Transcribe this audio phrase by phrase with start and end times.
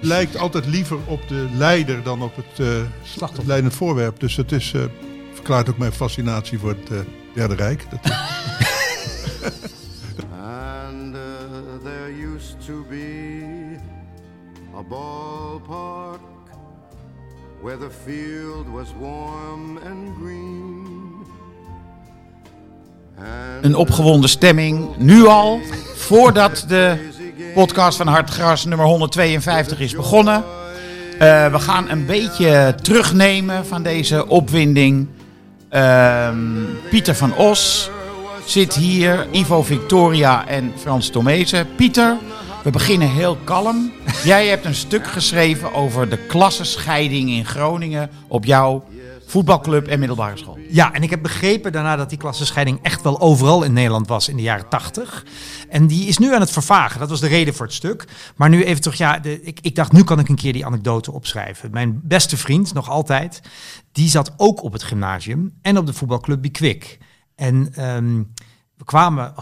[0.00, 2.82] Lijkt altijd liever op de leider dan op het, uh,
[3.20, 4.20] het leidend voorwerp.
[4.20, 4.82] Dus dat is, uh,
[5.32, 6.98] verklaart ook mijn fascinatie voor het uh,
[7.34, 7.86] Derde Rijk.
[7.90, 8.00] Dat
[10.42, 11.14] And
[11.82, 13.78] there used to be
[14.76, 16.20] a ballpark
[17.62, 20.80] where the field was warm and green.
[23.60, 25.60] Een opgewonden stemming, nu al,
[25.94, 27.09] voordat de
[27.54, 30.44] podcast van Hartgras nummer 152 is begonnen.
[31.12, 35.06] Uh, we gaan een beetje terugnemen van deze opwinding.
[35.72, 36.28] Uh,
[36.90, 37.90] Pieter van Os
[38.44, 41.66] zit hier, Ivo Victoria en Frans Tomezen.
[41.76, 42.16] Pieter,
[42.62, 43.92] we beginnen heel kalm.
[44.24, 48.84] Jij hebt een stuk geschreven over de klassenscheiding in Groningen op jouw
[49.30, 50.58] voetbalclub en middelbare school.
[50.68, 54.28] Ja, en ik heb begrepen daarna dat die klassenscheiding echt wel overal in Nederland was
[54.28, 55.24] in de jaren tachtig.
[55.68, 57.00] En die is nu aan het vervagen.
[57.00, 58.04] Dat was de reden voor het stuk.
[58.36, 60.66] Maar nu even toch, ja, de, ik, ik dacht, nu kan ik een keer die
[60.66, 61.70] anekdote opschrijven.
[61.70, 63.40] Mijn beste vriend, nog altijd,
[63.92, 66.98] die zat ook op het gymnasium en op de voetbalclub Bikwik.
[67.34, 68.32] En um,
[68.76, 69.34] we kwamen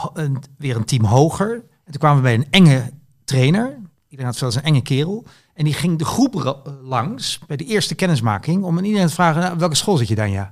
[0.59, 1.53] weer een team hoger.
[1.55, 2.93] En toen kwamen we bij een enge
[3.25, 3.79] trainer.
[4.09, 5.27] Iedereen had wel eens een enge kerel.
[5.59, 9.43] En die ging de groep langs bij de eerste kennismaking om aan iedereen te vragen,
[9.43, 10.51] nou, welke school zit je dan, ja?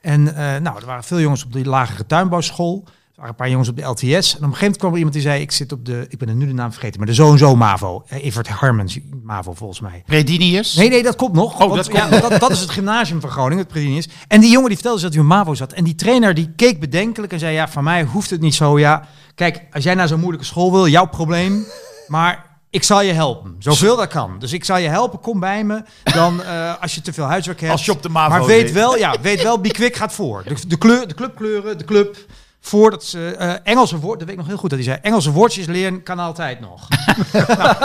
[0.00, 2.82] En uh, nou, er waren veel jongens op de lagere tuinbouwschool.
[2.84, 4.02] Er waren een paar jongens op de LTS.
[4.02, 6.18] En op een gegeven moment kwam er iemand die zei, ik zit op de, ik
[6.18, 8.04] ben er nu de naam vergeten, maar de zo en zo MAVO.
[8.12, 10.02] Uh, Evert Harmens MAVO volgens mij.
[10.06, 10.74] Predinius?
[10.74, 11.60] Nee, nee, dat komt nog.
[11.60, 14.08] Oh, dat, ja, dat, dat, is het gymnasium van Groningen, het Predinius.
[14.28, 15.72] En die jongen die vertelde dat hij op MAVO zat.
[15.72, 18.78] En die trainer die keek bedenkelijk en zei, ja, van mij hoeft het niet zo.
[18.78, 21.64] Ja, kijk, als jij naar zo'n moeilijke school wil, jouw probleem.
[22.06, 24.38] Maar ik zal je helpen, zoveel dat kan.
[24.38, 25.82] Dus ik zal je helpen, kom bij me.
[26.02, 27.72] Dan uh, als je te veel huiswerk hebt.
[27.72, 30.42] Als je op de MAVO Maar weet wel, ja, weet wel, Bikwik gaat voor.
[30.46, 32.16] De, de, kleur, de clubkleuren, de club.
[32.64, 34.98] Voordat ze uh, Engelse woorden, dat weet ik nog heel goed dat hij zei.
[35.02, 36.88] Engelse woordjes leren kan altijd nog.
[37.32, 37.76] nou,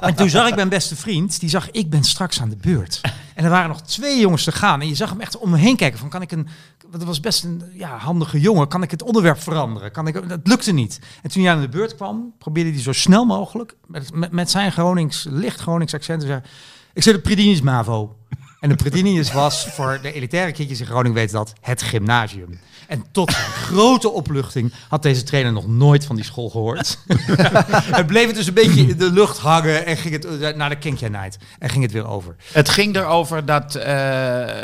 [0.00, 3.00] en toen zag ik mijn beste vriend, die zag ik ben straks aan de beurt.
[3.34, 4.80] En er waren nog twee jongens te gaan.
[4.80, 5.98] En je zag hem echt om me heen kijken.
[5.98, 6.48] Van kan ik een,
[6.90, 8.68] dat was best een ja, handige jongen.
[8.68, 9.90] Kan ik het onderwerp veranderen?
[9.90, 11.00] Kan ik, dat lukte niet.
[11.22, 14.50] En toen hij aan de beurt kwam, probeerde hij zo snel mogelijk met, met, met
[14.50, 16.50] zijn Gronings, licht Gronings accent te zeggen.
[16.92, 18.16] Ik zit op Predinis Mavo.
[18.60, 22.58] En de Predinius was voor de elitaire kindjes in Groningen weten dat het gymnasium.
[22.88, 26.98] En tot zijn grote opluchting had deze trainer nog nooit van die school gehoord.
[27.98, 30.78] het bleef het dus een beetje in de lucht hangen en ging het naar de
[30.78, 31.38] Kinkja Night.
[31.58, 32.36] En ging het weer over.
[32.52, 33.84] Het ging erover dat uh,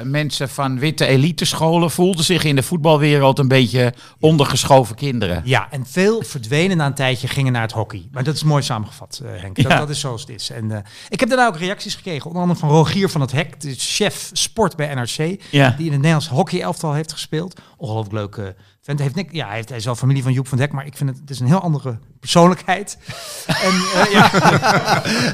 [0.03, 5.43] mensen van witte elitescholen voelden zich in de voetbalwereld een beetje ondergeschoven kinderen.
[5.45, 8.09] Ja, en veel verdwenen na een tijdje gingen naar het hockey.
[8.13, 9.57] Maar dat is mooi samengevat, uh, Henk.
[9.57, 9.79] Dat, ja.
[9.79, 10.51] dat, is zoals het is.
[10.51, 10.79] En uh,
[11.09, 14.77] ik heb daarna ook reacties gekregen, onder andere van Rogier van het Hek, chef sport
[14.77, 15.71] bij NRC, ja.
[15.71, 17.61] die in het Nederlands hockey elftal heeft gespeeld.
[17.77, 18.99] Ongelooflijk leuke vent.
[18.99, 20.97] Heeft niks, ja, hij, heeft, hij is wel familie van Joep van Dek, maar ik
[20.97, 22.99] vind het, het is een heel andere persoonlijkheid.
[23.47, 24.35] en uh, ja,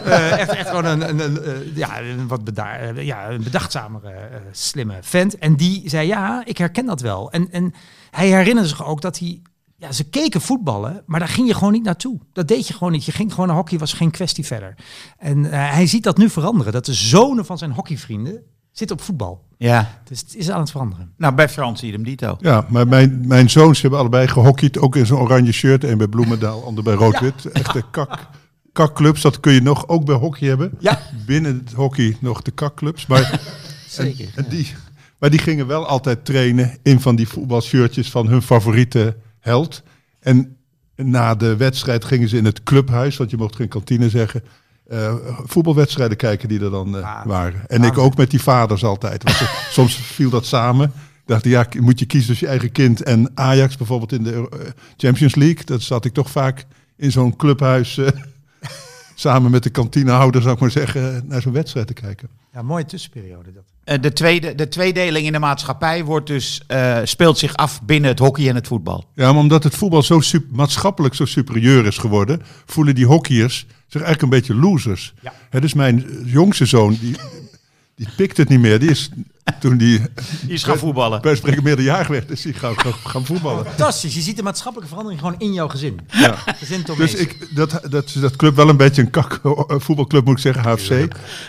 [0.06, 4.28] uh, echt, echt gewoon een, een, een, uh, ja, een wat bedaar, ja, een bedachtzamere,
[4.50, 5.38] slimme vent.
[5.38, 7.32] En die zei, ja, ik herken dat wel.
[7.32, 7.75] En, en
[8.11, 9.43] hij herinnerde zich ook dat hij
[9.80, 12.18] ja, ze keken voetballen, maar daar ging je gewoon niet naartoe.
[12.32, 13.04] Dat deed je gewoon niet.
[13.04, 14.74] Je ging gewoon naar hockey, was geen kwestie verder.
[15.18, 16.72] En uh, hij ziet dat nu veranderen.
[16.72, 18.42] Dat de zonen van zijn hockeyvrienden
[18.72, 19.44] zitten op voetbal.
[19.56, 20.00] Ja.
[20.04, 21.12] Dus het is aan het veranderen.
[21.16, 22.36] Nou, bij Frans idem dito.
[22.40, 24.78] Ja, maar mijn, mijn zoons hebben allebei gehockeyd.
[24.78, 25.84] Ook in zo'n oranje shirt.
[25.84, 27.42] en bij Bloemendaal, ander bij rood-wit.
[27.42, 27.50] Ja.
[27.50, 28.28] Echte kak,
[28.72, 29.20] kakclubs.
[29.20, 30.72] Dat kun je nog ook bij hockey hebben.
[30.78, 31.00] Ja.
[31.26, 33.06] Binnen het hockey nog de kakclubs.
[33.06, 33.40] Maar,
[33.88, 34.28] Zeker.
[34.34, 34.74] En, en die,
[35.19, 39.82] maar die gingen wel altijd trainen in van die voetbalshirtjes van hun favoriete held.
[40.20, 40.56] En
[40.96, 44.42] na de wedstrijd gingen ze in het clubhuis, want je mocht geen kantine zeggen,
[44.92, 45.14] uh,
[45.44, 47.68] voetbalwedstrijden kijken die er dan uh, ah, waren.
[47.68, 49.22] En ah, ik ook met die vaders altijd.
[49.22, 49.37] Want
[49.70, 50.92] soms viel dat samen.
[51.25, 54.60] Dacht ja, moet je kiezen tussen je eigen kind en Ajax bijvoorbeeld in de uh,
[54.96, 55.64] Champions League.
[55.64, 56.66] Dat zat ik toch vaak
[56.96, 58.00] in zo'n clubhuis
[59.20, 62.28] samen met de kantinehouder, zou ik maar zeggen, naar zo'n wedstrijd te kijken.
[62.52, 63.62] Ja, mooie tussenperiode dat.
[63.84, 68.11] Uh, de, tweede, de tweedeling in de maatschappij wordt dus, uh, speelt zich af binnen
[68.11, 69.05] het hockey en het voetbal.
[69.14, 70.20] Ja, maar omdat het voetbal zo
[70.50, 75.14] maatschappelijk zo superieur is geworden, voelen die hockeyers zich eigenlijk een beetje losers.
[75.20, 75.32] Ja.
[75.50, 77.17] He, dus mijn jongste zoon, die,
[78.00, 78.79] die pikt het niet meer.
[78.79, 79.11] Die is
[79.61, 80.00] toen die
[80.41, 81.20] Die is gaan voetballen.
[81.20, 83.64] bij spreken meerderjarig werd, is hij gaan, gaan, gaan voetballen.
[83.64, 84.14] Fantastisch.
[84.14, 86.00] Je ziet de maatschappelijke verandering gewoon in jouw gezin.
[86.06, 86.35] Ja.
[86.47, 90.37] Gezin Dus ik, dat, dat dat club wel een beetje een kak eh, voetbalclub, moet
[90.37, 90.91] ik zeggen, HFC.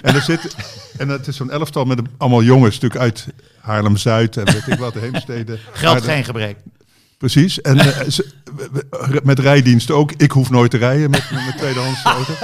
[0.02, 0.56] En er zit,
[0.98, 3.28] en het is zo'n elftal met allemaal jongens, natuurlijk uit
[3.60, 5.60] Haarlem-Zuid en weet ik wat, Heemstede.
[5.72, 6.58] Geld geen gebrek.
[7.22, 7.62] Precies.
[7.62, 8.32] En eh, ze-
[9.24, 10.12] met rijdiensten ook.
[10.12, 12.34] Ik hoef nooit te rijden met met mijn tweedehands auto.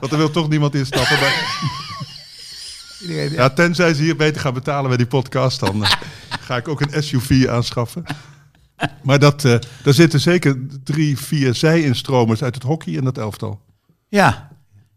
[0.00, 1.20] Want er wil toch niemand instappen.
[1.20, 1.34] Maar...
[3.30, 5.90] Ja, tenzij ze hier beter gaan betalen bij die podcast, dan eh,
[6.46, 8.04] ga ik ook een SUV aanschaffen.
[9.02, 13.60] Maar dat, eh daar zitten zeker drie, vier zij-instromers uit het hockey in dat elftal.
[14.08, 14.50] Ja.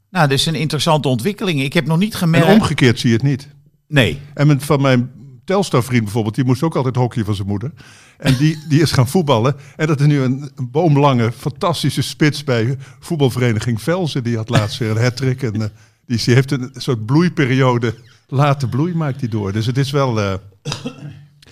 [0.09, 1.61] Nou, dat is een interessante ontwikkeling.
[1.61, 2.47] Ik heb nog niet En gemerkt...
[2.47, 3.47] omgekeerd zie je het niet.
[3.87, 4.19] Nee.
[4.33, 5.11] En met, van mijn
[5.45, 7.71] Telstar-vriend bijvoorbeeld, die moest ook altijd hockey van zijn moeder.
[8.17, 9.55] En die, die is gaan voetballen.
[9.75, 14.23] En dat is nu een, boomlange, fantastische spits bij voetbalvereniging Velzen.
[14.23, 15.41] Die had laatst weer een hat-trick.
[15.43, 15.67] En eh,
[16.05, 17.95] die, die heeft een soort bloeiperiode.
[18.27, 19.51] Late bloei maakt hij door.
[19.51, 20.19] Dus het is wel...
[20.21, 20.33] eh,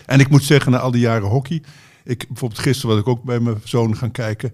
[0.05, 1.63] En ik moet zeggen, na al die jaren hockey...
[2.03, 4.53] Ik, bijvoorbeeld gisteren was ik ook bij mijn zoon gaan kijken.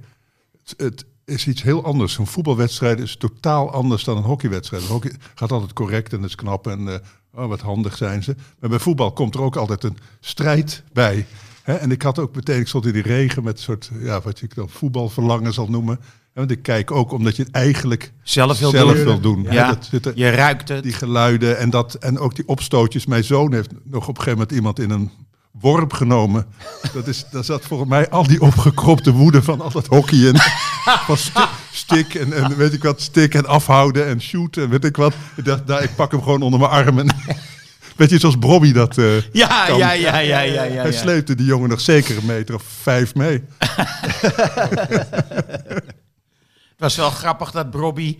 [0.63, 2.17] Het, het is iets heel anders.
[2.17, 4.83] Een voetbalwedstrijd is totaal anders dan een hockeywedstrijd.
[4.83, 6.99] Hockey gaat altijd correct en dat is knap en eh,
[7.33, 8.35] oh, wat handig zijn ze.
[8.59, 11.25] Maar bij voetbal komt er ook altijd een strijd bij.
[11.63, 11.73] Hè?
[11.73, 14.41] En ik had ook meteen, ik stond in die regen met een soort, ja, wat
[14.41, 15.99] ik dan voetbalverlangen zal noemen.
[16.33, 19.03] Want ik kijk ook omdat je het eigenlijk Zelf wil zelf doen.
[19.03, 19.43] wil doen.
[19.43, 19.49] Ja.
[19.65, 20.83] Hè, dat zit er- Je ruikt het.
[20.83, 23.05] die geluiden en, dat, en ook die opstootjes.
[23.05, 25.11] Mijn zoon heeft nog op een gegeven moment iemand in een
[25.59, 26.45] worp genomen.
[26.93, 30.35] Dat is, daar zat volgens mij al die opgekropte woede van al dat hockey in.
[31.05, 34.85] Van sti- stik en, en weet ik wat, stik en afhouden en shooten en weet
[34.85, 35.13] ik wat.
[35.35, 37.07] Ik dacht, daar, ik pak hem gewoon onder mijn armen.
[37.95, 40.81] Beetje zoals Bobby dat eh, Ja, ja, ja, ja, ja, ja.
[40.81, 43.43] Hij sleepte die jongen nog zeker een meter of vijf mee.
[46.69, 48.17] Het was wel grappig dat Bobby,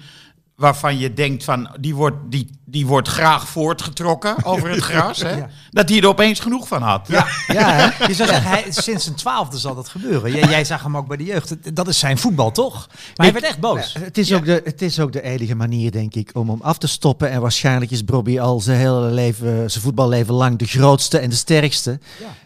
[0.56, 5.44] waarvan je denkt van die wordt, die, die wordt graag voortgetrokken over het gras, hè?
[5.69, 7.07] dat hij er opeens genoeg van had.
[7.07, 8.06] Ja, Ja, hè?
[8.06, 10.31] je zou zeggen, hij, sinds zijn twaalfde zal dat gebeuren.
[10.31, 11.75] Jij, jij zag hem ook bij de jeugd.
[11.75, 12.88] Dat is zijn voetbal, toch?
[12.88, 13.95] Maar hij werd echt boos.
[14.00, 16.77] Het is, ook de, het is ook de enige manier, denk ik, om hem af
[16.77, 17.30] te stoppen.
[17.30, 21.36] En waarschijnlijk is Bobby al zijn hele leven, zijn voetballeven lang de grootste en de
[21.36, 22.00] sterkste.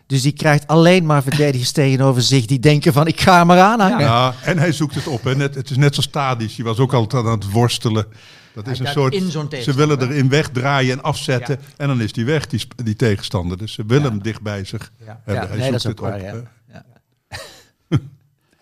[0.07, 3.59] Dus die krijgt alleen maar verdedigers tegenover zich die denken van ik ga hem maar
[3.59, 3.99] aanhangen.
[3.99, 5.23] Ja, en hij zoekt het op.
[5.23, 5.35] Hè.
[5.35, 8.05] Net, het is net zoals Tadic, die was ook altijd aan het worstelen.
[8.53, 11.59] Dat is een soort, in zo'n ze willen erin wegdraaien en afzetten.
[11.77, 13.57] En dan is die weg, die, die tegenstander.
[13.57, 15.05] Dus ze willen hem dicht bij zich Ja.
[15.23, 15.44] hebben.
[15.44, 16.47] Ja, hij nee, dat is ook het waar, op.
[16.71, 16.85] ja.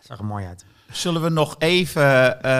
[0.07, 0.65] Zag er mooi uit.
[0.91, 2.51] Zullen we nog even eh,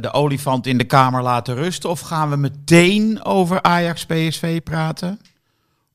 [0.00, 1.90] de olifant in de kamer laten rusten?
[1.90, 5.20] Of gaan we meteen over Ajax-PSV praten?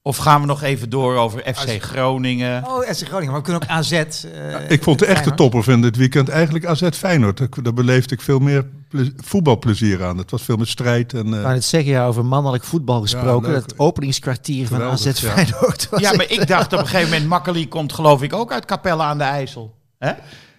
[0.03, 2.63] Of gaan we nog even door over FC Groningen?
[2.67, 3.31] Oh, SC Groningen.
[3.31, 3.91] Maar we kunnen ook AZ.
[3.91, 5.37] eh, Ik vond de echte Feyenoord.
[5.37, 7.37] topper van dit weekend eigenlijk AZ Feyenoord.
[7.63, 10.17] Daar- beleefde ik veel meer ple- voetbalplezier aan.
[10.17, 11.13] Het was veel meer strijd.
[11.13, 13.53] En, eh, Ik wou net zeggen, ja, over mannelijk voetbal gesproken.
[13.53, 15.13] het openingskwartier van AZ ja.
[15.13, 18.51] Feyenoord Ja, echt- maar ik dacht op een gegeven moment, Makkeli komt geloof ik ook
[18.51, 19.75] uit Capelle aan de IJssel.
[19.97, 20.11] Hè?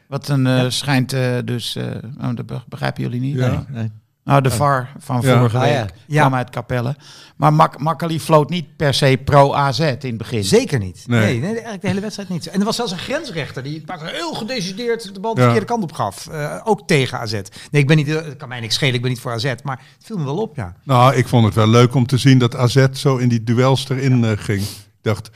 [0.08, 1.84] Wat een eh, schijnt eh, dus, eh,
[2.20, 3.36] oh, dat be- begrijpen jullie niet?
[3.36, 3.48] Ja.
[3.48, 3.58] Nee.
[3.68, 3.90] Nee.
[4.24, 5.38] Nou, de VAR van Ja.
[5.38, 5.86] vorige Ah, week ja.
[6.06, 6.20] Ja.
[6.20, 6.96] kwam uit Capelle.
[7.36, 10.44] Maar Mak Makkeli floot niet per se pro-AZ in het begin.
[10.44, 11.04] Zeker niet.
[11.06, 11.20] Nee.
[11.20, 11.38] Nee.
[11.40, 12.46] nee, eigenlijk de hele wedstrijd niet.
[12.46, 15.46] En er was zelfs een grensrechter die pak heel gedecideerd de bal de Ja.
[15.46, 16.26] verkeerde kant op gaf.
[16.26, 17.32] Eh, ook tegen AZ.
[17.32, 19.54] Nee, ik ben niet, het kan mij niks schelen, ik ben niet voor AZ.
[19.62, 20.74] Maar het viel me wel op, ja.
[20.84, 23.88] Nou, ik vond het wel leuk om te zien dat AZ zo in die duels
[23.88, 24.60] erin eh, ging.
[24.62, 24.68] Ik
[25.02, 25.30] dacht,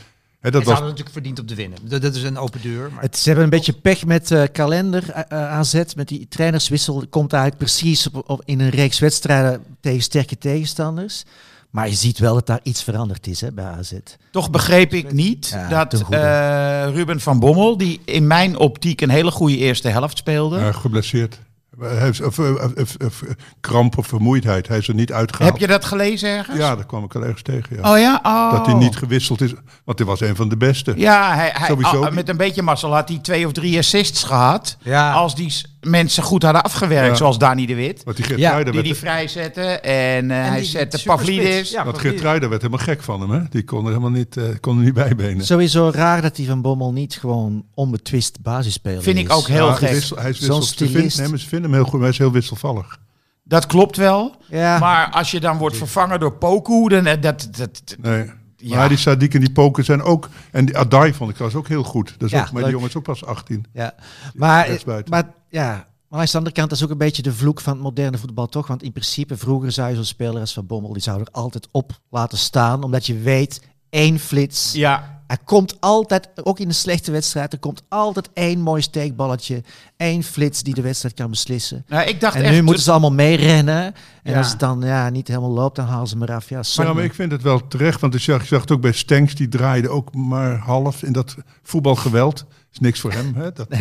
[0.52, 1.78] dat Dat was hadden natuurlijk verdiend op de winnen.
[1.82, 2.90] Dat, dat is een open deur.
[2.92, 3.02] Maar...
[3.02, 5.82] Het, ze hebben een beetje pech met eh, kalender eh, eh, AZ.
[5.96, 11.24] Met die trainerswissel komt eigenlijk precies op, op, in een reeks wedstrijden tegen sterke tegenstanders.
[11.70, 13.92] Maar je ziet wel dat daar iets veranderd is hè, bij AZ.
[14.30, 19.10] Toch begreep ik niet Ja, dat eh, Ruben van Bommel, die in mijn optiek een
[19.10, 20.58] hele goede eerste helft speelde.
[20.58, 21.38] eh, geblesseerd.
[21.80, 23.22] Hij is, of, of, of- of-
[23.60, 24.68] kramp of vermoeidheid.
[24.68, 25.50] Hij is er niet uitgehaald.
[25.52, 26.56] Heb je dat gelezen ergens?
[26.58, 27.76] Ja, daar kwam ik al ergens tegen.
[27.76, 27.92] Ja.
[27.92, 28.20] Oh ja?
[28.22, 28.50] Oh.
[28.52, 29.52] Dat hij niet gewisseld is.
[29.84, 30.92] Want hij was een van de beste.
[30.96, 32.04] Ja, hij, hij, Sowieso.
[32.04, 34.76] ah, met een beetje mazzel had hij twee of drie assists gehad.
[34.82, 35.12] Ja.
[35.12, 35.54] Als die
[35.90, 37.14] mensen goed hadden afgewerkt, Ja.
[37.14, 38.02] zoals Dani de Wit.
[38.04, 41.02] Want die Geert Ja, Die werd, die vrijzetten en, eh, En hij die zette.
[41.04, 41.70] Pavlidis.
[41.70, 42.10] Ja, want Pavlidis.
[42.10, 43.30] Geert Ruijder werd helemaal gek van hem.
[43.30, 43.40] Hè?
[43.50, 45.44] Die kon er helemaal niet, eh, kon er niet bijbenen.
[45.46, 49.22] Sowieso raar dat die van Bommel niet gewoon onbetwist basisspeler Vind is.
[49.22, 49.90] ik ook heel Ja, gek.
[49.90, 51.18] wissel- hij is Zo'n wissels- ze vinden- stylist.
[51.18, 52.98] nee, maar ze vinden hem heel goed, maar hij is heel wisselvallig.
[53.44, 54.34] Dat klopt wel.
[54.48, 58.30] Ja, Maar als je dan wordt vervangen door Poku, dan eh, dat, dat, dat- Nee.
[58.56, 58.76] Ja.
[58.76, 60.28] Maar die Sadiq en die Poker zijn ook...
[60.50, 62.14] En die Adai vond ik trouwens ook heel goed.
[62.18, 63.66] Dat is Ja, ook, maar die jongen is ook pas 18.
[63.72, 63.94] ja.
[64.34, 67.60] Maar, maar ja, maar aan de andere kant dat is ook een beetje de vloek
[67.60, 68.66] van het moderne voetbal toch.
[68.66, 71.68] Want in principe vroeger zou je zo'n speler als Van Bommel, die zou er altijd
[71.70, 72.82] op laten staan.
[72.82, 73.60] Omdat je weet,
[73.90, 78.60] één flits ja, er komt altijd, ook in een slechte wedstrijd, er komt altijd één
[78.60, 79.62] mooi steekballetje.
[79.96, 81.84] één flits die de wedstrijd kan beslissen.
[81.88, 82.52] Nou, ik dacht En echt...
[82.54, 83.94] nu moeten ze allemaal meerennen.
[84.22, 84.38] En Ja.
[84.38, 86.48] als het dan ja, niet helemaal loopt, dan halen ze hem eraf.
[86.48, 86.92] Ja, Maar, zonde.
[86.92, 89.34] maar ik vind het wel terecht, want ik zag, ik zag het ook bij Stenks,
[89.34, 92.44] die draaide ook maar half in dat voetbalgeweld.
[92.72, 93.34] Is niks voor hem.
[93.34, 93.52] Hè?
[93.52, 93.80] Dat, eh,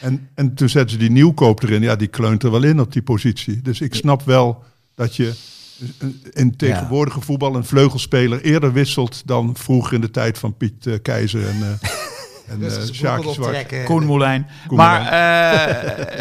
[0.00, 2.92] en, en toen zetten ze die nieuwkoop erin, ja, die kleunt er wel in op
[2.92, 3.62] die positie.
[3.62, 4.62] Dus ik snap wel
[4.94, 5.32] dat je
[6.32, 10.94] in tegenwoordige voetbal een vleugelspeler eerder wisselt dan vroeger in de tijd van Piet eh,
[11.02, 11.88] Keizer en, eh
[12.52, 13.84] en Dus eh, Zwart.
[13.84, 14.46] Koen Moulijn.
[14.66, 16.14] Koen maar eh,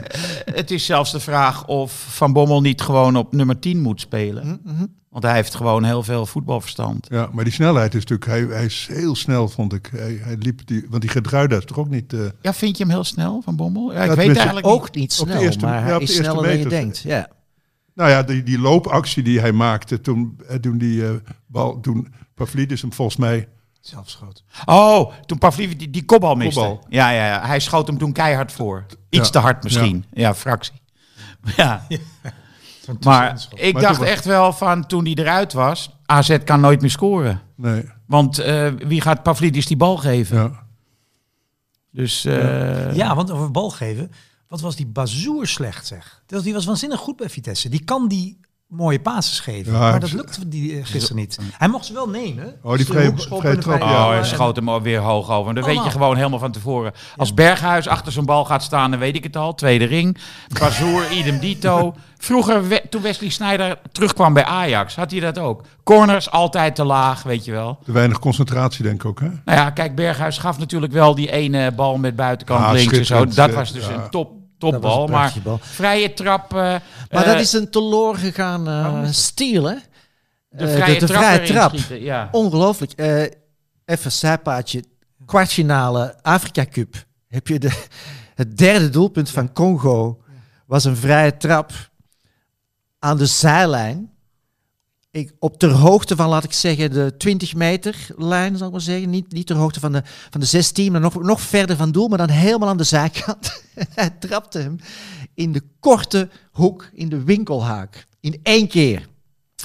[0.59, 4.59] het is zelfs de vraag of Van Bommel niet gewoon op nummer 10 moet spelen.
[4.63, 4.85] Mhm.
[5.09, 7.07] Want hij heeft gewoon heel veel voetbalverstand.
[7.09, 9.89] Ja, maar die snelheid is natuurlijk, hij, hij is heel snel, vond ik.
[9.95, 12.13] Hij, hij liep die, want die Gedruida is toch ook niet.
[12.13, 13.93] eh, Ja, vind je hem heel snel, Van Bommel?
[13.93, 14.75] Ja, ik Ja, weet eigenlijk niet.
[14.75, 16.99] ook niet Op de snel, eerste- maar ja, hij is sneller dan je denkt.
[16.99, 17.27] Ja.
[17.99, 21.13] Nou ja, die, die loopactie die hij maakte toen, eh, toen die eh,
[21.47, 23.47] bal, toen Pavlidis hem volgens mij,
[23.79, 24.43] Zelfschoot.
[24.65, 26.59] Oh, toen Pavlidis die, die kopbal miste.
[26.59, 26.85] Kopbal.
[26.89, 28.85] Ja, ja, ja, hij schoot hem toen keihard voor.
[29.09, 29.31] Iets Ja.
[29.33, 30.05] te hard misschien.
[30.13, 30.81] Ja, fractie.
[31.55, 31.87] Ja,
[33.03, 36.81] maar ik Maar dacht was- echt wel van toen hij eruit was, AZ kan nooit
[36.81, 37.41] meer scoren.
[37.55, 40.37] nee, Want eh, wie gaat Pavlidis die bal geven?
[40.37, 40.63] ja.
[41.91, 44.11] Dus eh, Ja, want over bal geven.
[44.49, 46.21] Wat was die Bazoer slecht zeg.
[46.25, 47.69] Die was waanzinnig goed bij Vitesse.
[47.69, 49.73] Die kan die mooie passes geven.
[49.73, 51.37] Ja, maar dat lukte die eh, gisteren niet.
[51.57, 52.45] Hij mocht ze wel nemen.
[52.61, 53.85] Oh, die Dus de vrije- hoekschop vrije en de trap, ja.
[53.85, 55.53] Oh, bal hij schoot hem alweer hoog over.
[55.53, 56.93] Dan weet je gewoon helemaal van tevoren.
[57.17, 59.55] Als Berghuis achter zijn bal gaat staan, dan weet ik het al.
[59.55, 60.17] Tweede ring.
[60.59, 61.95] Bazoer, idem dito.
[62.17, 65.61] Vroeger, we- toen Wesley Sneijder terugkwam bij Ajax, had hij dat ook.
[65.83, 67.79] Corners altijd te laag, weet je wel.
[67.85, 69.27] Te weinig concentratie denk ik ook, hè?
[69.27, 73.05] Nou ja, kijk, Berghuis gaf natuurlijk wel die ene bal met buitenkant Ah, links en
[73.05, 73.25] zo.
[73.25, 73.93] Dat was dus ja.
[73.93, 75.07] een top, topbal.
[75.07, 75.59] Maar bal.
[75.61, 76.53] vrije trap...
[76.53, 79.15] eh, Maar eh, dat is een teloor gegaan uh, het?
[79.15, 79.75] stiel, hè?
[80.49, 81.69] de Eh, vrije de, de trap vrije erin trap.
[81.69, 82.29] schieten, ja.
[82.31, 82.91] Ongelooflijk.
[82.91, 83.35] Eh, even
[83.85, 84.83] een zijpaadje.
[85.25, 87.05] Kwartfinale Afrika Cup.
[87.27, 87.83] Heb je de,
[88.35, 90.21] het derde doelpunt van Congo
[90.65, 91.71] was een vrije trap
[92.99, 94.11] aan de zijlijn.
[95.19, 98.81] Ik, op ter hoogte van, laat ik zeggen, de 20 meter lijn, zal ik maar
[98.81, 99.09] zeggen.
[99.09, 102.07] Niet, niet ter hoogte van de, van de 16, maar nog, nog verder van doel,
[102.07, 103.63] maar dan helemaal aan de zijkant.
[103.95, 104.79] Hij trapte hem
[105.33, 108.07] in de korte hoek, in de winkelhaak.
[108.19, 109.07] In één keer.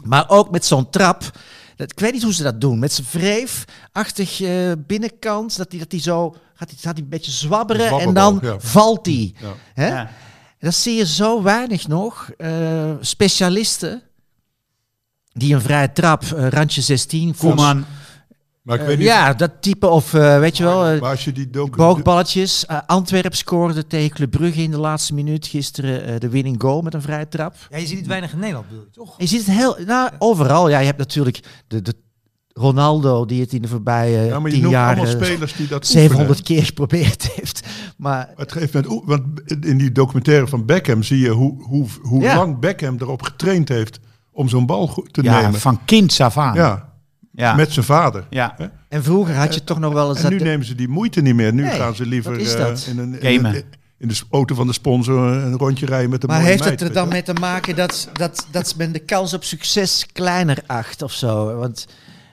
[0.05, 1.39] Maar ook met zo'n trap.
[1.77, 2.79] Dat, ik weet niet hoe ze dat doen.
[2.79, 5.57] Met zijn wreefachtig eh, binnenkant.
[5.57, 8.01] Dat hij dat die zo gaat hij, gaat hij een beetje zwabberen.
[8.01, 8.61] En dan ja.
[8.61, 9.35] valt hij.
[9.41, 9.55] Ja.
[9.75, 9.89] Hè?
[9.89, 10.11] Ja.
[10.59, 12.31] En dat zie je zo weinig nog.
[12.37, 14.03] Eh, specialisten.
[15.35, 17.35] Die een vrije trap, eh, randje 16.
[17.37, 17.85] Koeman.
[18.63, 21.25] Maar ik Eh, weet niet, ja, dat type of, eh, weet je wel, maar als
[21.25, 21.77] je die docu...
[21.77, 22.67] boogballetjes.
[22.87, 26.95] Antwerp scoorde tegen Club Brugge in de laatste minuut gisteren eh, de winning goal met
[26.95, 27.55] een vrije trap.
[27.71, 29.15] Ja, je ziet het weinig in Nederland, bedoel je, toch?
[29.19, 30.69] Je ziet het heel, nou, overal.
[30.69, 31.95] Ja, je hebt natuurlijk de, de
[32.53, 35.87] Ronaldo die het in de voorbije ja, maar je tien jaar allemaal spelers die dat
[35.87, 36.45] 700 oefenen.
[36.59, 37.67] keer geprobeerd heeft.
[37.97, 39.25] Maar Het geeft met, want
[39.65, 42.37] in die documentaire van Beckham zie je hoe, hoe, hoe Ja.
[42.37, 43.99] lang Beckham erop getraind heeft
[44.35, 45.61] om zo'n bal goed te Ja, nemen.
[45.61, 46.55] van kind af aan.
[46.55, 46.89] Ja,
[47.33, 47.55] Ja.
[47.55, 48.27] met zijn vader.
[48.31, 48.57] ja.
[48.89, 50.89] en vroeger had je toch nog wel eens En dat nu de- nemen ze die
[50.89, 51.53] moeite niet meer.
[51.55, 53.55] Nu Nee, gaan ze liever is eh, in, een, in, Gamen.
[53.57, 53.65] een-
[53.99, 56.93] in de auto van de sponsor een rondje rijden met een Maar heeft het er
[56.93, 61.13] dan mee te maken dat, dat, dat men de kans op succes kleiner acht of
[61.13, 61.57] zo?
[61.57, 61.87] Want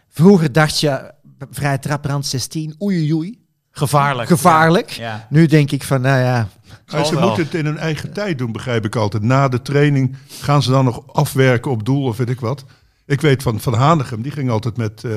[0.09, 1.11] vroeger dacht je,
[1.51, 3.39] vrije traprand 16, oei oei, oei,
[3.71, 4.27] Gevaarlijk.
[4.29, 4.89] gevaarlijk.
[4.89, 5.27] Ja.
[5.29, 6.47] Nu denk ik van, nou ja,
[6.91, 9.23] Maar ze moeten het in hun eigen tijd doen, begrijp ik altijd.
[9.23, 12.65] Na de training gaan ze dan nog afwerken op doel of weet ik wat.
[13.05, 15.11] Ik weet van, van Hanegem, die ging altijd met eh,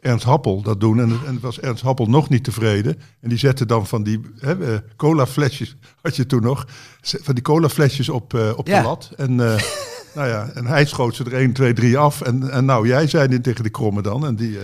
[0.00, 1.00] Ernst Happel dat doen.
[1.00, 3.00] En, en was Ernst Happel nog niet tevreden.
[3.20, 6.66] En die zette dan van die hè, eh, cola flesjes, had je toen nog,
[7.00, 8.80] van die cola flesjes op, eh, op Ja.
[8.80, 9.10] de lat.
[9.16, 9.34] En,
[10.16, 12.20] nou ja, en hij schoot ze er 1, 2, 3 af.
[12.20, 14.26] En, en nou, jij zei dit tegen de kromme dan.
[14.26, 14.58] En die...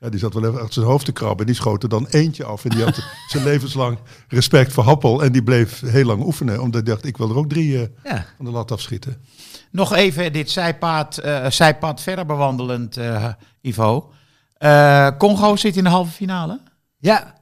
[0.00, 1.38] ja, die zat wel even achter zijn hoofd te krabben.
[1.40, 2.64] En die schoot er dan eentje af.
[2.64, 3.02] En die had
[3.32, 5.22] zijn levenslang respect voor Happel.
[5.22, 6.60] En die bleef heel lang oefenen.
[6.60, 8.26] Omdat hij dacht, ik wil er ook drie eh, ja.
[8.36, 9.16] van de lat afschieten.
[9.70, 14.12] Nog even dit zijpad, eh, zijpad verder bewandelend, eh, Ivo.
[14.56, 16.60] Eh, Congo zit in de halve finale.
[16.98, 17.38] ja.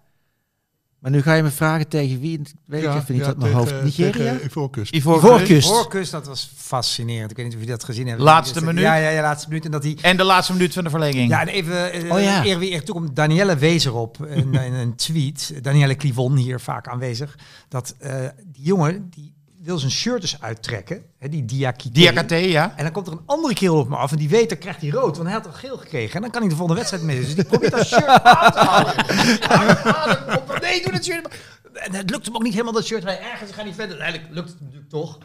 [0.99, 3.38] Maar nu ga je me vragen tegen wie, weet ik Ja, even niet ja, uit
[3.38, 3.83] mijn hoofd.
[3.83, 4.40] Nigeria?
[4.45, 4.95] Ivoorkust.
[4.95, 5.69] Ivoorkust.
[5.69, 7.31] Voorkust, dat was fascinerend.
[7.31, 8.25] Ik weet niet of jullie dat gezien hebben.
[8.25, 8.83] Laatste Dat minuut?
[8.83, 9.64] Ja, ja, ja, laatste minuut.
[9.64, 9.99] En dat hij...
[10.02, 11.31] En de laatste minuut van de verlenging.
[11.31, 12.45] Ja, en even, eh, Oh ja.
[12.45, 16.61] eer wie eer toe komt, Danielle wees erop in, in een tweet, Danielle Clivon hier
[16.61, 17.38] vaak aanwezig,
[17.69, 18.14] dat eh,
[18.45, 19.35] die jongen, die
[19.69, 21.93] wil zijn shirt dus uittrekken, hè, die Diakite.
[21.95, 22.73] Diakate, ja.
[22.77, 24.81] En dan komt er een andere kerel op me af en die weet, dan krijgt
[24.81, 26.15] hij rood, want hij had al geel gekregen.
[26.15, 27.21] En dan kan hij de volgende wedstrijd mee.
[27.21, 30.39] Dus die probeert dat shirt aan te houden.
[30.39, 30.59] Op.
[30.61, 31.29] Nee, doe dat shirt.
[31.73, 33.03] En het lukt hem ook niet helemaal dat shirt.
[33.05, 34.01] Hij ergens gaat niet verder.
[34.01, 35.19] Eigenlijk lukt het natuurlijk toch.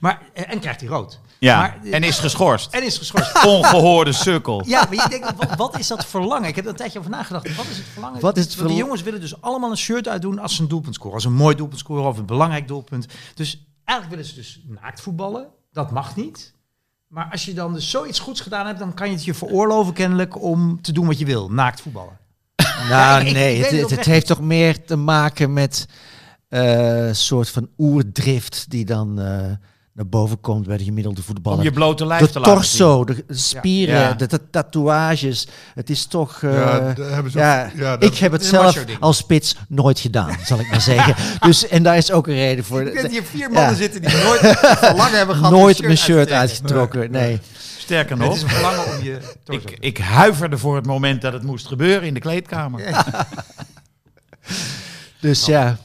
[0.00, 1.20] Maar, eh, en krijgt hij rood.
[1.38, 2.74] Ja, Maar, eh, en is geschorst.
[2.74, 3.44] En is geschorst.
[3.46, 4.62] Ongehoorde sukkel.
[4.66, 6.48] Ja, maar je denkt, wat, wat is dat verlangen?
[6.48, 7.56] Ik heb er een tijdje over nagedacht.
[7.56, 8.20] Wat is het verlangen?
[8.20, 10.62] Wat is het Want verlang- Die jongens willen dus allemaal een shirt uitdoen als ze
[10.62, 11.14] een doelpunt scoren.
[11.14, 13.06] Als een mooi doelpunt scoren of een belangrijk doelpunt.
[13.34, 15.48] Dus eigenlijk willen ze dus naakt voetballen.
[15.72, 16.54] Dat mag niet.
[17.06, 19.92] Maar als je dan dus zoiets goeds gedaan hebt, dan kan je het je veroorloven
[19.92, 21.50] kennelijk om te doen wat je wil.
[21.50, 22.18] Naakt voetballen.
[22.88, 25.86] Nou, nee, het, het heeft toch meer te maken met
[26.48, 29.52] eh, een soort van oerdrift die dan eh,
[29.94, 31.62] naar boven komt bij de gemiddelde Om voetballer.
[31.64, 34.12] je blote lijf de te laten torso, de spieren, Ja.
[34.12, 35.48] de, ta- tatoeages.
[35.74, 36.42] Het is toch...
[36.42, 36.94] eh, Ja,
[37.30, 40.58] ze ja, ook- ja, dat- ik heb het is zelf als spits nooit gedaan, zal
[40.60, 41.14] ik maar zeggen.
[41.46, 42.82] Dus, en daar is ook een reden voor.
[42.82, 45.50] Ik weet hier vier mannen zitten die nooit verlangen hebben gehad.
[45.50, 47.10] nooit mijn shirt uitgetrokken.
[47.10, 47.30] Nee.
[47.30, 47.40] zien.
[47.78, 51.32] Sterker Het nog, is verlangen om je torso ik, ik huiverde voor het moment dat
[51.32, 52.80] het moest gebeuren in de kleedkamer.
[55.20, 55.76] Dus ja,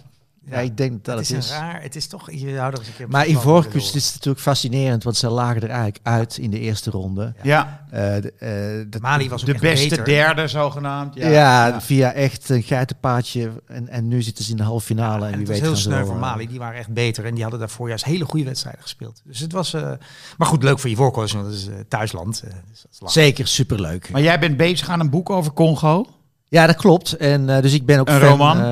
[0.50, 2.88] ja, ik denk dat Het het, is raar, het is toch, je houdt er eens
[2.88, 6.38] een keer op Maar Ivoorkust willen is natuurlijk fascinerend, want ze lagen er eigenlijk uit
[6.38, 7.34] in de eerste ronde.
[7.44, 8.34] Ja, Eh, de,
[8.90, 9.02] eh.
[9.02, 10.06] Mali was ook de echt beste beter.
[10.06, 11.16] derde zogenaamd.
[11.16, 13.52] ja, Ja, via echt een geitenpaadje.
[13.68, 15.26] En, en nu zitten ze in de halve finale.
[15.26, 16.48] en En wie het weet was heel sneu wel, voor eh, Mali.
[16.48, 17.26] Die waren echt beter.
[17.26, 19.22] En die hadden daarvoor juist hele goede wedstrijden gespeeld.
[19.24, 19.74] Dus het was...
[19.74, 19.92] eh,
[20.38, 22.42] maar goed, leuk voor Ivoorkust, want dat is thuisland.
[22.42, 23.22] dus dat is lachen.
[23.22, 24.10] Zeker, superleuk.
[24.12, 26.06] Maar jij bent bezig aan een boek over Congo.
[26.50, 27.14] Ja, dat klopt.
[27.14, 28.58] En eh, dus ik ben ook Een fan, roman.
[28.58, 28.64] eh,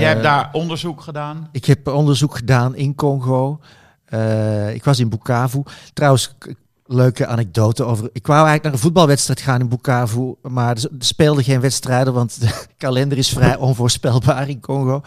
[0.00, 1.48] jij hebt daar onderzoek gedaan.
[1.52, 3.60] Ik heb onderzoek gedaan in Congo.
[4.04, 5.62] Eh, ik was in Bukavu.
[5.92, 6.34] Trouwens,
[6.86, 8.04] leuke anekdote over.
[8.12, 12.40] Ik wou eigenlijk naar een voetbalwedstrijd gaan in Bukavu, maar er speelden geen wedstrijden, want
[12.40, 15.00] de kalender is vrij onvoorspelbaar in Congo.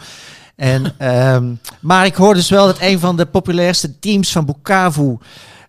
[0.56, 5.16] En, ehm, maar ik hoorde dus wel dat een van de populairste teams van Bukavu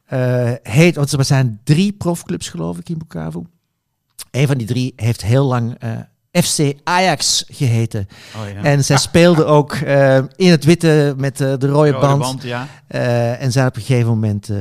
[0.06, 3.42] eh, heet, want er zijn drie profclubs geloof ik in Bukavu.
[4.32, 5.92] Een van die drie heeft heel lang eh,
[6.32, 8.08] FC Ajax geheten.
[8.36, 8.64] Oh, ja.
[8.64, 12.22] En zij speelden ook eh, in het witte met eh, de rode, Rode band.
[12.22, 12.68] band, ja.
[12.88, 14.58] Eh, en zijn op een gegeven moment, eh,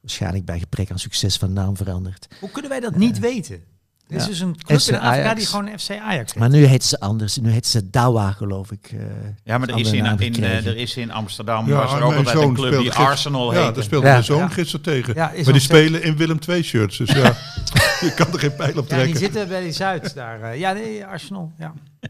[0.00, 2.28] waarschijnlijk bij gebrek aan succes, van naam veranderd.
[2.40, 3.62] Hoe kunnen wij dat niet weten?
[4.08, 4.28] Er is Ja.
[4.28, 5.34] dus een club FC in Afrika Ajax.
[5.38, 6.34] die gewoon FC Ajax heet.
[6.34, 7.36] Maar nu heet ze anders.
[7.36, 8.88] Nu heet ze Dawa, geloof ik.
[8.92, 8.98] eh.
[9.44, 12.08] Ja, maar er is, in, in, eh, er is in Amsterdam Ja, was er ook
[12.14, 13.74] mijn altijd een club die Arsenal Ja, heette.
[13.74, 14.12] daar speelde Ja.
[14.12, 14.48] mijn zoon Ja.
[14.48, 15.14] gisteren tegen.
[15.14, 16.96] Ja, is maar die spelen in Willem II shirts.
[16.96, 17.22] Dus ja,
[18.06, 19.16] je kan er geen pijl op Ja, die trekken.
[19.18, 20.40] zitten bij die Zuid daar.
[20.42, 21.52] eh, ja, nee, Arsenal.
[21.58, 21.72] Ja.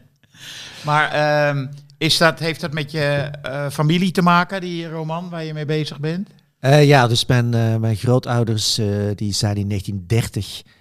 [0.85, 5.43] Maar ehm, is dat, heeft dat met je eh, familie te maken, die roman waar
[5.43, 6.29] je mee bezig bent?
[6.59, 10.71] Eh, ja, dus mijn, eh, mijn grootouders eh, die zijn in 1930 eh,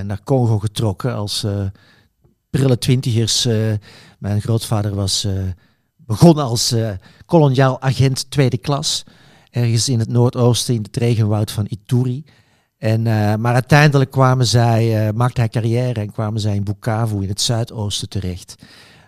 [0.00, 1.66] naar Congo getrokken als eh
[2.50, 3.44] prille twintigers.
[3.44, 3.72] eh.
[4.18, 5.32] mijn grootvader was eh,
[5.96, 6.90] begonnen als eh,
[7.26, 9.04] koloniaal agent tweede klas.
[9.50, 12.24] Ergens in het noordoosten in het regenwoud van Ituri.
[12.78, 17.22] En, eh, maar uiteindelijk kwamen zij, eh, maakte hij carrière en kwamen zij in Bukavu
[17.22, 18.54] in het zuidoosten terecht.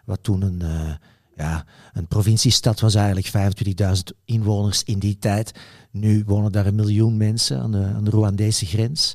[0.04, 0.94] Wat toen een, eh,
[1.37, 5.52] ja, een provinciestad was eigenlijk, 25.000 inwoners in die tijd.
[5.90, 9.14] Nu wonen daar een miljoen mensen aan de, aan de Rwandese grens.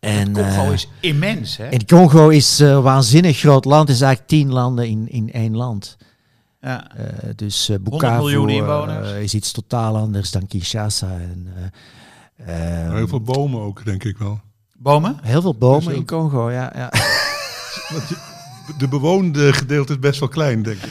[0.00, 1.64] En, Congo eh, is immens, hè?
[1.66, 3.88] en Congo is een waanzinnig groot land.
[3.88, 5.96] Het is eigenlijk tien landen in, in één land.
[6.60, 6.96] Ja.
[6.96, 9.12] Eh, dus eh Bukavu miljoen eh, inwoners.
[9.12, 11.10] is iets totaal anders dan Kinshasa.
[11.10, 11.48] En,
[12.36, 14.40] eh, eh, Heel veel bomen ook, denk ik wel.
[14.78, 15.18] Bomen?
[15.22, 16.72] heel veel bomen Dus in Congo, ja.
[16.74, 16.90] ja.
[18.78, 20.90] De bewoonde gedeelte is best wel klein, denk ik.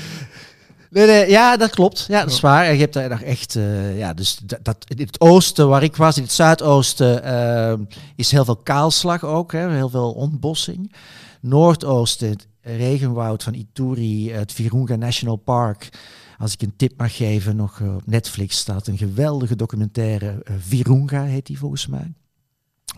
[0.93, 2.05] Nee, nee, ja, dat klopt.
[2.07, 2.65] Ja, dat is waar.
[2.65, 5.83] En je hebt daar nog echt, eh, ja, dus dat, dat, in het oosten waar
[5.83, 7.73] ik was, in het zuidoosten, eh,
[8.15, 10.93] is heel veel kaalslag ook, hè, heel veel ontbossing.
[11.41, 15.89] Noordoosten, het regenwoud van Ituri, het Virunga National Park.
[16.37, 21.23] Als ik een tip mag geven, nog eh, op Netflix staat een geweldige documentaire, Virunga
[21.23, 22.13] heet die volgens mij.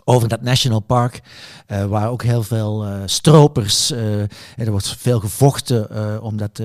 [0.08, 1.20] Over dat national park,
[1.66, 6.60] eh, waar ook heel veel eh, stropers, eh, en er wordt veel gevochten omdat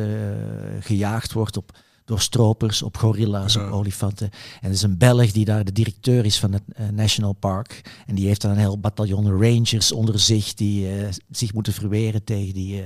[0.79, 1.71] gejaagd wordt op,
[2.05, 3.65] door stropers, op gorilla's, Ja.
[3.65, 4.29] op olifanten.
[4.61, 7.81] En er is een Belg die daar de directeur is van het national park.
[8.05, 10.87] En die heeft dan een heel bataljon rangers onder zich die
[11.31, 12.83] zich moeten verweren tegen die,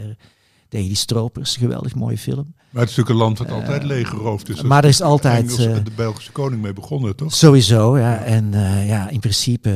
[0.70, 1.56] tegen die stropers.
[1.56, 2.54] Geweldig mooie film.
[2.76, 4.58] Maar het is natuurlijk een land dat altijd leeggeroofd is.
[4.58, 7.34] Eh, maar er is altijd, Engels, eh, de Belgische koning mee begonnen, toch?
[7.34, 8.18] Sowieso, ja.
[8.18, 9.70] En eh, ja, in principe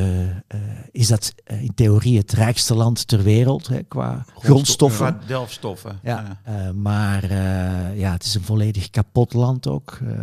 [0.47, 0.59] eh,
[0.91, 5.17] is dat eh, in theorie het rijkste land ter wereld hè, qua grondstoffen.
[5.17, 5.99] Qua delfstoffen.
[6.03, 9.97] Ja, eh, maar eh, ja, het is een volledig kapot land ook.
[10.01, 10.17] eh.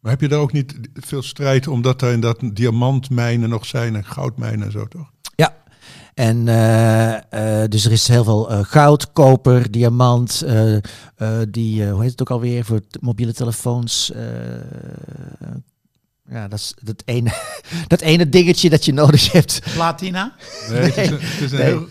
[0.00, 4.04] Maar heb je daar ook niet veel strijd omdat daar inderdaad diamantmijnen nog zijn en
[4.04, 5.11] goudmijnen en zo, toch?
[6.14, 6.22] Ja.
[6.24, 10.80] En eh, eh, dus er is heel veel eh, goud, koper, diamant, eh, eh,
[11.48, 14.12] die, hoe heet het ook alweer, voor mobiele telefoons.
[14.12, 14.22] eh,
[16.30, 17.32] ja, dat is dat ene,
[17.86, 19.60] dat ene dingetje dat je nodig hebt.
[19.74, 20.34] Platina?
[20.70, 21.66] Nee, het is een, het is een Nee.
[21.66, 21.86] heel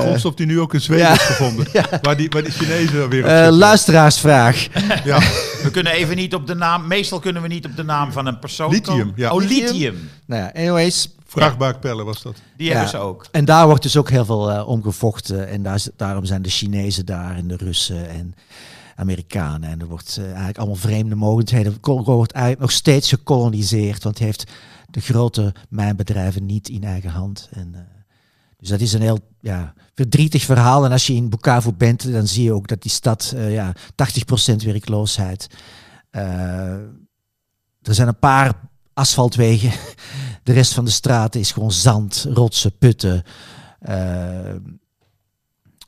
[0.00, 1.12] Grondstof die nu ook in Zweden ja.
[1.12, 1.66] is gevonden.
[2.02, 3.52] Waar, die, waar die Chinezen weer op Eh, zitten.
[3.52, 4.66] luisteraarsvraag.
[5.04, 5.18] Ja.
[5.62, 6.86] We kunnen even niet op de naam...
[6.86, 9.12] Meestal kunnen we niet op de naam van een persoon Lithium, komen.
[9.16, 9.32] ja.
[9.32, 10.10] Oh, lithium.
[10.26, 11.08] nou ja, anyways.
[11.40, 12.36] Vrachtbaakpellen was dat.
[12.56, 12.72] Die Ja.
[12.72, 13.26] hebben ze ook.
[13.30, 15.48] En daar wordt dus ook heel veel eh, om gevochten.
[15.48, 18.34] En daar, daarom zijn de Chinezen daar en de Russen en
[18.96, 19.70] Amerikanen.
[19.70, 21.80] En er wordt eh, eigenlijk allemaal vreemde mogelijkheden.
[21.80, 24.02] Congo wordt eigenlijk nog steeds gekoloniseerd.
[24.02, 24.44] Want het heeft
[24.90, 27.48] de grote mijnbedrijven niet in eigen hand.
[27.52, 27.80] En, eh,
[28.56, 30.84] dus dat is een heel ja, verdrietig verhaal.
[30.84, 33.72] En als je in Bukavu bent, dan zie je ook dat die stad eh, ja,
[34.52, 35.46] 80% werkloosheid.
[36.10, 36.22] Eh,
[37.82, 38.52] er zijn een paar
[38.94, 39.70] asfaltwegen.
[40.44, 43.22] De rest van de straten is gewoon zand, rotsen, putten.
[43.80, 44.54] Eh,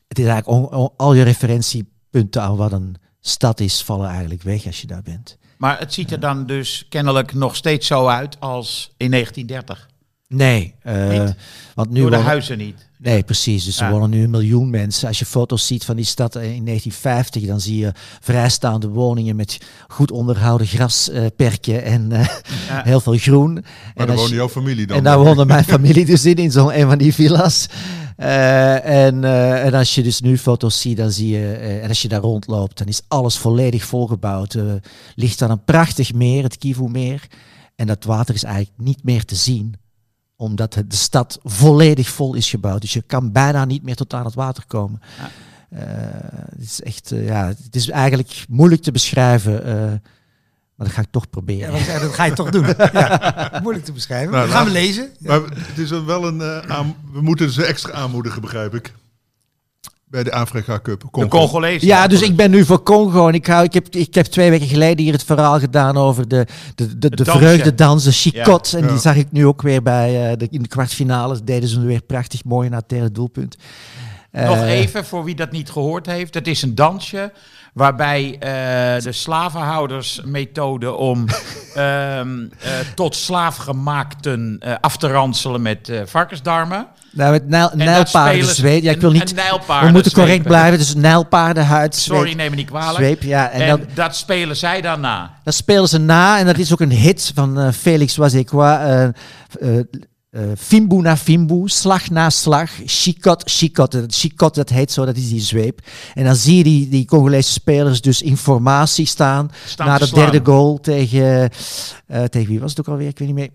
[0.09, 4.81] het is eigenlijk al je referentiepunten aan wat een stad is, vallen eigenlijk weg als
[4.81, 5.38] je daar bent.
[5.59, 9.88] Maar het ziet er dan dus kennelijk nog steeds zo uit als in 1930.
[10.29, 11.35] Nee, Niet?
[11.75, 12.86] want nu Door de wonen- huizen niet.
[12.98, 13.64] Nee, precies.
[13.64, 13.92] Dus er Ja.
[13.92, 15.09] wonen nu een miljoen mensen.
[15.09, 19.59] Als je foto's ziet van die stad in 1950, dan zie je vrijstaande woningen met
[19.88, 22.28] goed onderhouden grasperken en eh,
[22.90, 23.52] heel veel groen.
[23.52, 23.62] Maar
[23.94, 24.96] en daar woonde jouw familie dan.
[24.96, 27.66] En daar woonde mijn familie dus in, in zo'n een van die villa's.
[28.16, 31.88] Eh, en, eh, en als je dus nu foto's ziet, dan zie je, eh, en
[31.88, 34.54] als je daar rondloopt, dan is alles volledig volgebouwd.
[34.54, 34.62] Eh
[35.14, 37.26] ligt dan een prachtig meer, het Kivu-meer.
[37.76, 39.74] En dat water is eigenlijk niet meer te zien,
[40.37, 42.81] omdat het, de stad volledig vol is gebouwd.
[42.81, 45.01] Dus je kan bijna niet meer tot aan het water komen.
[45.70, 45.81] Eh,
[46.51, 49.75] het is echt, eh, ja, het is eigenlijk moeilijk te beschrijven, eh,
[50.75, 51.85] maar dat ga ik toch Ja, proberen.
[51.85, 52.66] zei, dat ga je toch doen.
[52.92, 54.33] Ja, moeilijk te beschrijven.
[54.33, 55.11] Nou, Dat gaan we lezen.
[55.18, 58.92] Maar het is wel een eh, aan, we moeten ze extra aanmoedigen, begrijp ik.
[60.09, 61.01] Bij de Afrika Cup.
[61.01, 61.66] De Congo.
[61.66, 64.51] Ja, dus ik ben nu voor Congo en ik, hou, ik, heb, ik heb twee
[64.51, 67.38] weken geleden hier het verhaal gedaan over de, de, de, de dansje.
[67.45, 68.73] vreugdedans, de chicot.
[68.73, 68.88] En Ja.
[68.88, 71.40] die zag ik nu ook weer bij eh, de, in de kwartfinale.
[71.45, 73.57] Deden ze weer prachtig mooi naar het derde doelpunt.
[74.44, 76.35] Nog Eh, even voor wie dat niet gehoord heeft.
[76.35, 77.33] Het is een dansje
[77.72, 81.25] waarbij eh, de slavenhoudersmethode om
[81.75, 86.87] ehm, eh, tot slaafgemaakten eh af te ranselen met varkensdarmen.
[87.12, 88.83] Nou, met nijl, nijlpaarden.
[88.83, 89.35] Ja, ik wil niet...
[89.83, 90.79] We moeten correct blijven.
[90.79, 92.96] Dus nijlpaardenhuid, zweep, Sorry, neem me niet kwalijk.
[92.96, 93.22] zweep.
[93.22, 95.35] Ja, en, En, dan, dat spelen zij dan na.
[95.44, 96.38] dat spelen ze na.
[96.38, 99.12] En dat is ook een hit van Felix Wazekwa.
[100.37, 103.96] Eh Fimbu na Fimbu, slag na slag, chicot, chicot.
[104.09, 105.81] Chicot, dat heet zo, dat is die zweep.
[106.14, 109.51] En dan zie je die, die Congolese spelers dus in formatie staan.
[109.66, 110.31] Staan na de slaan.
[110.31, 111.51] derde goal tegen,
[112.07, 113.51] eh, tegen wie was het ook alweer, ik weet niet meer.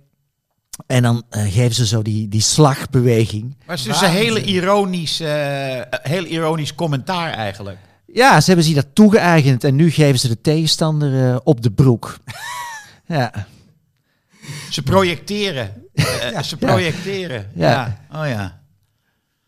[0.87, 3.55] En dan eh, geven ze zo die, die slagbeweging.
[3.65, 5.21] Maar het is dus een hele ironisch,
[6.01, 7.77] heel ironisch commentaar eigenlijk.
[8.05, 12.17] Ja, ze hebben zich dat toegeëigend en nu geven ze de tegenstander op de broek.
[13.07, 13.47] ja.
[14.69, 15.81] Ze projecteren.
[15.93, 17.47] Eh, ze projecteren.
[17.55, 17.69] Ja.
[18.09, 18.19] Ja.
[18.21, 18.59] Oh ja.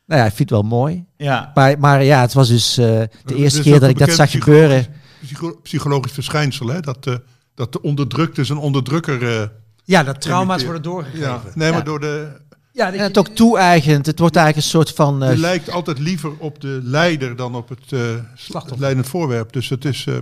[0.05, 1.05] Nou ja, ik vind het wel mooi.
[1.17, 1.51] Ja.
[1.53, 2.85] Maar, maar ja, het was dus eh,
[3.25, 4.85] de eerste keer dat ik dat zag gebeuren.
[5.21, 6.79] Psycho- psychologisch verschijnsel, hè?
[6.79, 7.15] Dat, eh,
[7.55, 9.39] dat de onderdrukte zijn onderdrukker...
[9.41, 9.47] eh,
[9.83, 11.19] Ja, dat trauma's worden doorgegeven.
[11.27, 11.85] ja, nee, maar Ja.
[11.85, 12.41] door de...
[12.71, 14.05] Ja, En het ook toe-eigend.
[14.05, 15.23] Het wordt eigenlijk een soort van...
[15.23, 17.99] eh, Je lijkt altijd liever op de leider dan op het, eh
[18.35, 18.71] Slachtoffer.
[18.71, 19.53] het leidend voorwerp.
[19.53, 20.17] Dus het is, eh,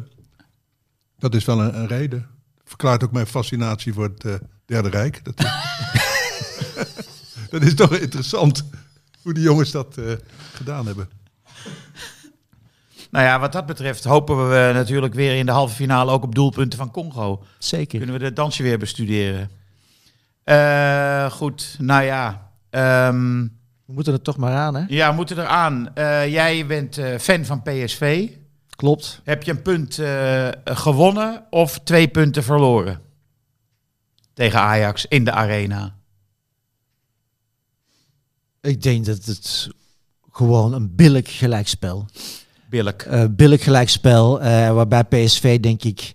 [1.18, 2.28] dat is wel een, een reden.
[2.64, 4.34] Verklaart ook mijn fascinatie voor het eh,
[4.66, 5.20] Derde Rijk.
[5.26, 5.46] Dat is,
[7.52, 8.64] dat is toch interessant
[9.22, 10.06] hoe die jongens dat eh,
[10.54, 11.10] gedaan hebben.
[13.12, 16.36] Nou ja, wat dat betreft hopen we natuurlijk weer in de halve finale ook op
[16.36, 17.44] doelpunten van Congo.
[17.58, 17.98] zeker.
[17.98, 19.50] Kunnen we de dansje weer bestuderen.
[20.44, 22.52] Eh, goed, nou ja.
[22.70, 23.42] Ehm,
[23.86, 24.84] We moeten het toch maar aan, hè?
[24.88, 25.96] ja, we moeten eraan.
[25.96, 28.30] Eh jij bent eh, fan van PSV.
[28.70, 29.22] Klopt.
[29.24, 33.02] Heb je een punt eh, gewonnen of twee punten verloren?
[34.34, 35.96] Tegen Ajax in de arena.
[38.62, 39.70] Ik denk dat het
[40.32, 42.06] gewoon een billig gelijkspel.
[42.70, 43.02] Billijk.
[43.02, 46.14] eh billig gelijkspel, eh, waarbij PSV denk ik,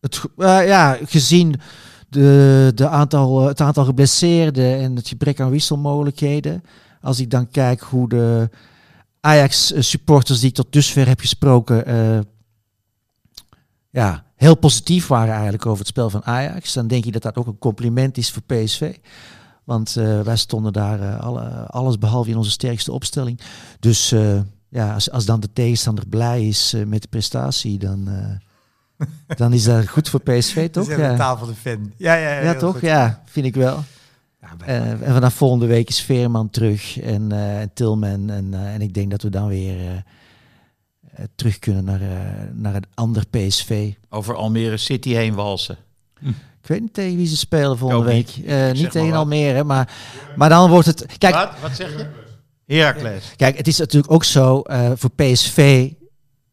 [0.00, 1.60] het, eh, ja, gezien
[2.08, 6.64] de, de aantal, het aantal geblesseerden en het gebrek aan wisselmogelijkheden,
[7.00, 8.50] als ik dan kijk hoe de
[9.20, 11.84] Ajax eh, supporters die ik tot dusver heb gesproken,
[13.90, 17.36] ja, heel positief waren eigenlijk over het spel van Ajax, dan denk ik dat dat
[17.36, 18.96] ook een compliment is voor PSV.
[19.64, 23.40] Want eh, wij stonden daar eh, alle, alles behalve in onze sterkste opstelling.
[23.80, 28.08] Dus eh, ja, als, als dan de tegenstander blij is eh, met de prestatie, dan,
[28.08, 30.86] eh, dan is dat goed voor PSV, toch?
[30.86, 31.92] De Ja, taal van de fan.
[31.96, 32.72] Ja, ja, ja, ja toch?
[32.72, 32.80] goed.
[32.80, 33.84] Ja, vind ik wel.
[34.40, 38.30] Ja, Eh, en vanaf volgende week is Veerman terug en, eh, en Tilman.
[38.30, 40.04] En, eh, en ik denk dat we dan weer
[41.34, 42.08] terug kunnen naar, eh,
[42.52, 43.92] naar een ander PSV.
[44.08, 45.76] Over Almere City heen walsen.
[46.64, 48.36] Ik weet niet tegen wie ze spelen volgende week.
[48.36, 48.46] niet.
[48.46, 49.18] Eh, Ik niet tegen maar.
[49.18, 49.92] Almere, maar,
[50.36, 51.06] maar dan wordt het...
[51.18, 51.50] Kijk, Wat?
[51.60, 52.06] Wat zeg je?
[52.66, 53.32] Heracles.
[53.36, 55.90] Kijk, het is natuurlijk ook zo, eh, voor PSV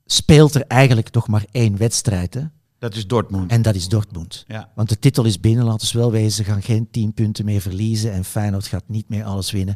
[0.05, 2.33] speelt er eigenlijk nog maar één wedstrijd.
[2.33, 2.41] Hè?
[2.79, 3.51] Dat is Dortmund.
[3.51, 4.43] En dat is Dortmund.
[4.47, 4.69] Ja.
[4.75, 6.31] Want de titel is binnen, laten we wel wezen.
[6.31, 8.11] Ze gaan geen tien punten meer verliezen.
[8.13, 9.75] En Feyenoord gaat niet meer alles winnen.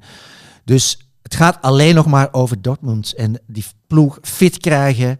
[0.63, 3.13] Dus het gaat alleen nog maar over Dortmund.
[3.13, 5.19] En die ploeg fit krijgen.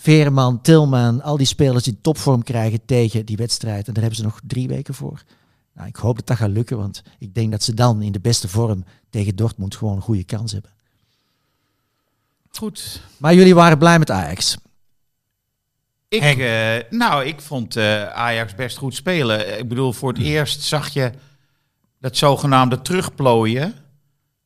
[0.00, 3.86] Veerman, Tilman, al die spelers die topvorm krijgen tegen die wedstrijd.
[3.86, 5.22] En daar hebben ze nog drie weken voor.
[5.74, 8.20] Nou, ik hoop dat dat gaat lukken, want ik denk dat ze dan in de
[8.20, 10.70] beste vorm tegen Dortmund gewoon een goede kans hebben.
[12.50, 13.02] Goed.
[13.16, 14.56] Maar jullie waren blij met Ajax.
[16.08, 19.58] Ik, eh, nou, ik vond eh, Ajax best goed spelen.
[19.58, 21.10] Ik bedoel, voor het eerst zag je
[22.00, 23.74] dat zogenaamde terugplooien.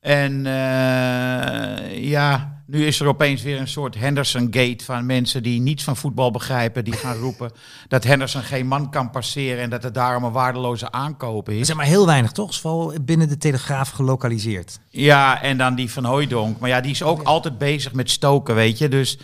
[0.01, 5.85] En eh, ja, nu is er opeens weer een soort Henderson-gate van mensen die niets
[5.85, 6.85] van voetbal begrijpen.
[6.85, 7.51] Die gaan roepen
[7.89, 11.67] dat Henderson geen man kan passeren en dat het daarom een waardeloze aankoop Er is.
[11.67, 12.55] zijn maar heel weinig, toch?
[12.55, 14.79] Vooral binnen de Telegraaf gelokaliseerd.
[14.91, 16.59] Ja, en dan die van Hooijdonk.
[16.59, 18.89] Maar ja, die is ook altijd bezig met stoken, weet je.
[18.89, 19.19] Dus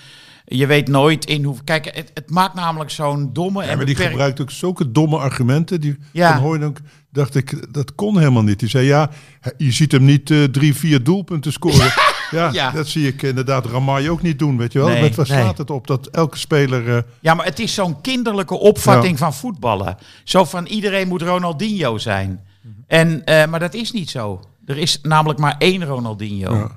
[0.44, 1.56] je weet nooit in hoe...
[1.64, 4.90] Kijk, het, het maakt namelijk zo'n domme Ja, en maar die beperkt- gebruikt ook zulke
[4.92, 5.80] domme argumenten.
[5.80, 6.32] Die Ja.
[6.32, 6.78] van Hooydonk
[7.12, 8.58] dacht ik, dat kon helemaal niet.
[8.58, 9.10] Die zei, ja,
[9.56, 11.92] je ziet hem niet eh, drie, vier doelpunten scoren.
[12.30, 12.70] ja, Ja.
[12.70, 14.88] dat zie ik inderdaad Ramai ook niet doen, weet je wel.
[14.88, 15.00] Nee.
[15.02, 15.38] Met waar Nee.
[15.40, 16.96] slaat het op dat elke speler...
[16.96, 19.96] eh, Ja, maar het is zo'n kinderlijke opvatting van voetballen.
[20.24, 22.44] Zo van iedereen moet Ronaldinho zijn.
[22.86, 24.40] En, eh, maar dat is niet zo.
[24.66, 26.54] Er is namelijk maar één Ronaldinho.
[26.56, 26.70] Ja.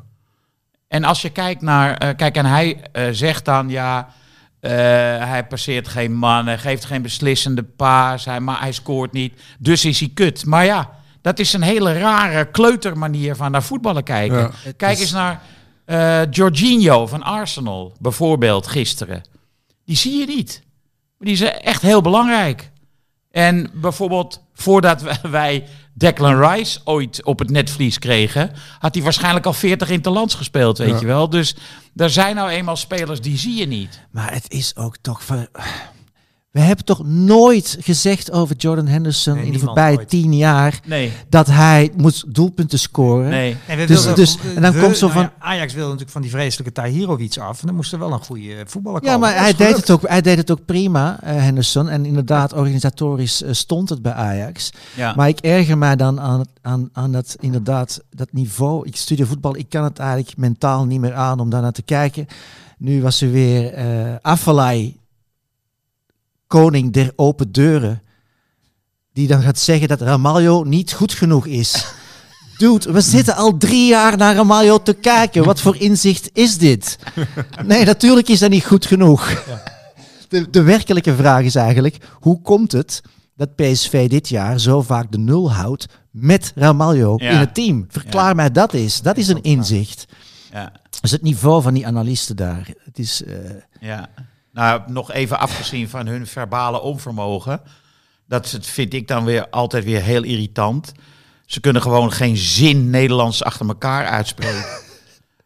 [0.87, 1.97] En als je kijkt naar...
[1.97, 2.77] eh, kijk, en hij
[3.11, 4.07] zegt dan, ja...
[4.59, 9.33] hij passeert geen man, hij geeft geen beslissende paas, hij, maar hij scoort niet.
[9.59, 10.45] Dus is hij kut.
[10.45, 10.89] Maar ja,
[11.21, 14.37] dat is een hele rare kleutermanier van naar voetballen kijken.
[14.37, 14.71] Ja.
[14.77, 15.41] Kijk eens naar
[15.85, 19.21] eh Jorginho van Arsenal, bijvoorbeeld, gisteren.
[19.85, 20.61] Die zie je niet.
[21.17, 22.71] Maar die is echt heel belangrijk.
[23.31, 29.53] En bijvoorbeeld, voordat wij Declan Rice ooit op het netvlies kregen, had hij waarschijnlijk al
[29.53, 30.99] 40 interlands gespeeld, weet Ja.
[30.99, 31.29] je wel.
[31.29, 31.55] Dus
[31.95, 33.99] er zijn nou eenmaal spelers die zie je niet.
[34.11, 35.23] Maar het is ook toch...
[35.23, 35.49] Ver...
[36.51, 40.09] We hebben toch nooit gezegd over Jordan Henderson Nee, in de voorbije ooit.
[40.09, 43.29] tien jaar Nee, dat hij moet doelpunten scoren.
[43.29, 43.57] nee.
[43.67, 45.85] En, we Dus- wilden- dus- en dan we- komt zo nou van- ja, Ajax wilde
[45.85, 47.61] natuurlijk van die vreselijke Tahirovic af.
[47.61, 49.19] En dan moest er wel een goede voetballer Ja, komen.
[49.29, 51.89] maar Dat hij deed, het ook, hij deed het ook prima, eh, Henderson.
[51.89, 54.71] En inderdaad, organisatorisch eh, stond het bij Ajax.
[54.95, 55.13] Ja.
[55.15, 58.87] Maar ik erger mij dan aan, aan, aan dat, inderdaad, dat niveau.
[58.87, 61.81] Ik studeer voetbal, ik kan het eigenlijk mentaal niet meer aan om daar naar te
[61.81, 62.27] kijken.
[62.77, 63.73] Nu was er weer
[64.21, 64.99] Afalai,
[66.51, 68.01] koning der open deuren,
[69.13, 71.85] die dan gaat zeggen dat Ramaljo niet goed genoeg is.
[72.57, 75.43] Dude, we zitten al drie jaar naar Ramaljo te kijken.
[75.43, 76.97] Wat voor inzicht is dit?
[77.65, 79.43] Nee, natuurlijk is dat niet goed genoeg.
[80.29, 83.01] De, de werkelijke vraag is eigenlijk, hoe komt het
[83.35, 87.29] dat PSV dit jaar zo vaak de nul houdt met Ramaljo Ja.
[87.29, 87.85] in het team?
[87.89, 88.33] Verklaar Ja.
[88.33, 89.01] mij dat eens.
[89.01, 90.05] Dat is een inzicht.
[90.51, 90.71] Ja.
[91.01, 92.67] Is het niveau van die analisten daar.
[92.83, 93.35] Het is, eh,
[93.79, 94.09] Ja,
[94.53, 97.61] nou nog even afgezien van hun verbale onvermogen.
[98.27, 100.91] Dat is het- vind ik dan weer altijd weer heel irritant.
[101.45, 104.65] Ze kunnen gewoon geen zin Nederlands achter elkaar uitspreken.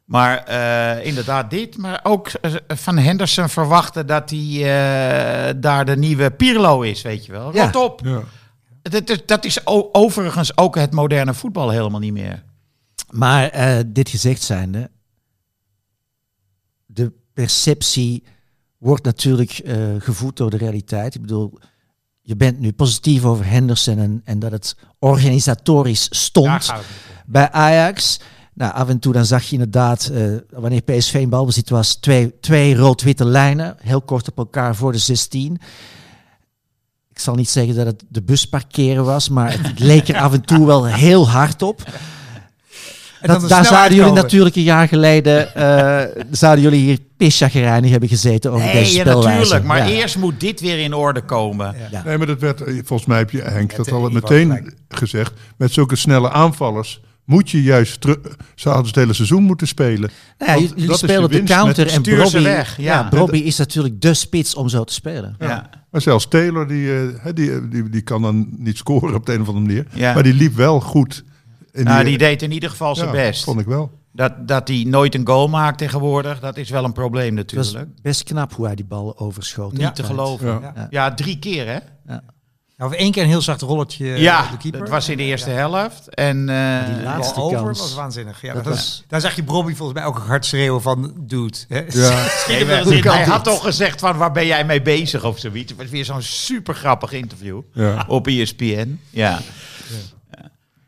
[0.06, 1.78] maar eh, inderdaad dit.
[1.78, 7.26] Maar ook eh, van Henderson verwachten dat hij eh, daar de nieuwe Pirlo is, weet
[7.26, 7.54] je wel.
[7.54, 7.63] Ja.
[7.65, 8.02] Rot op.
[8.04, 8.22] ja.
[8.82, 12.44] Dat, is- dat is o- overigens ook het moderne voetbal helemaal niet meer.
[13.10, 14.89] maar eh, dit gezegd zijnde,
[16.86, 18.24] de perceptie
[18.86, 21.15] wordt natuurlijk eh, gevoed door de realiteit.
[21.15, 21.60] Ik bedoel,
[22.21, 26.74] je bent nu positief over Henderson en, en dat het organisatorisch stond.
[27.26, 28.19] bij Ajax.
[28.54, 32.39] Nou, af en toe dan zag je inderdaad, eh, wanneer PSV in balbezit was, twee,
[32.39, 33.76] twee rood-witte lijnen.
[33.80, 35.58] Heel kort op elkaar voor de 16.
[37.10, 40.34] Ik zal niet zeggen dat het de bus parkeren was, maar het leek er af
[40.34, 41.84] en toe wel heel hard op.
[43.21, 48.51] Dat, daar zouden jullie natuurlijk een jaar geleden, eh, zouden jullie hier pischagereinig hebben gezeten
[48.51, 49.38] over deze Nee, ja, spelwijze.
[49.38, 49.65] natuurlijk.
[49.65, 49.86] Maar Ja.
[49.95, 51.75] eerst moet dit weer in orde komen.
[51.91, 52.04] Ja.
[52.06, 54.73] Nee, maar dat werd, eh, volgens mij heb je, Henk, dat al meteen gelijk.
[54.89, 55.34] gezegd.
[55.58, 58.17] Met zulke snelle aanvallers moet je juist terug...
[58.56, 60.10] Ze hadden het hele seizoen moeten spelen.
[60.38, 62.84] Nou ja, jullie spelen de counter en Brobby, weg, ja.
[62.84, 65.36] ja, Brobby is natuurlijk de spits om zo te spelen.
[65.39, 65.69] Ja.
[65.91, 69.34] Maar zelfs Taylor, die, eh, hè, die, die, die kan dan niet scoren op de
[69.34, 69.86] een of andere manier.
[69.93, 70.13] Ja.
[70.13, 71.23] Maar die liep wel goed.
[71.83, 73.43] Nou, die deed in ieder geval zijn ja, best.
[73.43, 73.91] vond ik wel.
[74.11, 77.88] Dat, dat hij nooit een goal maakt tegenwoordig, dat is wel een probleem natuurlijk.
[78.01, 79.73] best knap hoe hij die bal overschoot.
[79.77, 80.47] Niet te geloven.
[80.47, 80.71] Ja.
[80.75, 80.88] Ja.
[80.89, 81.13] Ja.
[81.13, 81.77] drie keer hè?
[82.05, 82.21] Nou,
[82.91, 84.79] of één keer een heel zacht rollertje eh, ja, op de keeper.
[84.79, 86.09] dat was in de eerste helft.
[86.15, 87.79] En eh, die laatste over kans.
[87.79, 88.41] was waanzinnig.
[88.41, 91.57] Ja, Dat dat was- Daar zag je Bobby volgens mij ook hard schreeuwen van dude.
[91.67, 91.77] Hè?
[91.89, 92.25] Ja.
[92.47, 95.71] Nee, hij had toch gezegd van waar ben jij mee bezig of zoiets.
[95.71, 98.05] Het was weer zo'n super grappig interview Ja.
[98.07, 98.99] op ESPN.
[99.09, 99.39] Ja.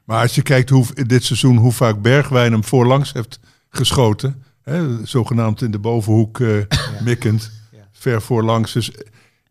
[0.08, 3.40] Maar als je kijkt hoe, dit seizoen hoe vaak Bergwijn hem voorlangs heeft
[3.70, 4.44] geschoten.
[4.64, 6.56] Hè, zogenaamd in de bovenhoek eh,
[7.04, 7.52] mikkend.
[7.92, 8.74] Ver voorlangs.
[8.74, 8.92] Dus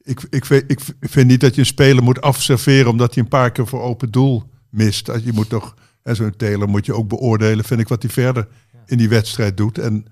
[0.02, 3.28] ik, ik, vind, ik vind niet dat je een speler moet afserveren omdat hij een
[3.28, 5.06] paar keer voor open doel mist.
[5.24, 8.48] Je moet toch, en zo'n Taylor moet je ook beoordelen, vind ik, wat hij verder
[8.86, 9.78] in die wedstrijd doet.
[9.78, 10.06] En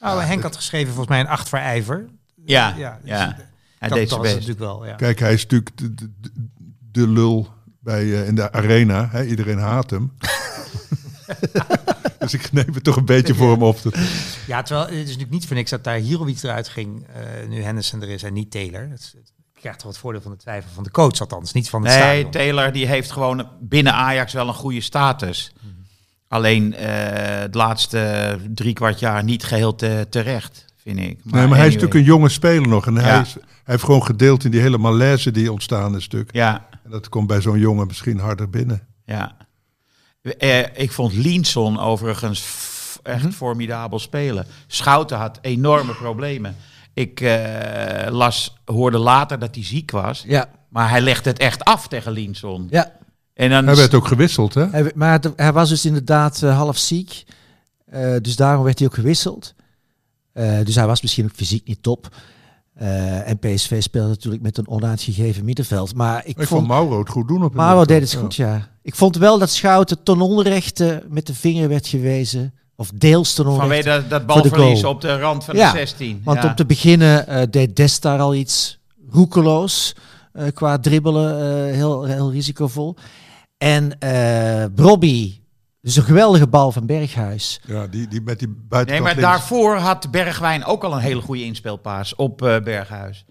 [0.00, 2.06] Nou, Henk had geschreven volgens mij een 8 voor ijver.
[2.44, 3.26] Ja, Ja, ja.
[3.26, 3.34] dus
[3.78, 4.34] Hij dat, deed dat zijn was best.
[4.34, 4.94] natuurlijk wel, ja.
[4.94, 6.10] kijk, hij is natuurlijk de, de-
[6.92, 7.48] de lul
[7.80, 9.08] bij, eh, in de arena.
[9.10, 9.24] Hè?
[9.24, 10.12] Iedereen haat hem.
[12.18, 13.82] dus ik neem het toch een beetje voor hem op.
[13.82, 13.96] Dat-
[14.46, 17.62] Ja, terwijl het is natuurlijk niet voor niks dat daar Hirovic eruit ging, eh, nu
[17.62, 18.88] Henderson er is en niet Taylor.
[18.90, 19.14] Het, is-
[19.60, 22.00] krijgt toch het voordeel van de twijfel van de coach althans, niet van het Nee,
[22.02, 22.30] stadion.
[22.30, 25.52] Taylor die heeft gewoon binnen Ajax wel een goede status.
[26.28, 30.64] Alleen eh, het laatste drie kwart jaar niet geheel te, terecht,
[30.96, 31.18] vind ik.
[31.24, 32.86] nee, maar hij is natuurlijk een jonge speler nog.
[32.86, 36.04] En hij, is, hij heeft gewoon gedeeld in die hele malaise die ontstaan is.
[36.04, 36.28] Stuk.
[36.32, 38.82] Ja, En dat komt bij zo'n jongen misschien harder binnen.
[39.04, 39.36] ja.
[40.38, 42.46] Eh, ik vond Lienson overigens
[43.02, 43.32] echt Mhm.
[43.32, 44.46] formidabel spelen.
[44.66, 46.56] Schouten had enorme problemen.
[46.94, 50.24] Ik eh, las, hoorde later dat hij ziek was.
[50.26, 52.66] Ja, Maar hij legde het echt af tegen Lienson.
[52.70, 52.92] ja.
[53.34, 54.66] En dan Hij werd ook gewisseld, hè?
[54.70, 57.24] Hij, maar hij was dus inderdaad eh, half ziek.
[57.86, 59.54] Eh, dus daarom werd hij ook gewisseld.
[60.40, 62.08] Eh, dus hij was misschien ook fysiek niet top.
[62.74, 65.94] Eh, en PSV speelde natuurlijk met een onuitgegeven middenveld.
[65.94, 66.66] Maar ik, Ik vond.
[66.66, 68.00] Mauro het goed doen op het Mauro middenveld.
[68.10, 68.68] deed het goed, ja.
[68.82, 72.54] Ik vond wel dat Schouten ten onrechte met de vinger werd gewezen.
[72.76, 73.66] Of deels ten onrechte.
[73.68, 76.20] vanwege dat, dat voor de balverlies op de rand van Ja, de 16.
[76.24, 76.48] Want Ja.
[76.48, 78.78] om te beginnen eh, deed Dest daar al iets
[79.10, 79.94] roekeloos
[80.32, 82.96] eh, qua dribbelen, eh, heel, heel risicovol.
[83.58, 85.39] En eh Brobby,
[85.80, 87.60] dus een geweldige bal van Berghuis.
[87.66, 89.30] Ja, die, die met die Nee, buitenkant maar links.
[89.30, 93.24] daarvoor had Bergwijn ook al een hele goede inspeelpaas op eh, Berghuis.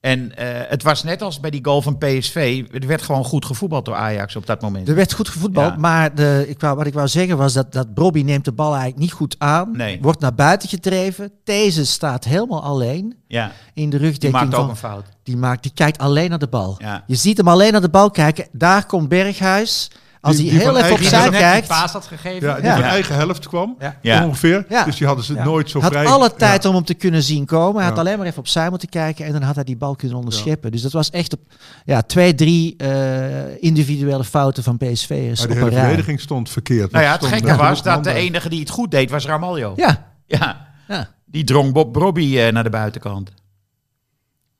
[0.00, 2.64] En eh, het was net als bij die goal van PSV.
[2.72, 4.88] Er werd gewoon goed gevoetbald door Ajax op dat moment.
[4.88, 5.78] Er werd goed gevoetbald, Ja.
[5.78, 8.68] maar de, ik wou, wat ik wou zeggen was dat, dat Brobby neemt de bal
[8.70, 9.76] eigenlijk niet goed aan.
[9.76, 9.98] Nee.
[10.02, 11.32] Wordt naar buiten gedreven.
[11.44, 14.70] Deze staat helemaal alleen Ja, in de die rugdekking maakte ook van...
[14.70, 15.04] een fout.
[15.22, 16.74] Die, maakt, die kijkt alleen naar de bal.
[16.78, 17.04] Ja.
[17.06, 18.46] Je ziet hem alleen naar de bal kijken.
[18.52, 19.90] Daar komt Berghuis.
[20.22, 22.48] Als Die- hij die heel even opzij Die die kijkt, paas had gegeven.
[22.48, 22.72] Ja, die Ja.
[22.72, 22.88] van Ja.
[22.88, 24.24] eigen helft kwam, Ja.
[24.24, 24.64] Ongeveer.
[24.68, 24.84] Ja.
[24.84, 25.44] Dus die hadden ze Ja.
[25.44, 26.06] nooit zo had vrij.
[26.06, 26.68] alle tijd Ja.
[26.68, 27.80] om hem te kunnen zien komen.
[27.80, 30.16] Hij had alleen maar even opzij moeten kijken en dan had hij die bal kunnen
[30.18, 30.70] onderscheppen.
[30.70, 31.40] Dus dat was echt op
[31.84, 36.90] ja, twee, drie eh, individuele fouten van PSV'ers de een hele verdediging stond verkeerd.
[36.90, 39.72] Nou ja, het gekke was dat de enige die het goed deed was Ramaljo.
[39.76, 41.08] Ja, Ja, ja.
[41.24, 43.30] die drong Bob Robbie eh, naar de buitenkant.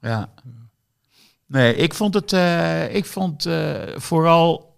[0.00, 0.28] Ja.
[1.46, 4.69] Nee, ik vond het, eh, ik vond eh, vooral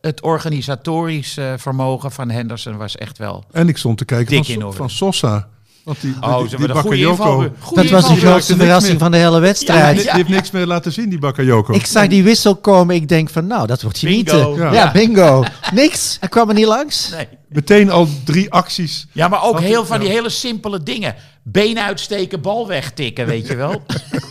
[0.00, 3.44] het organisatorisch eh, vermogen van Henderson was echt wel.
[3.52, 4.76] En ik stond te kijken Dik van, in So- orde.
[4.78, 5.48] van Sosa.
[5.84, 7.74] Want die, Oh, die, die Bakayoko, inval.
[7.74, 9.94] Dat was de grootste verrassing van de hele Ja, wedstrijd.
[9.96, 11.72] die, die heeft niks meer laten zien, die Bakayoko.
[11.72, 12.94] Ik zag die wissel komen.
[12.94, 14.36] Ik denk van, nou, dat wordt genieten.
[14.44, 14.56] Bingo.
[14.64, 14.72] Ja.
[14.72, 14.92] Ja.
[14.92, 15.44] bingo.
[15.72, 16.16] Niks.
[16.20, 17.10] Hij kwam er niet langs.
[17.10, 17.28] Nee.
[17.48, 19.06] Meteen al drie acties.
[19.12, 20.14] Ja, maar ook heel van die ja.
[20.14, 21.14] hele simpele dingen.
[21.42, 23.82] Been uitsteken, bal wegtikken, weet je wel.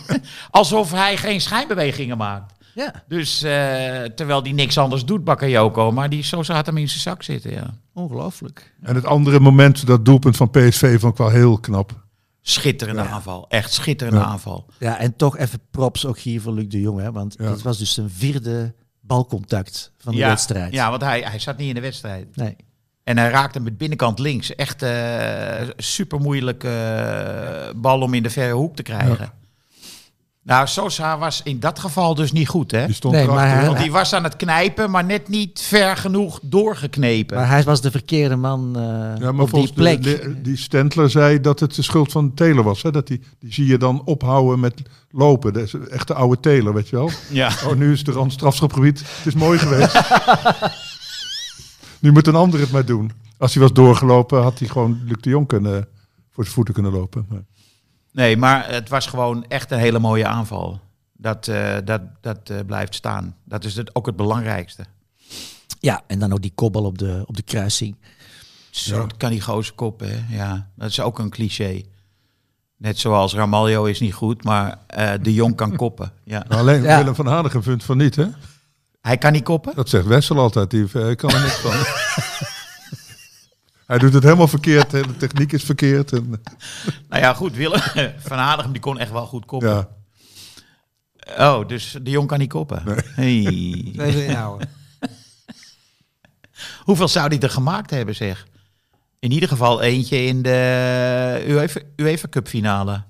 [0.50, 2.52] Alsof hij geen schijnbewegingen maakt.
[2.74, 5.90] Ja, Dus eh, terwijl die niks anders doet, Bakayoko.
[5.92, 7.74] Maar die zo had hem in zijn zak zitten, ja.
[7.92, 8.74] ongelooflijk.
[8.82, 12.02] En het andere moment, dat doelpunt van PSV, vond ik wel heel knap.
[12.40, 13.46] Schitterende aanval.
[13.48, 14.26] Echt schitterende Ja.
[14.26, 14.66] aanval.
[14.78, 17.00] Ja, en toch even props ook hier voor Luc de Jong.
[17.00, 17.50] Hè, want Ja.
[17.50, 20.72] dit was dus zijn vierde balcontact van de ja, wedstrijd.
[20.72, 22.36] Ja, want hij, hij zat niet in de wedstrijd.
[22.36, 22.56] Nee.
[23.04, 24.54] En hij raakte met binnenkant links.
[24.54, 29.32] Echt eh super moeilijke eh, bal om in de verre hoek te krijgen.
[30.44, 32.86] Nou, Sosa was in dat geval dus niet goed, hè?
[32.86, 35.96] Die stond Nee, maar hij- Want die was aan het knijpen, maar net niet ver
[35.96, 37.36] genoeg doorgeknepen.
[37.36, 38.82] Maar hij was de verkeerde man eh,
[39.20, 40.02] Ja, maar op die plek.
[40.02, 42.82] de- de- die Stentler zei dat het de schuld van Taylor was.
[42.82, 42.90] Hè?
[42.90, 45.52] Dat die, die zie je dan ophouden met lopen.
[45.52, 47.10] Dat is echt de oude Taylor, weet je wel.
[47.30, 47.50] ja.
[47.66, 48.98] Oh, nu is de rand strafschopgebied.
[48.98, 50.00] Het is mooi geweest.
[51.98, 53.10] nu moet een ander het maar doen.
[53.38, 55.88] Als hij was doorgelopen, had hij gewoon Luc de Jong kunnen,
[56.30, 57.26] voor zijn voeten kunnen lopen.
[57.28, 57.42] Maar,
[58.14, 60.80] Nee, maar het was gewoon echt een hele mooie aanval.
[61.12, 63.36] Dat, eh, dat, dat eh, blijft staan.
[63.44, 64.84] Dat is het, ook het belangrijkste.
[65.80, 67.96] Ja, en dan ook die kopbal op de, op de kruising.
[68.70, 70.36] Zo dat kan die gozer koppen, hè?
[70.36, 71.82] Ja, dat is ook een cliché.
[72.76, 76.12] Net zoals Ramaljo is niet goed, maar eh, de Jong kan koppen.
[76.24, 76.44] Ja.
[76.48, 76.98] alleen Ja.
[76.98, 78.26] Willem van Hanegem vindt van niet, hè?
[79.00, 79.74] Hij kan niet koppen?
[79.74, 80.70] Dat zegt Wessel altijd.
[80.70, 81.72] Die kan er niks van.
[83.86, 84.90] hij doet het helemaal verkeerd.
[84.90, 86.12] De hele techniek is verkeerd.
[86.12, 86.28] En,
[87.08, 87.80] Nou ja, goed, Willem
[88.28, 89.68] van Hanegem die kon echt wel goed koppen.
[89.68, 89.88] ja.
[91.38, 92.82] Oh, dus de Jong kan niet koppen.
[93.14, 93.46] Hey.
[93.98, 94.68] Even inhouden.
[96.84, 98.46] Hoeveel zou hij er gemaakt hebben, zeg?
[99.18, 103.02] In ieder geval eentje in de UEFA, UEFA Cup finale.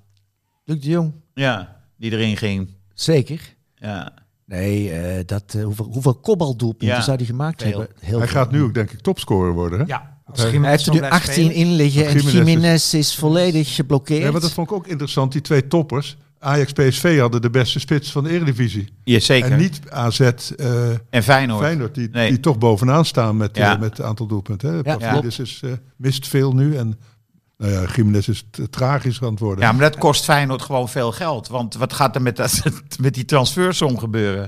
[0.65, 2.75] Luc de Jong, Ja, die erin ging.
[2.95, 3.55] zeker.
[3.75, 4.13] Ja.
[4.47, 7.79] Nee, eh, dat, eh, hoeveel, hoeveel kopbaldoelpunten Ja, zou hij gemaakt veel.
[7.79, 7.97] hebben?
[8.01, 8.37] Heel Hij veel.
[8.37, 9.79] gaat nu ook, denk ik, topscorer worden.
[9.79, 9.85] Hè?
[9.87, 11.53] Ja, Hij- heeft er nu blijft 18 spelen.
[11.55, 14.23] in liggen en Gimenez is- Jiménez is volledig geblokkeerd.
[14.23, 15.33] Ja, maar dat vond ik ook interessant.
[15.33, 18.89] Die twee toppers, Ajax PSV, hadden de beste spits van de Eredivisie.
[19.05, 19.53] Ja, zeker.
[19.53, 21.61] En niet AZ eh En Feyenoord.
[21.61, 22.29] Feyenoord, die, Nee.
[22.29, 23.75] die toch bovenaan staan met, Ja.
[23.75, 24.71] eh, met het aantal doelpunten.
[24.71, 24.77] Hè.
[24.99, 26.77] Ja, is, eh, mist veel nu.
[26.77, 26.99] En
[27.59, 29.65] nou ja, Gimenez is tragisch aan het worden.
[29.65, 31.49] Ja, maar dat kost Feyenoord gewoon veel geld.
[31.49, 32.63] Want wat gaat er met, dat,
[33.01, 34.45] met die transfersom gebeuren?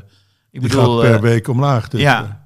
[0.51, 1.89] Ik die bedoel, gaat per week omlaag.
[1.89, 2.46] Dus, ja.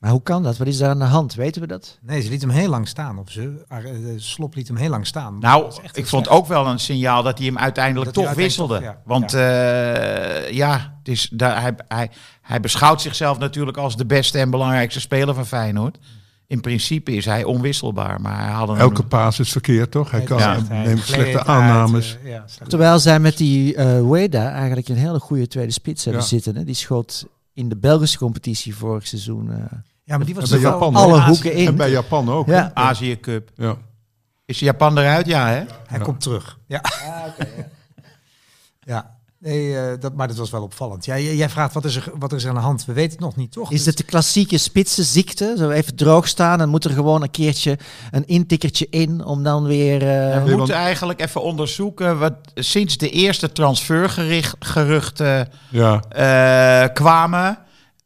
[0.00, 0.56] Maar hoe kan dat?
[0.56, 1.34] Wat is daar aan de hand?
[1.34, 1.98] Weten we dat?
[2.02, 3.18] Nee, ze liet hem heel lang staan.
[3.18, 3.78] Of ze, eh,
[4.16, 5.38] Slop liet hem heel lang staan.
[5.38, 8.84] Nou, ik vond ook wel een signaal dat hij hem uiteindelijk Dat toch uiteindelijk wisselde.
[8.86, 9.02] toch, ja.
[9.04, 12.10] Want eh, ja, het is, daar, hij, hij,
[12.42, 15.98] hij beschouwt zichzelf natuurlijk als de beste en belangrijkste speler van Feyenoord.
[16.46, 20.10] In principe is hij onwisselbaar, maar hij hadden elke paas is verkeerd, toch?
[20.10, 20.58] Hij kan, Ja.
[20.68, 22.18] hij neemt slechte uit, aannames.
[22.24, 22.70] eh, ja, slecht.
[22.70, 26.28] Terwijl zij met die eh Weda eigenlijk een hele goede tweede spits hebben Ja.
[26.28, 26.56] zitten.
[26.56, 26.64] Hè?
[26.64, 29.50] Die schoot in de Belgische competitie vorig seizoen.
[29.52, 29.58] eh,
[30.10, 31.66] Ja, maar die was bij Japan alle Azië- hoeken in.
[31.66, 32.46] En bij Japan ook.
[32.46, 32.70] Ja.
[32.74, 33.50] Azië Cup.
[33.54, 33.76] Ja.
[34.44, 35.26] Is Japan eruit?
[35.26, 35.62] Ja, hè?
[35.86, 36.58] Hij komt terug.
[36.66, 36.80] Ja.
[38.80, 39.18] ja.
[39.38, 41.04] Nee, eh, dat, maar dat was wel opvallend.
[41.04, 42.84] Ja, jij, jij vraagt wat is, er, wat is er aan de hand?
[42.84, 43.70] We weten het nog niet, toch?
[43.70, 45.54] Is Dus- het de klassieke spitsenziekte?
[45.58, 47.78] Zo even droog staan en moet er gewoon een keertje
[48.10, 50.02] een intikkertje in om dan weer...
[50.32, 56.00] eh, We moeten eigenlijk even onderzoeken wat sinds de eerste transfergeruchten Ja.
[56.08, 57.58] eh, kwamen,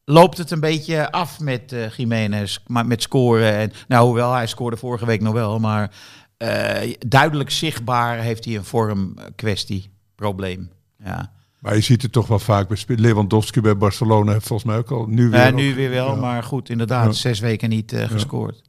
[0.05, 3.53] loopt het een beetje af met eh Jiménez, maar met scoren.
[3.53, 5.91] En, nou, hoewel hij scoorde vorige week nog wel, maar
[6.37, 10.71] eh, duidelijk zichtbaar heeft hij een vormkwestie, probleem.
[11.05, 11.33] Ja.
[11.61, 14.91] Maar je ziet het toch wel vaak bij Lewandowski bij Barcelona heeft volgens mij ook
[14.91, 15.47] al nu weer.
[15.49, 16.21] Ook- nu weer wel, ja.
[16.21, 17.13] maar goed, inderdaad, Ja.
[17.13, 18.63] zes weken niet eh, gescoord.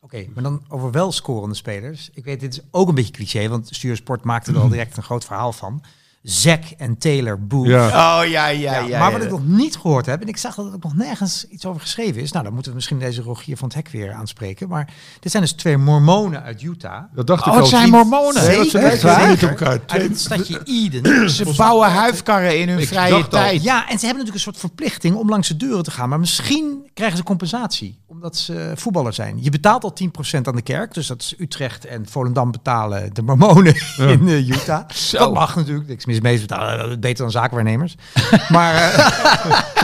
[0.00, 2.10] Oké, maar dan over wel scorende spelers.
[2.14, 5.02] Ik weet, dit is ook een beetje cliché, want Stuursport maakte er al direct een
[5.02, 5.82] groot verhaal van.
[6.22, 7.66] Zack en Taylor Booth.
[7.66, 7.86] Ja.
[7.86, 8.98] Oh ja, ja, ja.
[8.98, 9.12] maar ja.
[9.12, 11.66] wat ik nog niet gehoord heb, en ik zag dat er ook nog nergens iets
[11.66, 12.32] over geschreven is.
[12.32, 14.68] Nou, dan moeten we misschien deze Rogier van het Hek weer aanspreken.
[14.68, 17.02] Maar dit zijn dus twee mormonen uit Utah.
[17.14, 17.68] Dat dacht Oh, ik het al.
[17.68, 18.44] zijn mormonen.
[18.44, 19.80] Nee, Zeker, niet op elkaar.
[19.86, 21.30] Uit het stadje Eden.
[21.30, 23.62] Ze bouwen huifkarren in hun Ik vrije tijd.
[23.62, 26.08] Ja, en ze hebben natuurlijk een soort verplichting om langs de deuren te gaan.
[26.08, 29.38] Maar misschien krijgen ze compensatie, omdat ze voetballer zijn.
[29.42, 29.94] Je betaalt al
[30.36, 30.94] 10% aan de kerk.
[30.94, 34.88] Dus dat is Utrecht en Volendam betalen de mormonen in eh, Utah.
[35.10, 35.88] Dat mag natuurlijk.
[35.88, 36.36] Niks mis mee.
[36.36, 37.94] Ze betalen het beter dan zaakwaarnemers.
[38.48, 39.12] maar, eh,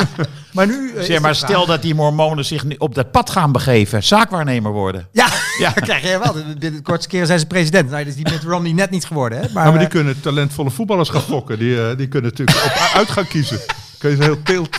[0.53, 0.93] maar nu...
[0.93, 4.03] eh, is Zeg maar, stel dat die mormonen zich nu op dat pad gaan begeven,
[4.03, 5.09] zaakwaarnemer worden.
[5.13, 5.27] Ja,
[5.59, 6.33] ja, dat krijg je wel.
[6.33, 7.91] De, de kortste keer zijn ze president.
[7.91, 9.41] Nou, is die met Romney net niet geworden.
[9.41, 9.53] Hè?
[9.53, 11.59] Maar, die eh, kunnen talentvolle voetballers gaan fokken.
[11.59, 13.61] Die, eh, die kunnen natuurlijk op uit gaan kiezen.
[13.99, 14.79] Kun je een heel teelt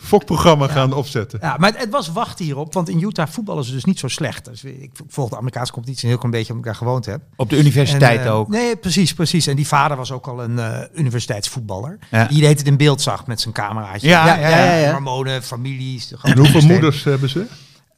[0.00, 1.38] fokprogramma gaan opzetten.
[1.42, 4.08] Ja, maar het, het was wachten hierop, want in Utah voetballen ze dus niet zo
[4.08, 4.44] slecht.
[4.44, 7.20] Dus ik volg de Amerikaanse competitie een heel klein beetje omdat ik daar gewoond heb.
[7.36, 8.48] Op de universiteit En, eh, ook.
[8.48, 9.46] Nee, precies, precies.
[9.46, 11.98] En die vader was ook al een eh, universiteitsvoetballer.
[12.10, 12.26] Ja.
[12.26, 14.08] Die deed het in beeld zag met zijn cameraatje.
[14.08, 14.92] Ja, ja, ja, ja.
[14.92, 16.08] Hormonen, families.
[16.08, 17.46] de En hoeveel moeders hebben ze?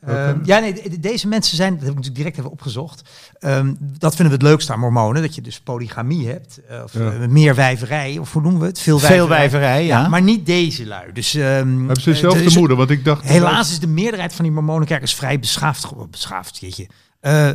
[0.07, 3.03] Ehm, ja, nee, de- deze mensen zijn, dat heb ik natuurlijk direct even opgezocht.
[3.38, 6.61] Ehm, dat vinden we het leukste aan mormonen, dat je dus polygamie hebt.
[6.84, 7.12] Of Ja.
[7.12, 8.78] eh, meer wijverij, of hoe noemen we het?
[8.80, 10.09] Veel Veel wijverij, ja.
[10.09, 11.12] Maar niet deze lui.
[11.12, 12.76] Dus, ehm, Hebben ze eh, dezelfde dus- moeder?
[12.76, 13.24] Want ik dacht...
[13.24, 15.84] Helaas is de meerderheid van die mormonenkerkers vrij beschaafd.
[15.84, 16.11] geworden.
[16.11, 16.86] Beschaafd, jeetje.
[17.20, 17.48] Eh,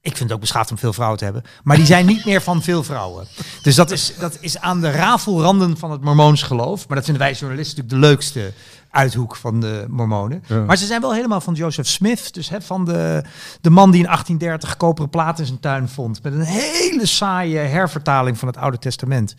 [0.00, 1.42] ik vind het ook beschaafd om veel vrouwen te hebben.
[1.62, 3.26] Maar die zijn niet meer van veel vrouwen.
[3.62, 6.86] Dus dat is, dat is aan de rafelranden van het mormoons geloof.
[6.88, 8.52] Maar dat vinden wij journalisten natuurlijk de leukste
[8.92, 10.42] uithoek van de mormonen.
[10.46, 10.64] Ja.
[10.64, 12.34] Maar ze zijn wel helemaal van Joseph Smith.
[12.34, 13.24] Dus hè, van de,
[13.60, 16.22] de man die in 1830 koperen plaat in zijn tuin vond.
[16.22, 19.34] Met een hele saaie hervertaling van het Oude Testament.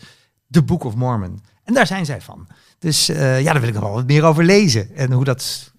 [0.50, 1.44] The Book of Mormon.
[1.64, 2.48] En daar zijn zij van.
[2.80, 4.96] Dus eh, ja, daar wil ik nog wel wat meer over lezen.
[4.96, 5.72] En hoe dat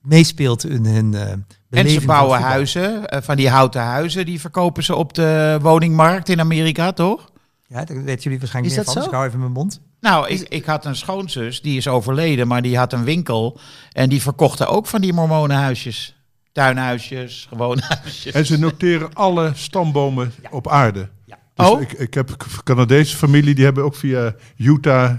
[0.00, 4.82] meespeelt in hun eh En ze bouwen huizen, eh, van die houten huizen, die verkopen
[4.82, 7.30] ze op de woningmarkt in Amerika, toch?
[7.66, 8.92] Ja, dat weten jullie waarschijnlijk Is meer dat van.
[8.94, 8.98] zo?
[8.98, 9.80] Dus ik hou even mijn mond.
[10.02, 13.58] Nou, ik, ik had een schoonzus, die is overleden, maar die had een winkel.
[13.92, 16.16] En die verkochten ook van die mormonenhuisjes.
[16.52, 18.32] Tuinhuisjes, gewone huisjes.
[18.34, 21.08] En ze noteren alle stambomen op aarde.
[21.24, 21.38] Ja.
[21.54, 21.80] Dus Oh.
[21.80, 25.14] ik, ik heb een Canadese familie, die hebben ook via Utah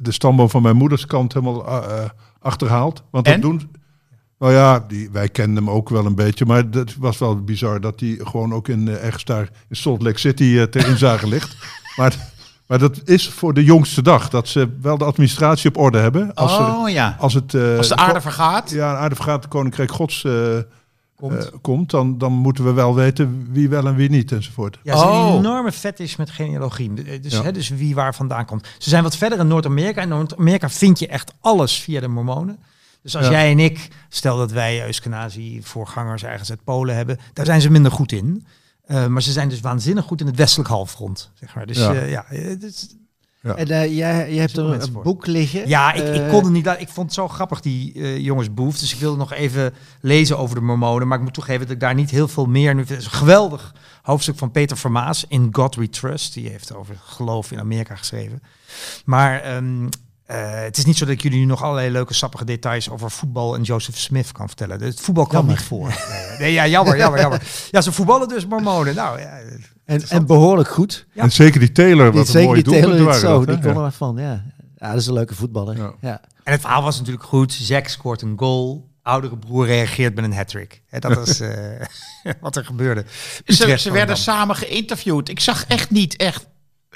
[0.00, 2.10] de stamboom van mijn moeders kant helemaal eh, eh,
[2.40, 3.02] achterhaald.
[3.10, 3.32] Want En?
[3.32, 3.70] dat doen...
[4.38, 7.80] Nou ja, die, wij kenden hem ook wel een beetje, maar dat was wel bizar
[7.80, 11.28] dat die gewoon ook in eh, ergens daar in Salt Lake City eh, ter inzage
[11.28, 11.56] ligt.
[11.96, 12.16] Maar,
[12.66, 16.34] maar dat is voor de jongste dag, dat ze wel de administratie op orde hebben.
[16.34, 17.16] Als, er- oh ja.
[17.20, 18.70] als, het, eh, Als de aarde vergaat.
[18.70, 20.32] ja, een aarde vergaat, het Koninkrijk Gods eh,
[21.16, 21.32] Komt.
[21.46, 24.78] eh, komt, dan, dan moeten we wel weten wie wel en wie niet enzovoort.
[24.82, 25.28] Ja, ze hebben Oh.
[25.32, 27.20] een enorme fetish met genealogie.
[27.20, 27.42] Dus, Ja.
[27.42, 28.66] hè, dus wie waar vandaan komt.
[28.78, 30.02] Ze zijn wat verder in Noord-Amerika.
[30.02, 32.58] In Noord-Amerika vind je echt alles via de mormonen.
[33.02, 33.30] Dus als Ja.
[33.30, 37.70] jij en ik, stel dat wij Euskanazi voorgangers ergens uit Polen hebben, daar zijn ze
[37.70, 38.46] minder goed in.
[38.86, 41.30] Eh, maar ze zijn dus waanzinnig goed in het westelijk halfrond.
[41.34, 41.66] Zeg maar.
[41.66, 41.94] Dus Ja.
[41.94, 42.88] eh, het is-
[43.40, 43.54] Ja.
[43.54, 45.02] En eh, jij, je hebt er een voor.
[45.02, 45.68] boek liggen.
[45.68, 46.82] Ja, ik, ik kon het niet laten.
[46.82, 48.78] Ik vond het zo grappig, die eh, jongens Boef.
[48.78, 51.08] Dus ik wilde nog even lezen over de Mormonen.
[51.08, 52.74] Maar ik moet toegeven dat ik daar niet heel veel meer...
[52.74, 56.34] Nu, het is een geweldig hoofdstuk van Peter Vermaas in God We Trust.
[56.34, 58.42] Die heeft over geloof in Amerika geschreven.
[59.04, 59.88] Maar ehm,
[60.26, 63.10] eh, het is niet zo dat ik jullie nu nog allerlei leuke sappige details over
[63.10, 64.82] voetbal en Joseph Smith kan vertellen.
[64.82, 65.88] Het voetbal kwam niet voor.
[65.88, 67.42] Nee, nee, ja, jammer, jammer, jammer.
[67.70, 68.94] Ja, ze voetballen dus Mormonen.
[68.94, 69.38] Nou, ja,
[69.84, 71.06] En, en behoorlijk goed.
[71.12, 71.22] Ja.
[71.22, 73.44] En zeker die Taylor, Die, wat een zeker mooie die Taylor doelpunten dit waren zo,
[73.44, 74.44] dat, die kon er wat van, ja.
[74.76, 75.76] Ja, dat is een leuke voetballer.
[75.76, 75.92] Ja.
[76.00, 76.20] Ja.
[76.42, 77.52] En het verhaal was natuurlijk goed.
[77.52, 78.88] Zack scoort een goal.
[79.02, 80.82] Oudere broer reageert met een hat-trick.
[80.86, 81.52] Hè, Dat is eh,
[82.40, 83.04] wat er gebeurde.
[83.08, 85.28] Ze, Utrecht ze werden samen geïnterviewd.
[85.28, 86.46] Ik zag echt niet echt.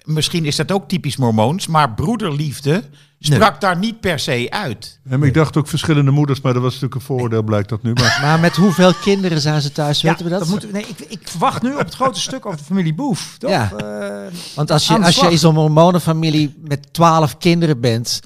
[0.05, 2.83] Misschien is dat ook typisch Mormoons, maar broederliefde
[3.23, 4.99] sprak daar niet per se uit.
[5.11, 7.83] Ja, maar ik dacht ook verschillende moeders, maar dat was natuurlijk een voordeel, blijkt dat
[7.83, 7.93] nu.
[7.93, 10.49] Maar Maar met hoeveel kinderen zijn ze thuis, Ja, weten we dat?
[10.49, 13.35] moeten we- nee, ik, ik verwacht nu op het grote stuk over de familie Boef.
[13.39, 13.51] Toch?
[13.51, 13.73] Ja.
[13.77, 18.21] Eh, Want als je, als je in zo'n mormonenfamilie met twaalf kinderen bent,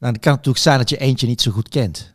[0.00, 2.14] dan kan het natuurlijk zijn dat je eentje niet zo goed kent.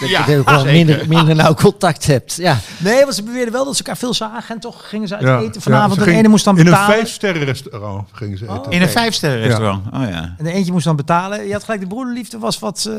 [0.00, 0.72] Dat Ja, je gewoon zeker.
[0.72, 2.34] minder, minder nauw contact hebt.
[2.36, 2.58] Ja.
[2.78, 4.54] nee, want ze beweerden wel dat ze elkaar veel zagen.
[4.54, 5.98] En toch gingen ze uit ja, eten vanavond.
[5.98, 6.94] ja, de ene moest dan In een betalen.
[6.94, 8.70] vijfsterren restaurant gingen ze eten.
[8.72, 9.86] In een vijfsterren restaurant.
[9.94, 10.34] Oh ja.
[10.38, 11.46] En de eentje moest dan betalen.
[11.46, 12.94] Je had gelijk, de broederliefde was wat eh,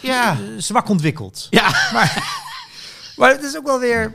[0.00, 0.36] Ja.
[0.58, 1.46] zwak ontwikkeld.
[1.50, 1.68] Ja.
[3.16, 4.14] Maar het is ook wel weer...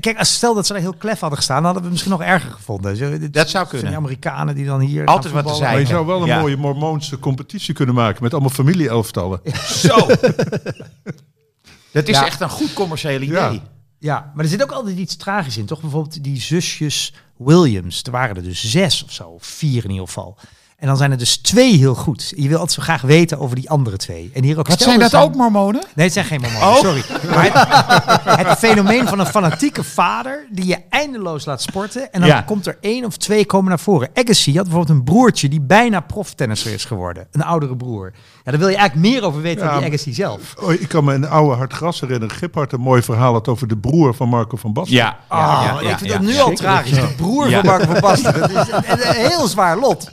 [0.00, 2.18] Kijk, als stel dat ze er heel klef hadden gestaan, dan hadden we het misschien
[2.26, 2.96] nog erger gevonden.
[2.96, 3.88] Zo, dit- Dat zou van kunnen.
[3.88, 5.62] Die Amerikanen die dan hier Altijd wat te.
[5.62, 6.40] Maar je zou wel een Ja.
[6.40, 9.40] mooie mormoonse competitie kunnen maken met allemaal familie-elftallen.
[9.66, 9.96] Zo.
[11.92, 12.26] Dat is Ja.
[12.26, 13.28] echt een goed commercieel idee.
[13.36, 13.52] Ja.
[14.00, 15.80] Ja, maar er zit ook altijd iets tragisch in, toch?
[15.80, 18.02] Bijvoorbeeld die zusjes Williams.
[18.02, 20.36] Er waren er dus zes of zo, of vier in ieder geval.
[20.76, 22.32] En dan zijn er dus twee heel goed.
[22.36, 24.30] Je wil altijd zo graag weten over die andere twee.
[24.34, 25.82] En hier ook Wat zijn dat dan- ook Mormonen?
[25.94, 26.76] Nee, het zijn geen mormonen, Oh.
[26.76, 27.04] sorry.
[27.28, 32.12] Maar het, het fenomeen van een fanatieke vader die je eindeloos laat sporten.
[32.12, 32.40] En dan Ja.
[32.42, 34.10] komt er één of twee komen naar voren.
[34.14, 37.26] Agassi had bijvoorbeeld een broertje die bijna proftennisser is geworden.
[37.30, 38.12] Een oudere broer.
[38.48, 40.54] Ja, daar wil je eigenlijk meer over weten Ja, dan die Agassi zelf.
[40.60, 42.36] Oh, ik kan me een oude Hartgras herinneren.
[42.36, 44.96] Giphart een mooi verhaal had over de broer van Marco van Basten.
[44.96, 45.18] Ja.
[45.26, 46.18] Ah, ja, ja, ik vind ja.
[46.18, 46.90] dat nu al tragisch.
[46.96, 47.56] De broer Ja.
[47.56, 48.32] van Marco van Basten.
[48.40, 50.10] Dat is een, een heel zwaar lot.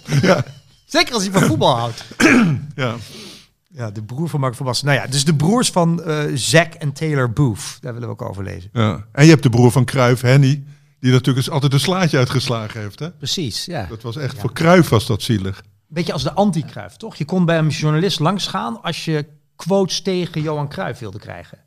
[0.85, 2.05] Zeker als hij van voetbal houdt.
[2.75, 2.95] Ja.
[3.67, 4.87] Ja, de broer van Marco van Basten.
[4.87, 7.77] Nou ja, dus de broers van eh Zack en Taylor Booth.
[7.81, 8.69] Daar willen we ook over lezen.
[8.73, 9.05] Ja.
[9.11, 10.63] En je hebt de broer van Cruijff, Henny,
[10.99, 12.99] die natuurlijk eens altijd een slaatje uitgeslagen heeft.
[12.99, 13.11] Hè?
[13.11, 13.85] Precies, ja.
[13.89, 15.63] Dat was echt, voor Cruijff was dat zielig.
[15.95, 17.15] Beetje als de anti-Kruif, toch?
[17.15, 19.25] Je kon bij een journalist langsgaan als je
[19.55, 21.57] quotes tegen Johan Cruijff wilde krijgen.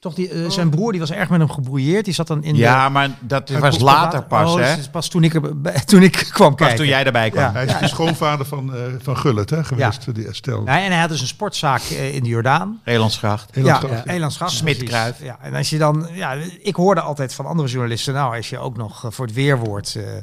[0.00, 2.04] Toch, die, eh, zijn broer die was erg met hem gebrouilleerd.
[2.04, 2.90] Die zat dan in Ja, de...
[2.92, 4.76] maar dat was later er pas, Oh, hè?
[4.76, 6.76] dus pas toen ik, er, bij- toen ik kwam Pas kijken.
[6.76, 7.42] toen jij erbij kwam.
[7.42, 7.52] Ja.
[7.52, 10.62] Hij is de schoonvader van, eh, van Gullit hè, geweest, die Estelle.
[10.62, 12.80] Nee, en hij had dus een sportzaak eh, in de Jordaan.
[12.84, 13.54] Relandsgracht.
[13.54, 14.04] Heel ja, ja.
[14.06, 14.94] Elandsgracht, Smit precies.
[14.94, 15.22] Cruijff.
[15.22, 18.58] Ja, en als je dan, ja, ik hoorde altijd van andere journalisten, nou, als je
[18.58, 20.18] ook nog eh, voor het weerwoord, eh, hè,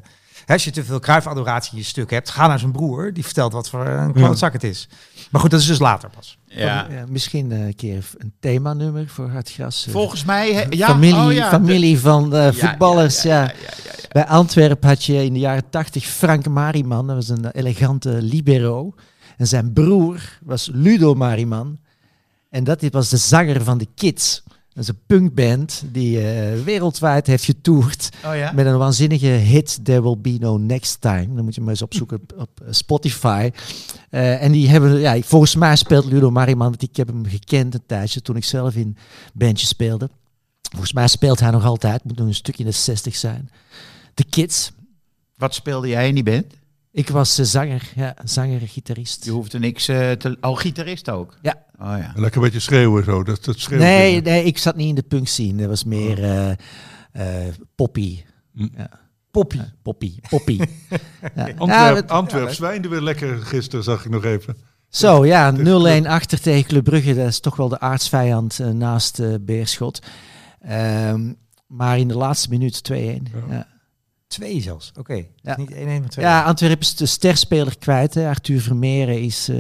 [0.54, 3.54] als je te veel kruifadoratie in je stuk hebt, ga naar zijn broer, die vertelt
[3.54, 4.88] wat voor een klootzak het is.
[5.32, 6.38] Maar goed, dat is dus later pas.
[6.46, 6.88] Ja.
[6.90, 9.88] Ja, misschien eh, een keer een themanummer voor Hartgras.
[9.88, 9.94] eh.
[9.94, 10.68] Volgens mij...
[10.70, 13.22] Ja, familie, oh ja, familie van eh, ja, voetballers.
[13.22, 14.08] ja, Ja, ja, ja, ja, ja, ja.
[14.12, 17.08] Bij Antwerpen had je in de jaren tachtig Frank Mariman.
[17.08, 18.94] Dat was een elegante libero.
[19.38, 21.80] En zijn broer was Ludo Mariman.
[22.50, 24.44] En dat was de zanger van de Kids.
[24.78, 28.10] Dat is een punkband die eh, wereldwijd heeft getoerd.
[28.26, 28.52] Oh ja?
[28.52, 31.36] Met een waanzinnige hit, There Will Be No Next Time.
[31.36, 33.52] Dan moet je maar eens opzoeken op, op eh, Spotify.
[34.10, 37.74] Eh, en die hebben, ja, volgens mij speelt Ludo Mariman, want ik heb hem gekend
[37.74, 38.98] een tijdje toen ik zelf in
[39.34, 40.10] bandje speelde.
[40.70, 43.50] Volgens mij speelt hij nog altijd, moet nog een stukje in de 60 zijn.
[44.14, 44.72] De Kids.
[45.36, 46.46] Wat speelde jij in die band?
[46.98, 49.26] Ik was eh, zanger, ja, zanger, gitarist.
[49.26, 50.38] Je hoefde niks eh, te...
[50.42, 51.38] Oh, gitarist ook?
[51.42, 51.56] Ja.
[51.80, 52.12] Oh ja.
[52.16, 53.24] Lekker een beetje schreeuwen zo.
[53.24, 55.58] Dat, dat schreeuwen Nee, nee, ik zat niet in de punk scene.
[55.58, 56.52] Dat was meer eh
[57.12, 58.24] eh, poppy.
[58.54, 58.68] Hm.
[58.78, 58.90] Ja,
[59.32, 59.60] Poppy.
[59.82, 60.60] poppy, poppy.
[61.36, 61.48] ja.
[61.48, 64.58] Ja, Antwerp, Antwerp zwijnde weer lekker gisteren, zag ik nog even.
[64.90, 67.16] Zo, ja, Tegen Club- 0-1 achter tegen Club Brugge.
[67.16, 70.00] Dat is toch wel de aardsvijand naast eh, Beerschot.
[70.62, 71.34] Ehm,
[71.68, 72.96] maar in de laatste minuut 2-1.
[73.50, 73.68] Ja.
[74.28, 74.92] Twee zelfs.
[75.00, 75.14] Oké.
[75.14, 75.24] Ja.
[75.42, 75.58] Ja.
[75.58, 76.26] Niet één, één, maar twee.
[76.26, 78.14] Ja, Antwerpen is de sterspeler kwijt.
[78.14, 78.28] Hè.
[78.28, 79.58] Arthur Vermeeren is eh,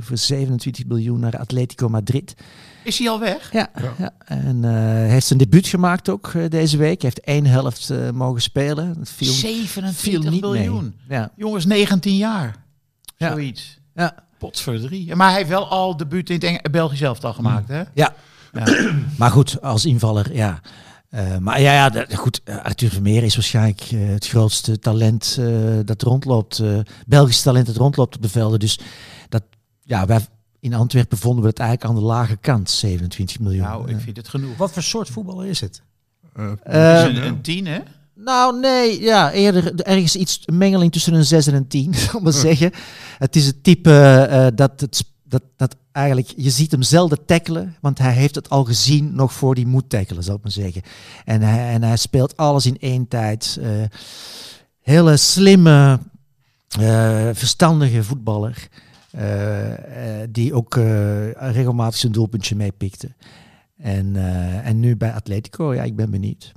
[0.00, 2.34] voor 27 miljoen naar Atletico Madrid.
[2.84, 3.52] Is hij al weg?
[3.52, 3.92] Ja, Ja.
[3.98, 4.10] ja.
[4.24, 4.70] en eh,
[5.10, 7.02] heeft zijn debuut gemaakt ook eh, deze week.
[7.02, 8.94] Hij heeft één helft eh, mogen spelen.
[8.98, 10.94] Dat viel, viel 27 niet miljoen.
[11.08, 11.18] mee.
[11.18, 12.56] Ja, Jongens, 19 jaar.
[13.16, 13.30] Ja.
[13.30, 13.78] Zoiets.
[13.94, 14.14] ja.
[14.38, 15.14] Potverdrie.
[15.14, 17.82] Maar hij heeft wel al debuut in het Eng- Belgisch elftal gemaakt, hè?
[17.94, 18.14] Ja.
[18.52, 18.64] Ja.
[19.18, 20.60] Maar goed, als invaller, ja.
[21.08, 25.36] Eh, maar ja, ja dat- goed, eh, Arthur Vermeer is waarschijnlijk eh, het grootste talent
[25.40, 25.46] eh,
[25.84, 26.58] dat rondloopt.
[26.58, 28.58] eh Belgisch talent dat rondloopt op de velden.
[28.58, 28.78] Dus
[29.28, 29.42] dat,
[29.82, 30.20] ja, wij
[30.60, 33.62] in Antwerpen vonden we het eigenlijk aan de lage kant, 27 miljoen.
[33.64, 34.56] Nou, ik vind het genoeg.
[34.56, 35.82] Wat voor soort voetballer is het?
[36.64, 37.78] Is een, een tien, hè?
[38.14, 42.16] Nou, nee, ja, eerder ergens iets, een mengeling tussen een 6 en een 10, zal
[42.16, 42.70] ik maar zeggen.
[43.18, 43.92] Het is het type
[44.30, 48.50] eh, dat, het, dat, dat eigenlijk, je ziet hem zelden tackelen, want hij heeft het
[48.50, 50.82] al gezien nog voor die moet tackelen, zal ik maar zeggen.
[51.24, 53.58] En hij, en hij speelt alles in één tijd.
[53.60, 53.70] eh,
[54.80, 55.98] hele slimme,
[56.80, 58.68] eh, verstandige voetballer,
[59.10, 59.26] eh,
[60.30, 60.74] die ook
[61.34, 63.14] regelmatig zijn doelpuntje meepikte.
[63.76, 64.16] En,
[64.64, 66.52] en nu bij Atletico, ja, ik ben benieuwd.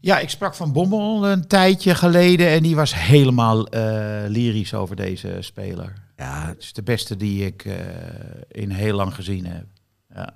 [0.00, 3.66] Ja, ik sprak van Bommel een tijdje geleden en die was helemaal
[4.28, 6.05] lyrisch over deze speler.
[6.16, 7.74] Ja, Het is de beste die ik eh,
[8.48, 9.64] in heel lang gezien heb.
[10.14, 10.34] Ja.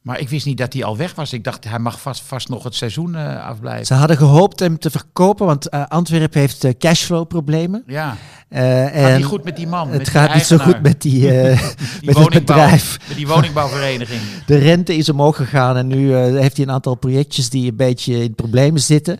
[0.00, 1.32] Maar ik wist niet dat hij al weg was.
[1.32, 3.86] Ik dacht, hij mag vast, vast nog het seizoen eh, afblijven.
[3.86, 7.82] Ze hadden gehoopt hem te verkopen, want eh, Antwerpen heeft cashflow-problemen.
[7.86, 8.16] Ja,
[8.48, 9.88] Eh, gaat niet goed met die man.
[9.90, 11.30] het gaat niet zo goed met, die, die
[12.02, 12.98] met het bedrijf.
[13.08, 14.20] Met die woningbouwvereniging.
[14.46, 18.22] De rente is omhoog gegaan en nu heeft hij een aantal projectjes die een beetje
[18.22, 19.18] in problemen zitten.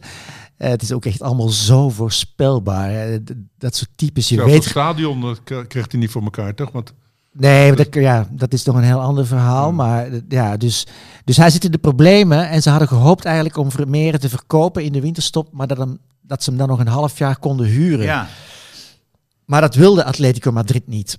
[0.61, 3.18] Eh, het is ook echt allemaal zo voorspelbaar.
[3.58, 4.70] Dat soort types, je Zelfs het weet...
[4.70, 6.70] stadion eh, k- kreeg hij niet voor elkaar, toch?
[6.72, 6.92] Want
[7.32, 9.72] Nee, maar dat, ja, dat is nog een heel ander verhaal.
[9.72, 10.86] Maar eh, ja, dus,
[11.24, 12.48] dus hij zit in de problemen.
[12.48, 15.48] En ze hadden gehoopt eigenlijk om Vermeeren te verkopen in de winterstop.
[15.52, 18.04] Maar dat, hem, dat ze hem dan nog een half jaar konden huren.
[18.04, 18.28] Ja,
[19.44, 21.18] Maar dat wilde Atletico Madrid niet.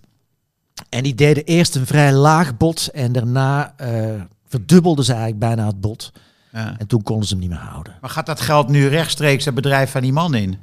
[0.90, 2.88] En die deden eerst een vrij laag bod.
[2.88, 6.12] En daarna eh, verdubbelden ze eigenlijk bijna het bod.
[6.52, 6.76] Ja.
[6.78, 7.98] En toen konden ze hem niet meer houden.
[8.02, 10.58] Maar gaat dat geld nu rechtstreeks het bedrijf van die man in?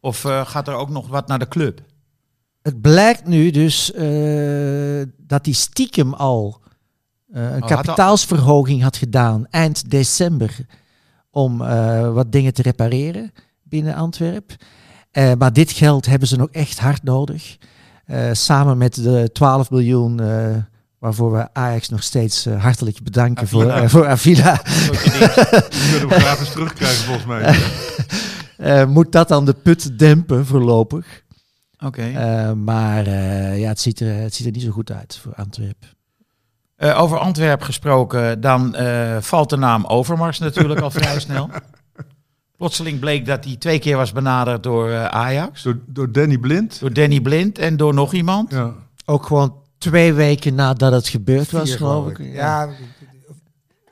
[0.00, 1.80] Of eh, gaat er ook nog wat naar de club?
[2.62, 6.60] Het blijkt nu dus eh, dat hij stiekem al
[7.32, 10.56] eh, een al- kapitaalsverhoging had gedaan eind december
[11.30, 14.56] om eh, wat dingen te repareren binnen Antwerpen.
[15.10, 17.56] Eh, maar dit geld hebben ze nog echt hard nodig.
[18.04, 20.56] Eh, samen met de 12 miljoen eh,
[20.98, 23.82] waarvoor we Ajax nog steeds eh, hartelijk bedanken voor, Avila.
[23.82, 24.56] eh, voor Avila.
[25.90, 27.54] Kunnen we gratis terugkrijgen volgens mij.
[28.58, 31.22] Eh, moet dat dan de put dempen voorlopig.
[31.84, 32.02] Oké.
[32.02, 35.32] Eh, maar eh, ja, het ziet, er, het ziet er niet zo goed uit voor
[35.34, 35.88] Antwerpen.
[36.76, 41.50] Eh, over Antwerp gesproken, dan eh, valt de naam Overmars natuurlijk al vrij snel.
[42.56, 45.62] Plotseling bleek dat hij twee keer was benaderd door eh, Ajax.
[45.62, 46.80] Door, door Danny Blind.
[46.80, 48.52] Door Danny Blind en door nog iemand.
[48.52, 48.72] Ja.
[49.04, 52.18] Ook gewoon twee weken nadat het gebeurd was, Vier, geloof ik.
[52.32, 52.68] Ja,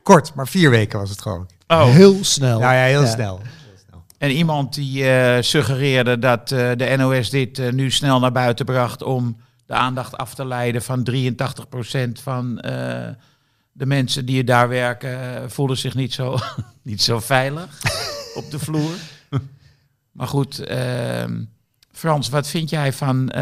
[0.03, 1.49] kort, maar vier weken was het gewoon.
[1.66, 1.84] Oh.
[1.84, 2.59] Heel snel.
[2.61, 3.11] Nou ja, heel Ja.
[3.11, 3.41] snel.
[4.18, 8.64] En iemand die eh, suggereerde dat eh, de NOS dit eh, nu snel naar buiten
[8.64, 13.09] bracht om de aandacht af te leiden van 83% van eh,
[13.72, 16.37] de mensen die daar werken, voelden zich niet zo,
[16.82, 17.80] niet zo veilig
[18.34, 18.95] op de vloer.
[20.12, 21.43] Maar goed, ehm,
[21.93, 23.32] Frans, wat vind jij van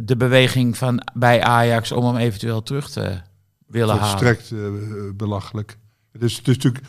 [0.00, 3.20] de beweging van, bij Ajax om hem eventueel terug te
[3.66, 4.08] willen halen?
[4.08, 4.58] Volstrekt eh,
[5.14, 5.78] belachelijk.
[6.12, 6.84] Het is, het is natuurlijk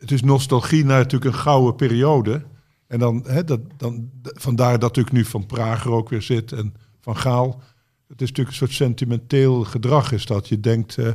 [0.00, 2.42] het is nostalgie naar natuurlijk een gouden periode.
[2.86, 6.52] En dan, hè, dat, dan, vandaar dat natuurlijk nu Van Praag er ook weer zit
[6.52, 7.62] en Van Gaal.
[8.08, 10.48] Het is natuurlijk een soort sentimenteel gedrag is dat.
[10.48, 11.08] Je denkt, eh,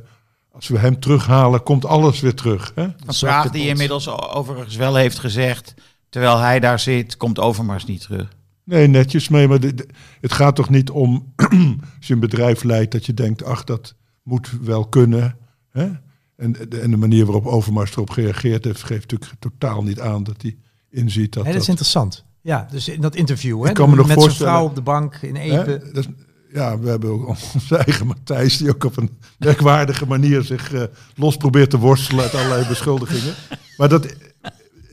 [0.51, 2.71] als we hem terughalen, komt alles weer terug.
[2.75, 2.87] Hè?
[3.05, 5.73] Van Praag die inmiddels overigens wel heeft gezegd,
[6.09, 8.27] terwijl hij daar zit, komt Overmars niet terug.
[8.65, 9.47] Nee, netjes mee.
[9.47, 9.87] Maar de- de-
[10.21, 11.33] het gaat toch niet om,
[11.97, 15.37] als je een bedrijf leidt, dat je denkt, ach, dat moet wel kunnen.
[15.71, 15.89] Hè?
[16.35, 20.23] En, de- en de manier waarop Overmars erop gereageerd heeft, geeft natuurlijk totaal niet aan
[20.23, 20.57] dat hij
[20.89, 21.69] inziet dat Hè, dat is dat...
[21.79, 22.25] interessant.
[22.41, 24.81] Ja, dus in dat interview, hè, Ik kan me nog met zijn vrouw op de
[24.81, 25.35] bank in?
[25.35, 25.89] Epe.
[25.93, 26.07] Is-
[26.53, 30.83] ja, we hebben ook onze eigen Matthijs, die ook op een merkwaardige manier zich eh,
[31.15, 33.33] los probeert te worstelen uit allerlei beschuldigingen.
[33.77, 34.15] Maar dat,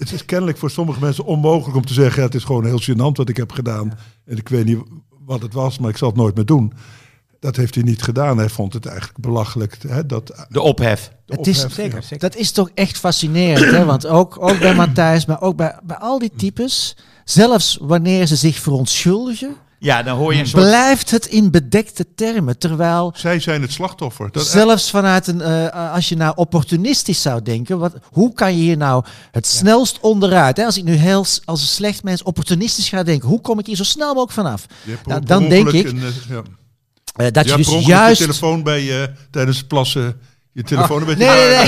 [0.02, 2.80] het is kennelijk voor sommige mensen onmogelijk om te zeggen, ja, het is gewoon heel
[2.82, 3.98] gênant wat ik heb gedaan.
[4.24, 4.78] En ik weet niet
[5.24, 6.72] wat het was, maar ik zal het nooit meer doen.
[7.40, 8.38] Dat heeft hij niet gedaan.
[8.38, 9.76] Hij vond het eigenlijk belachelijk.
[9.88, 11.12] Hè, dat, De ophef.
[11.26, 12.00] de Het is- ophef, Zeker, ja.
[12.00, 12.18] zeker.
[12.30, 13.84] Dat is toch echt fascinerend, hè?
[13.84, 18.36] Want ook, ook bij Matthijs, maar ook bij, bij al die types, zelfs wanneer ze
[18.36, 20.62] zich verontschuldigen, Ja, dan hoor je een soort...
[20.64, 22.58] blijft het in bedekte termen.
[22.58, 24.28] Terwijl Zij zijn het slachtoffer.
[24.32, 28.62] Dat, zelfs vanuit een, eh, als je nou opportunistisch zou denken, wat, hoe kan je
[28.62, 30.56] hier nou het snelst onderuit?
[30.56, 30.64] Hè?
[30.64, 33.76] Als ik nu heel als een slecht mens opportunistisch ga denken, hoe kom ik hier
[33.76, 34.66] zo snel mogelijk vanaf?
[34.84, 36.42] je hebt Nou, dan denk ik een, eh, ja.
[37.16, 38.18] eh, dat Je je dus juist.
[38.18, 40.16] je telefoon bij je tijdens het plassen.
[40.52, 41.24] Je telefoon een beetje.
[41.24, 41.66] Nee, nee,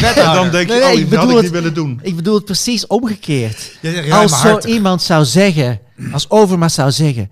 [0.00, 0.10] nee.
[0.24, 1.74] En dan denk je, Nee, nee, oh, ik dat had bedoel ik het- niet willen
[1.74, 2.00] doen.
[2.02, 3.76] Ik bedoel het precies omgekeerd.
[3.80, 5.80] Ja, als zo iemand zou zeggen,
[6.12, 7.30] als Overmars zou zeggen,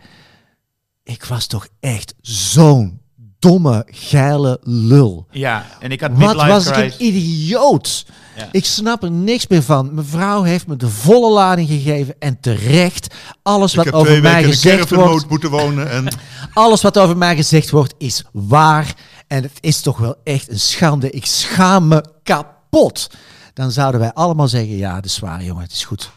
[1.02, 3.00] ik was toch echt zo'n
[3.40, 5.26] domme, geile lul.
[5.30, 8.06] Ja, en ik had Wat was ik een idioot.
[8.36, 8.48] Ja.
[8.52, 9.94] Ik snap er niks meer van.
[9.94, 13.14] Mevrouw heeft me de volle lading gegeven en terecht.
[13.42, 15.90] Alles Ik wat heb over twee mij weken in een gezegd wordt, moeten wonen.
[15.90, 16.08] En
[16.52, 18.94] alles wat over mij gezegd wordt, is waar.
[19.26, 21.10] En het is toch wel echt een schande.
[21.10, 23.10] Ik schaam me kapot.
[23.54, 26.10] dan zouden wij allemaal zeggen, ja, dat is waar jongen, het is goed.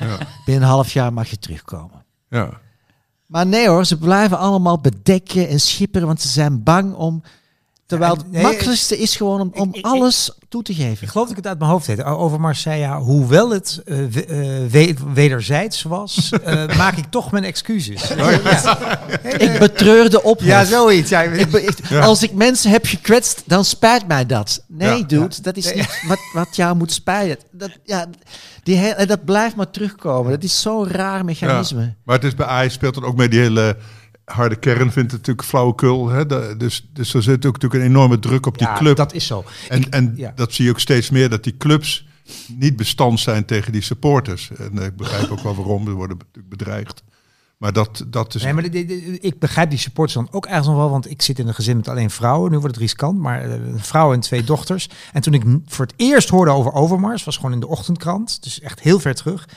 [0.00, 0.18] Ja.
[0.44, 2.04] Binnen een half jaar mag je terugkomen.
[2.28, 2.60] Ja.
[3.30, 7.22] Maar nee hoor, ze blijven allemaal bedekken en schipperen, want ze zijn bang om...
[7.90, 11.02] Terwijl het nee, makkelijkste is gewoon om, om ik- ik- alles toe te geven.
[11.02, 12.04] Ik geloof dat ik het uit mijn hoofd weet.
[12.04, 14.36] Over Marseilla, hoewel het eh, we- eh,
[14.70, 18.08] we- wederzijds was, eh, maak ik toch mijn excuses.
[18.08, 18.28] Ja.
[19.22, 20.46] Ik betreur de ophef.
[20.46, 21.10] Ja, zoiets.
[21.10, 24.64] Ja, Ik be- ik- Als ik mensen heb gekwetst, dan spijt mij dat.
[24.68, 25.04] Nee, Ja.
[25.06, 27.38] dude, dat is niet wat, wat jou moet spijten.
[27.50, 28.06] Dat, ja,
[28.62, 30.30] die he- dat blijft maar terugkomen.
[30.32, 31.80] Dat is zo'n raar mechanisme.
[31.82, 31.94] Ja.
[32.04, 33.76] Maar het is bij Ajax speelt dan ook mee die hele
[34.30, 36.08] harde kern, vindt het natuurlijk flauwekul.
[36.08, 36.26] Hè?
[36.56, 38.96] Dus, dus er zit ook natuurlijk een enorme druk op die Ja, club.
[38.96, 39.44] dat is zo.
[39.68, 40.32] En, en ja.
[40.34, 42.06] dat zie je ook steeds meer, dat die clubs
[42.46, 44.50] niet bestand zijn tegen die supporters.
[44.58, 47.02] En ik begrijp ook wel waarom, ze worden natuurlijk bedreigd.
[47.56, 48.42] Maar dat, dat is...
[48.42, 48.64] Nee, maar
[49.20, 51.76] ik begrijp die supporters dan ook ergens nog wel, want ik zit in een gezin
[51.76, 52.50] met alleen vrouwen.
[52.50, 54.88] Nu wordt het riskant, maar eh, een vrouw en twee dochters.
[55.12, 58.60] En toen ik voor het eerst hoorde over Overmars, was gewoon in de ochtendkrant, dus
[58.60, 59.48] echt heel ver terug.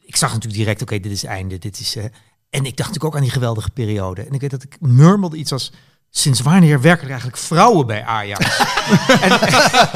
[0.00, 1.96] Ik zag natuurlijk direct, oké, dit is einde, dit is...
[1.96, 2.04] eh,
[2.52, 4.22] en ik dacht natuurlijk ook aan die geweldige periode.
[4.22, 5.72] En ik weet dat ik murmelde iets als,
[6.10, 8.58] sinds wanneer werken er eigenlijk vrouwen bij Ajax?
[9.26, 9.30] en,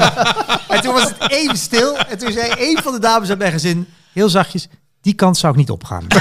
[0.75, 1.97] en toen was het even stil.
[1.97, 4.67] En toen zei een van de dames uit mijn gezin, heel zachtjes,
[5.01, 6.07] die kant zou ik niet opgaan.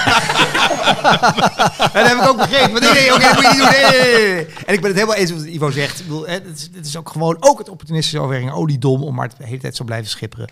[1.92, 2.72] En dat heb ik ook begrepen.
[2.72, 3.68] Maar nee, nee, oké, dat moet je niet doen.
[3.70, 4.46] Nee, nee, nee, nee.
[4.66, 6.00] En ik ben het helemaal eens met wat Ivo zegt.
[6.00, 8.52] Ik bedoel, hè, het, is, het is ook gewoon ook het opportunistische overweging.
[8.52, 10.48] Oliedom om maar de hele tijd zo blijven schipperen.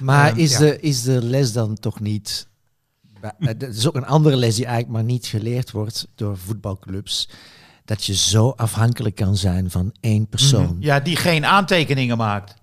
[0.00, 0.58] Maar Ehm, is, ja.
[0.58, 2.46] de, is de les dan toch niet...
[3.38, 7.28] Eh, Dat is ook een andere les die eigenlijk maar niet geleerd wordt door voetbalclubs.
[7.84, 10.76] Dat je zo afhankelijk kan zijn van één persoon.
[10.80, 12.54] Ja, die geen aantekeningen maakt.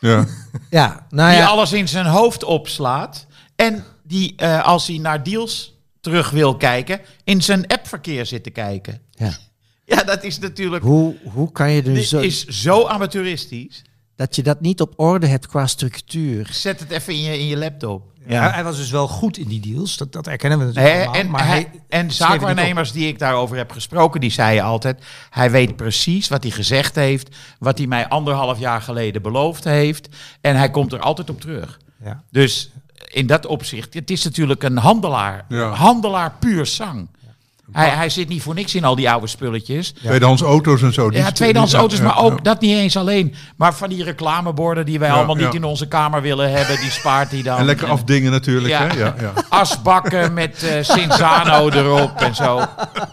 [0.00, 0.26] ja.
[0.70, 1.46] Ja, nou Die ja.
[1.46, 3.26] alles in zijn hoofd opslaat.
[3.56, 8.50] En die, eh, als hij naar deals terug wil kijken, in zijn appverkeer zit te
[8.50, 9.00] kijken.
[9.10, 9.36] ja.
[9.84, 10.84] Ja, dat is natuurlijk...
[10.84, 13.82] Hoe, hoe kan je dus Dit zo, is zo amateuristisch.
[14.16, 16.48] dat je dat niet op orde hebt qua structuur?
[16.52, 18.09] Zet het even in je, in je laptop.
[18.24, 19.96] Hij, hij was dus wel goed in die deals.
[19.96, 21.20] Dat, dat erkennen we natuurlijk Hè, allemaal.
[21.20, 25.04] en, maar hij, en zaakwaarnemers die ik daarover heb gesproken, die zeiden altijd...
[25.30, 30.08] hij weet precies wat hij gezegd heeft, wat hij mij anderhalf jaar geleden beloofd heeft.
[30.40, 31.78] En hij komt er altijd op terug.
[32.04, 32.22] Ja.
[32.30, 32.70] Dus
[33.04, 35.44] in dat opzicht, het is natuurlijk een handelaar.
[35.48, 35.68] Ja.
[35.68, 37.08] Handelaar puur zang.
[37.72, 39.90] Hij, hij zit niet voor niks in al die oude spulletjes.
[39.90, 41.10] Tweedehands auto's en zo.
[41.10, 42.20] die- Ja, tweedehands auto's, ja, maar ja.
[42.20, 43.34] ook dat niet eens alleen.
[43.56, 46.90] Maar van die reclameborden die wij Ja, allemaal niet in onze kamer willen hebben, die
[46.90, 47.58] spaart hij dan.
[47.58, 48.68] En lekker afdingen natuurlijk.
[48.68, 48.86] Ja.
[48.86, 48.98] Hè?
[48.98, 49.32] Ja, ja.
[49.48, 52.60] Asbakken met eh Cinzano erop en zo.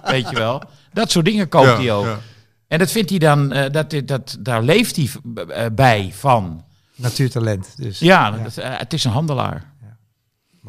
[0.03, 0.61] Weet je wel.
[0.93, 2.05] Dat soort dingen koopt Ja, hij ook.
[2.05, 2.17] ja.
[2.67, 5.09] En dat vindt hij dan, eh, dat, dat, daar leeft hij
[5.47, 6.63] eh, bij van.
[6.95, 7.73] Natuurtalent.
[7.77, 7.99] Dus.
[7.99, 9.63] Ja, dat, het is een handelaar.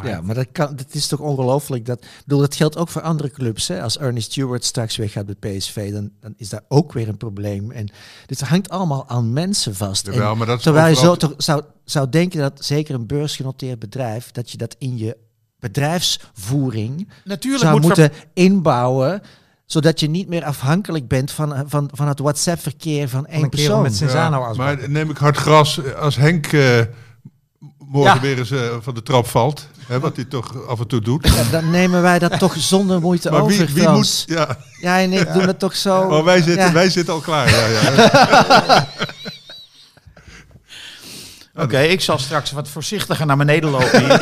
[0.04, 1.86] Ja, maar dat, kan, dat is toch ongelooflijk.
[1.86, 3.68] Dat, bedoel, dat geldt ook voor andere clubs.
[3.68, 3.82] Hè?
[3.82, 7.70] Als Ernie Stewart straks weggaat bij PSV, dan, dan is daar ook weer een probleem.
[7.70, 7.88] En
[8.26, 10.06] dit hangt allemaal aan mensen vast.
[10.06, 13.78] Jawel, En maar dat is terwijl je zo zou, zou denken dat zeker een beursgenoteerd
[13.78, 15.16] bedrijf, dat je dat in je
[15.58, 19.22] bedrijfsvoering Natuurlijk zou moet moeten inbouwen
[19.68, 23.82] zodat je niet meer afhankelijk bent van, van, van het WhatsApp-verkeer van één persoon.
[23.82, 25.94] met Ja, maar neem ik hard gras.
[25.94, 26.80] Als Henk eh,
[27.78, 28.20] morgen Ja.
[28.20, 31.28] weer eens eh, van de trap valt, hè, wat hij toch af en toe doet.
[31.28, 34.24] Ja, dan nemen wij dat toch zonder moeite Maar over, wie, wie moet...
[34.26, 36.00] Ja, Jij en ik doen het toch zo.
[36.00, 37.50] oh, wij, zitten, wij zitten al klaar.
[37.50, 38.88] Ja, ja.
[41.58, 44.02] Oké, ik zal straks wat voorzichtiger naar beneden lopen.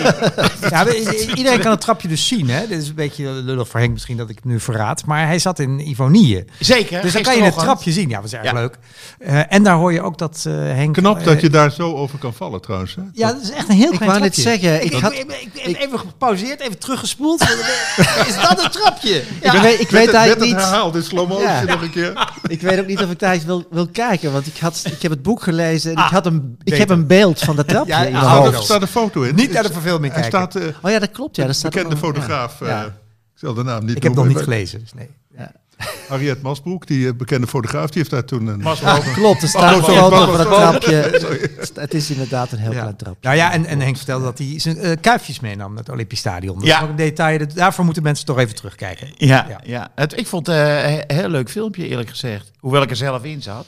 [0.71, 0.87] Ja,
[1.35, 2.51] iedereen kan het trapje dus zien.
[2.51, 2.67] Hè?
[2.67, 5.05] Dit is een beetje lullig voor Henk misschien dat ik het nu verraad.
[5.07, 6.45] Maar hij zat in Ivonie.
[6.59, 7.03] Zeker.
[7.03, 8.09] Dus dan kan je het trapje zien.
[8.09, 8.53] Ja, dat is erg Ja.
[8.53, 8.79] leuk.
[9.19, 10.95] Eh, en daar hoor je ook dat eh Henk...
[10.95, 12.95] Knap eh, dat je daar zo over kan vallen trouwens.
[12.95, 13.03] Hè?
[13.13, 14.51] Ja, dat is echt een heel Ik klein wou net trapje.
[14.61, 17.41] zeggen, ik, ik had- ik, ik- ik- even gepauzeerd, even teruggespoeld.
[18.29, 19.23] is dat een trapje?
[19.43, 19.53] Ja.
[19.55, 20.67] Ik weet, ik weet eigenlijk het niet.
[20.69, 21.63] herhaald in slow motion Ja.
[21.65, 22.31] nog een keer.
[22.47, 24.33] Ik weet ook niet of ik daar eens wil, wil kijken.
[24.33, 26.91] Want ik, had, ik heb het boek gelezen en Ah, ik, had een, ik heb
[26.91, 29.35] een beeld van de trapje Ja, ah, Oh, er staat een foto in.
[29.35, 30.31] Niet naar de verfilming kijken.
[30.31, 30.57] staat...
[30.57, 31.37] eh, Oh ja, dat klopt.
[31.37, 32.59] Ja, dat staat bekende fotograaf.
[32.61, 32.67] ja.
[32.67, 32.85] eh, Ja.
[32.85, 32.93] ik
[33.35, 34.79] zal de naam niet Ik heb nog niet gelezen.
[34.81, 35.09] Dus nee.
[36.09, 38.61] Harriet Masbroek, die eh, bekende fotograaf, die heeft daar toen een...
[38.61, 39.13] Maslow.
[39.15, 40.95] Klopt, er staat een foto van het trapje.
[41.75, 42.81] Het is inderdaad een heel Ja.
[42.81, 43.19] klein trapje.
[43.23, 46.19] Nou ja, en, en Henk vertelde dat hij zijn eh, kuifjes meenam naar het Olympisch
[46.19, 46.55] Stadion.
[46.59, 46.77] Dat Ja.
[46.77, 47.39] is ook een detail.
[47.39, 49.09] dat- Daarvoor moeten mensen toch even terugkijken.
[49.17, 49.61] Ja, Ja.
[49.65, 49.89] ja.
[49.95, 52.51] Het, ik vond het een heel leuk filmpje, eerlijk gezegd.
[52.59, 53.67] Hoewel ik er zelf in zat.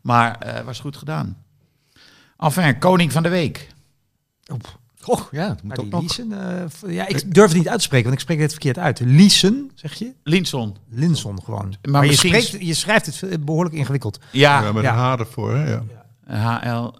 [0.00, 1.36] Maar eh was goed gedaan.
[2.40, 3.68] Enfin, koning van de week.
[5.04, 6.00] Oh, ja, dat moet ook nog.
[6.00, 8.78] Liesen, eh, ja, ik durf het niet uit te spreken, want ik spreek het verkeerd
[8.78, 9.00] uit.
[9.00, 10.12] Liesen, zeg je?
[10.22, 10.76] Linson.
[10.88, 11.74] Linson gewoon.
[11.90, 14.18] Maar, je, misschien- spreekt, je schrijft het behoorlijk ingewikkeld.
[14.32, 14.92] Ja, Ja, met ja.
[14.92, 15.54] een H ervoor.
[15.56, 15.70] Hè?
[16.26, 16.60] Ja.
[16.62, 16.94] HL.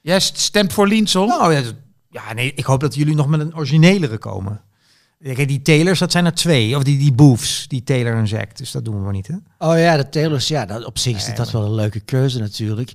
[0.00, 1.28] Jij stemt voor Linson?
[1.28, 1.64] Nou,
[2.10, 4.60] ja, nee, ik hoop dat jullie nog met een originelere komen.
[5.22, 6.76] Kijk, die Taylors, dat zijn er twee.
[6.76, 8.56] Of die, die Boofs, die Taylor en Zack.
[8.56, 9.34] Dus dat doen we maar niet, hè?
[9.58, 12.38] Oh ja, de Taylors, ja, dat, op zich is Nee, dat wel een leuke keuze
[12.38, 12.92] natuurlijk.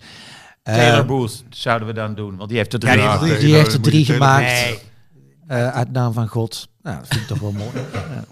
[0.76, 3.02] Taylor Eh, Booth zouden we dan doen, want die heeft de Ja, drie.
[3.02, 4.52] die heeft Ja, drie- die heeft er moet je drie Taylor- gemaakt.
[4.52, 4.80] Nee.
[5.48, 6.68] eh, uit naam van God.
[6.82, 7.70] Nou, dat vind ik toch wel mooi.
[8.14, 8.24] Ja.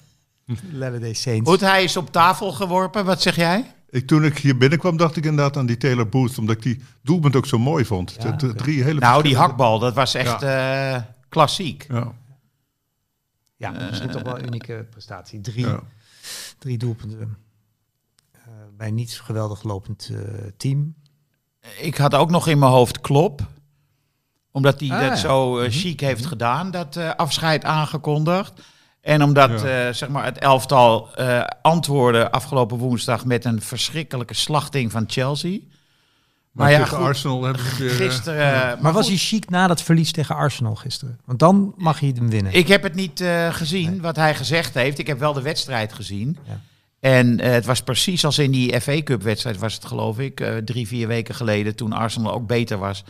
[0.71, 1.49] Latter-day Saints.
[1.49, 3.05] Goed, hij is op tafel geworpen.
[3.05, 3.73] Wat zeg jij?
[3.89, 6.38] Ik, toen ik hier binnenkwam, dacht ik inderdaad aan die Taylor Booth.
[6.38, 8.15] Omdat ik die doelpunt ook zo mooi vond.
[8.19, 11.86] Ja, De- de drie hele Nou, die hakbal, dat was echt eh, klassiek.
[11.89, 12.11] Ja,
[13.57, 15.41] Ja, misschien toch wel een unieke prestatie.
[15.41, 15.79] Drie, ja.
[16.59, 17.38] drie doelpunten.
[18.31, 18.39] Eh,
[18.77, 20.17] bij een niet geweldig lopend eh,
[20.57, 20.95] team.
[21.80, 23.41] Ik had ook nog in mijn hoofd Klop.
[24.51, 25.16] Omdat hij Ah, dat ja.
[25.16, 28.53] zo eh, chic heeft gedaan, dat eh, afscheid aangekondigd.
[29.01, 29.88] En omdat Ja.
[29.88, 35.59] eh, zeg maar het elftal eh, antwoordde afgelopen woensdag met een verschrikkelijke slachting van Chelsea.
[35.59, 35.68] Maar,
[36.51, 37.89] Maar ja, tegen goed, Arsenal hebben ze weer...
[37.91, 38.78] eh, Gisteren.
[38.82, 41.20] Maar, was hij chic na dat verlies tegen Arsenal gisteren?
[41.26, 42.53] Want dan mag hij hem winnen.
[42.53, 44.99] Ik heb het niet eh, gezien wat hij gezegd heeft.
[44.99, 46.38] Ik heb wel de wedstrijd gezien.
[46.47, 46.59] Ja.
[47.12, 50.39] En eh, het was precies als in die FA Cup wedstrijd was het geloof ik.
[50.39, 53.03] eh, drie, vier weken geleden toen Arsenal ook beter was.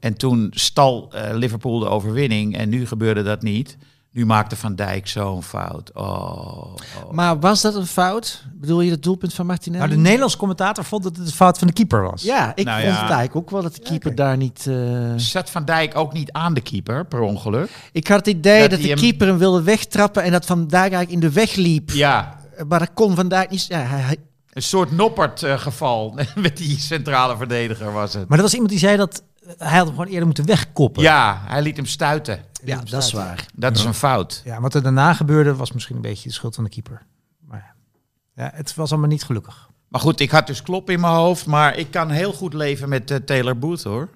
[0.00, 2.56] En toen stal eh, Liverpool de overwinning.
[2.56, 3.76] En nu gebeurde dat niet.
[4.12, 5.90] Nu maakte Van Dijk zo'n fout.
[5.94, 7.10] Oh, oh.
[7.10, 8.44] Maar was dat een fout?
[8.54, 9.84] Bedoel je het doelpunt van Martinelli?
[9.84, 12.22] Nou, de Nederlandse commentator vond dat het de fout van de keeper was.
[12.22, 13.00] Ja, ik Nou vond ja.
[13.00, 14.66] het eigenlijk ook wel dat de keeper daar niet...
[14.68, 17.70] eh, Zat Van Dijk ook niet aan de keeper per ongeluk?
[17.92, 20.92] Ik had het idee Dat de hem- keeper hem wilde wegtrappen en dat Van Dijk
[20.92, 21.90] eigenlijk in de weg liep.
[21.90, 23.66] Ja, Maar dat kon Van Dijk niet...
[23.66, 24.16] Ja, hij, hij-
[24.52, 28.28] een soort Noppert eh, geval met die centrale verdediger was het.
[28.28, 29.22] Maar er was iemand die zei dat
[29.56, 31.02] hij had hem gewoon eerder moeten wegkoppen.
[31.02, 32.40] Ja, hij liet hem stuiten.
[32.64, 33.46] ja, dat is waar.
[33.54, 34.42] Dat is een fout.
[34.44, 37.02] Ja, wat er daarna gebeurde was misschien een beetje de schuld van de keeper.
[37.40, 37.74] Maar
[38.34, 39.70] ja, ja het was allemaal niet gelukkig.
[39.88, 41.46] Maar goed, ik had dus klop in mijn hoofd.
[41.46, 44.08] Maar ik kan heel goed leven met eh, Taylor Booth hoor.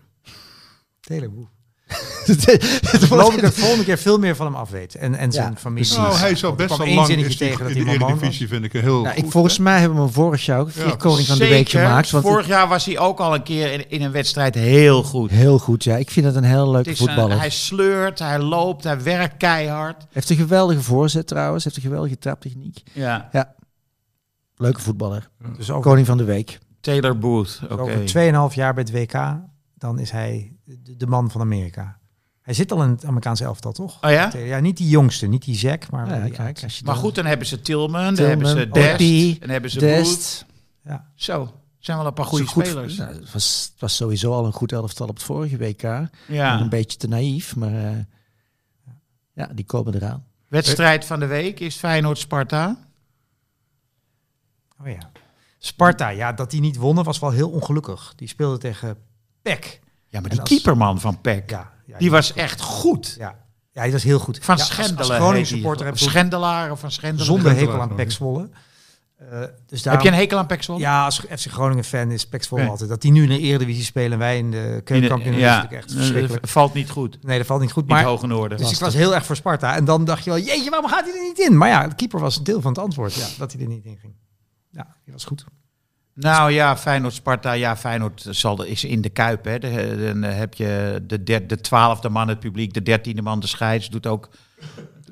[1.01, 1.49] Taylor Booth.
[2.27, 2.53] Het
[2.93, 4.95] Ik geloof ik dat de volgende keer veel meer van hem af weet.
[4.95, 5.97] En, en zijn Ja, familie.
[5.97, 7.99] Nou, hij zou best wel één lang is die, tegen dat in de hij.
[7.99, 9.63] Eredivisie, vind ik een heel Nou, ik, volgens hè?
[9.63, 12.11] mij hebben we hem vorig jaar ook Ja, koning van de week gemaakt.
[12.11, 15.31] Want Vorig jaar was hij ook al een keer in, in een wedstrijd heel goed.
[15.31, 15.97] Heel goed, ja.
[15.97, 17.39] Ik vind het een heel leuke een- voetballer.
[17.39, 20.07] hij sleurt, hij loopt, hij werkt keihard.
[20.13, 21.65] Heeft een geweldige voorzet trouwens.
[21.65, 22.83] Heeft een geweldige traptechniek.
[22.93, 23.31] Ja.
[24.57, 25.29] Leuke voetballer.
[25.57, 26.59] Dus over, Koning van de week.
[26.81, 27.83] Taylor Booth, oké.
[27.83, 27.99] over
[28.51, 29.37] 2,5 jaar bij het WK,
[29.75, 31.99] dan is hij de, de man van Amerika.
[32.43, 34.05] Hij zit al in het Amerikaanse elftal, toch?
[34.05, 34.33] Oh ja?
[34.37, 36.09] Ja, niet die jongste, niet die Zack, maar...
[36.09, 39.41] Ja, kijk, als je Maar dan- goed, dan hebben ze Tilman, dan hebben ze Dest,
[39.41, 39.79] dan hebben ze.
[39.79, 40.47] Dest.
[40.85, 41.11] Ja.
[41.15, 42.97] Zo, zijn wel een paar goede goed- spelers.
[42.97, 45.83] Nou, het, was, het was sowieso al een goed elftal op het vorige WK.
[46.29, 46.61] Ja.
[46.61, 47.99] Een beetje te naïef, maar eh,
[49.33, 50.25] ja, die komen eraan.
[50.49, 52.79] Wedstrijd van de week is Feyenoord-Sparta.
[54.81, 55.11] Oh ja.
[55.59, 58.13] Sparta, ja, dat die niet wonnen was wel heel ongelukkig.
[58.17, 58.97] Die speelde tegen
[59.43, 59.81] PEC.
[60.17, 63.15] Ja, maar En die als- keeperman van PEC, Ja, ja, die was echt goed.
[63.19, 63.35] Ja,
[63.73, 64.39] ja die was heel goed.
[64.43, 64.99] Van ja, als- Schendelen.
[64.99, 67.27] Als, heet Groningen supporter heb Schendelaar of van Schendelen.
[67.27, 68.49] zonder hekel Schendelaar, aan PEC Zwolle.
[69.17, 70.81] Eh, dus Heb je daarom- een hekel aan PEC Zwolle?
[70.81, 72.89] Ja, als FC Groningen fan is PEC Zwolle altijd.
[72.89, 75.93] Dat die nu in de Eredivisie spelen en wij in de keukenkampioen is natuurlijk echt
[75.93, 76.49] verschrikkelijk.
[76.49, 77.19] valt niet goed.
[77.23, 77.89] Nee, dat valt niet goed.
[77.89, 78.59] Maar, niet hoge noorden.
[78.59, 79.75] dus ik was heel erg voor Sparta.
[79.77, 81.57] En dan dacht je wel, jeetje, waarom gaat hij er niet in?
[81.57, 83.15] Maar ja, de keeper was een deel van het antwoord.
[83.15, 84.15] Ja, dat hij er niet in ging.
[84.71, 85.45] Ja, die was goed.
[86.19, 87.53] Nou ja, Feyenoord-Sparta.
[87.53, 89.45] Ja, Feyenoord zal, is in de Kuip.
[89.45, 89.59] Hè.
[89.59, 93.47] De- Dan heb je de, der- de twaalfde man het publiek, de dertiende man de
[93.47, 93.89] scheids.
[93.89, 94.29] Doet ook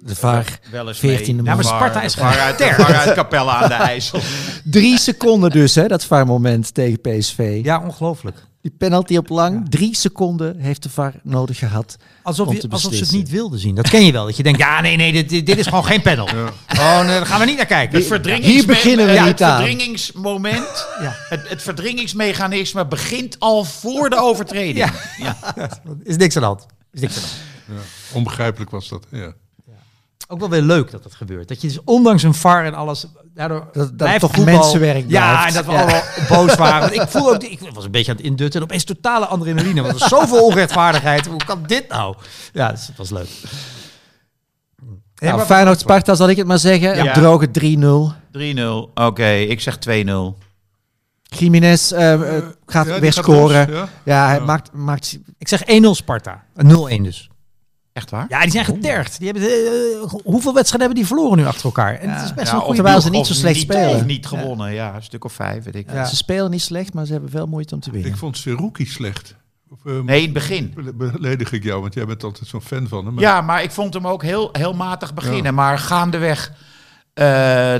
[0.02, 0.58] De VAR.
[0.70, 1.34] wel eens 14e mee.
[1.34, 1.44] man.
[1.44, 4.20] Ja, maar De Sparta is VAR uit, gewoon VAR uit Capelle aan de IJssel.
[4.64, 7.60] Drie seconden dus, hè, dat VAR-moment tegen PSV.
[7.62, 8.36] Ja, ongelooflijk.
[8.64, 9.70] Die penalty op lang.
[9.70, 11.96] Drie seconden heeft de VAR nodig gehad.
[12.22, 13.74] Alsof, Om je, alsof ze het niet wilden zien.
[13.74, 14.24] Dat ken je wel.
[14.24, 16.24] Dat je denkt, ja, nee, nee, dit, dit is gewoon geen panel.
[16.24, 18.12] Oh, nee, daar gaan we niet naar kijken.
[18.12, 19.56] Het Hier beginnen we ja, niet het aan.
[19.56, 21.14] verdringingsmoment, Ja.
[21.28, 24.76] het, het verdringingsmechanisme begint al voor de overtreding.
[24.76, 24.92] Ja.
[25.18, 25.36] Ja.
[26.02, 26.66] Is niks aan de hand.
[26.92, 27.86] Is niks aan de hand.
[28.12, 29.06] Onbegrijpelijk was dat.
[29.10, 29.32] Ja.
[30.28, 31.48] Ook wel weer leuk dat dat gebeurt.
[31.48, 33.06] Dat je dus ondanks een VAR en alles...
[33.34, 35.46] Daardoor dat blijft toch voetbal- mensenwerk Ja, blijft.
[35.48, 35.78] en dat we Ja.
[35.80, 36.80] allemaal boos waren.
[36.80, 37.42] Want ik voel ook...
[37.42, 38.60] Ik was een beetje aan het indutten.
[38.60, 39.82] En opeens totale adrenaline.
[39.82, 41.26] Want er is zoveel onrechtvaardigheid.
[41.26, 42.16] Hoe kan dit nou?
[42.52, 43.28] Ja, dus het was leuk.
[45.14, 47.04] Nou, Feyenoord-Sparta zal ik het maar zeggen.
[47.04, 47.12] Ja.
[47.12, 48.12] Droge 3-0.
[48.32, 48.90] 3-0.
[48.94, 50.38] Oké, ik zeg 2-0.
[51.22, 53.70] Jiménez eh, eh, gaat Ja, weer gaat scoren.
[53.70, 53.88] los, ja.
[54.04, 54.44] Ja, hij Ja.
[54.44, 55.18] maakt, maakt...
[55.38, 56.44] Ik zeg 1-0 Sparta.
[56.54, 56.66] Een
[57.00, 57.28] 0-1 dus.
[57.94, 58.26] Echt waar?
[58.28, 59.18] Ja, die zijn getergd.
[59.18, 61.94] Die hebben, eh, hoeveel wedstrijden hebben die verloren nu achter elkaar?
[61.94, 62.74] En het is best wel goed.
[62.74, 63.96] terwijl ze niet of zo slecht niet, spelen.
[63.96, 64.94] Of niet gewonnen, ja.
[64.94, 65.92] Een stuk of vijf, weet ik.
[65.92, 66.04] Ja.
[66.04, 68.10] Ze spelen niet slecht, maar ze hebben wel moeite om te winnen.
[68.10, 69.34] Ik vond Seruki slecht.
[69.70, 70.72] Of, eh, Nee, in het begin.
[70.74, 73.14] be- Beledig ik jou, want jij bent altijd zo'n fan van hem.
[73.14, 75.54] Maar Ja, maar ik vond hem ook heel, heel matig beginnen.
[75.54, 76.52] Maar gaandeweg
[77.14, 77.24] eh,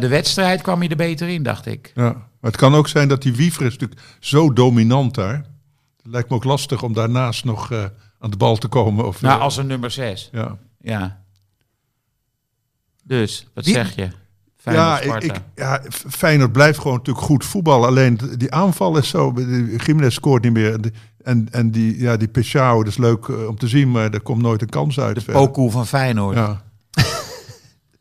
[0.00, 1.92] de wedstrijd kwam hij er beter in, dacht ik.
[1.94, 2.02] Ja.
[2.12, 5.34] Maar het kan ook zijn dat die Wiever is natuurlijk zo dominant daar.
[6.02, 7.84] Het lijkt me ook lastig om daarnaast nog eh,
[8.24, 9.06] aan de bal te komen.
[9.06, 10.28] Of, Nou, eh, als een nummer zes.
[10.32, 10.58] ja.
[10.80, 11.22] Ja.
[13.04, 14.08] Dus, wat Wie- zeg je?
[14.62, 17.88] Ja, ik, ja, Feyenoord blijft gewoon natuurlijk goed voetballen.
[17.88, 19.32] Alleen die aanval is zo.
[19.32, 20.72] de- Jiménez scoort niet meer.
[20.72, 23.90] En, de- en, en die, ja, die Peshao, dat is leuk eh, om te zien,
[23.90, 25.14] maar er komt nooit een kans uit.
[25.14, 25.70] De verder.
[25.70, 26.36] Van Feyenoord.
[26.36, 26.62] Ja.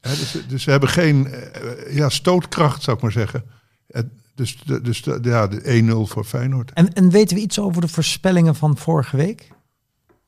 [0.01, 3.43] Ja, dus, dus ze hebben geen eh, ja, stootkracht, zou ik maar zeggen.
[3.88, 5.61] Het- dus de, dus de, ja, de
[6.07, 6.71] 1-0 voor Feyenoord.
[6.74, 9.51] En, en weten we iets over de voorspellingen van vorige week?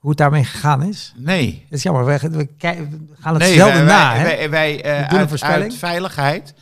[0.05, 1.13] Hoe het daarmee gegaan is?
[1.17, 1.65] Nee.
[1.69, 2.47] Dat is jammer, we, we,
[3.19, 4.11] gaan het nee, zelden wij, na.
[4.13, 4.25] wij, hè?
[4.25, 5.63] wij, wij, eh, We doen een uit, voorspelling.
[5.63, 6.53] uit veiligheid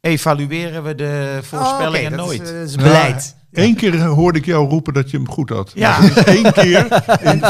[0.00, 2.42] evalueren we de voorspellingen Oh, dat nooit.
[2.42, 3.36] Is, eh, dat is beleid.
[3.52, 5.70] Eén keer hoorde ik jou roepen dat je hem goed had.
[5.74, 5.98] Ja.
[5.98, 6.86] Is één keer.
[7.20, 7.40] En,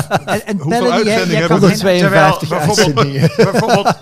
[0.47, 1.67] en Hoeveel uitzendingen kan hebben we?
[1.67, 3.31] het- 152 Terwijl bijvoorbeeld- uitzendingen.
[3.53, 3.97] Bijvoorbeeld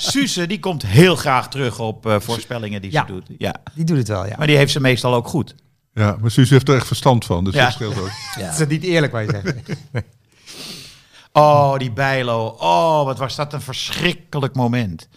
[0.00, 3.04] Suze, die komt heel graag terug op eh, voorspellingen die Ja.
[3.06, 3.26] ze doet.
[3.38, 3.54] Ja.
[3.74, 4.34] Die doet het wel, ja.
[4.38, 5.54] Maar die heeft ze meestal ook goed.
[5.94, 7.44] Ja, maar Suus heeft er echt verstand van.
[7.44, 7.64] Dus Ja.
[7.64, 8.10] dat scheelt ook.
[8.38, 9.54] Dat is niet eerlijk wat je zegt.
[11.38, 12.46] Oh, die Bijlo.
[12.46, 15.08] Oh, wat was dat een verschrikkelijk moment.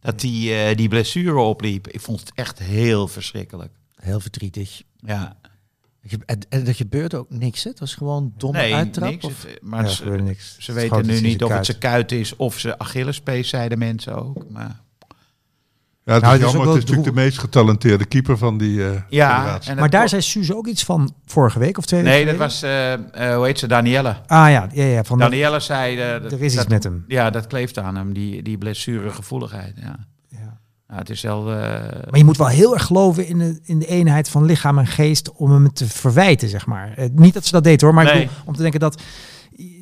[0.00, 1.88] Dat die, eh, die blessure opliep.
[1.88, 3.72] Ik vond het echt heel verschrikkelijk.
[3.94, 4.82] Heel verdrietig.
[4.96, 5.36] Ja.
[6.26, 7.70] En, en er gebeurt ook niks, hè?
[7.70, 9.10] Het was gewoon domme Nee, uittrap.
[9.10, 9.24] niks.
[9.24, 10.56] of- Het- Maar Ja, ze, gebeurde niks.
[10.58, 14.50] ze weten nu niet of het zijn kuit is of ze Achillespees, zeiden mensen ook.
[14.50, 14.80] Maar,
[16.06, 16.70] Ja, het Nou, is het is jammer.
[16.70, 19.90] ook Het is wel natuurlijk de meest getalenteerde keeper van die eh ja, en Maar
[19.90, 22.92] daar zei Suze ook iets van vorige week of twee Nee, weken dat was, eh,
[22.92, 24.08] eh, hoe heet ze, Danielle.
[24.26, 25.96] Ah ja, ja, ja van dat- Danielle zei...
[25.96, 27.04] dat- er is iets dat- met hem.
[27.08, 29.72] Ja, dat kleeft aan hem, die, die blessuregevoeligheid.
[29.80, 29.96] Ja.
[30.28, 30.58] Ja.
[30.88, 31.40] Nou, het is wel...
[31.52, 31.56] eh,
[32.10, 34.86] Maar je moet wel heel erg geloven in de, in de eenheid van lichaam en
[34.86, 37.08] geest om hem te verwijten, zeg maar.
[37.12, 38.22] Niet dat ze dat deed hoor, maar ik Nee.
[38.26, 39.02] bedoel, om te denken dat,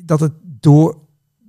[0.05, 0.97] dat, het door,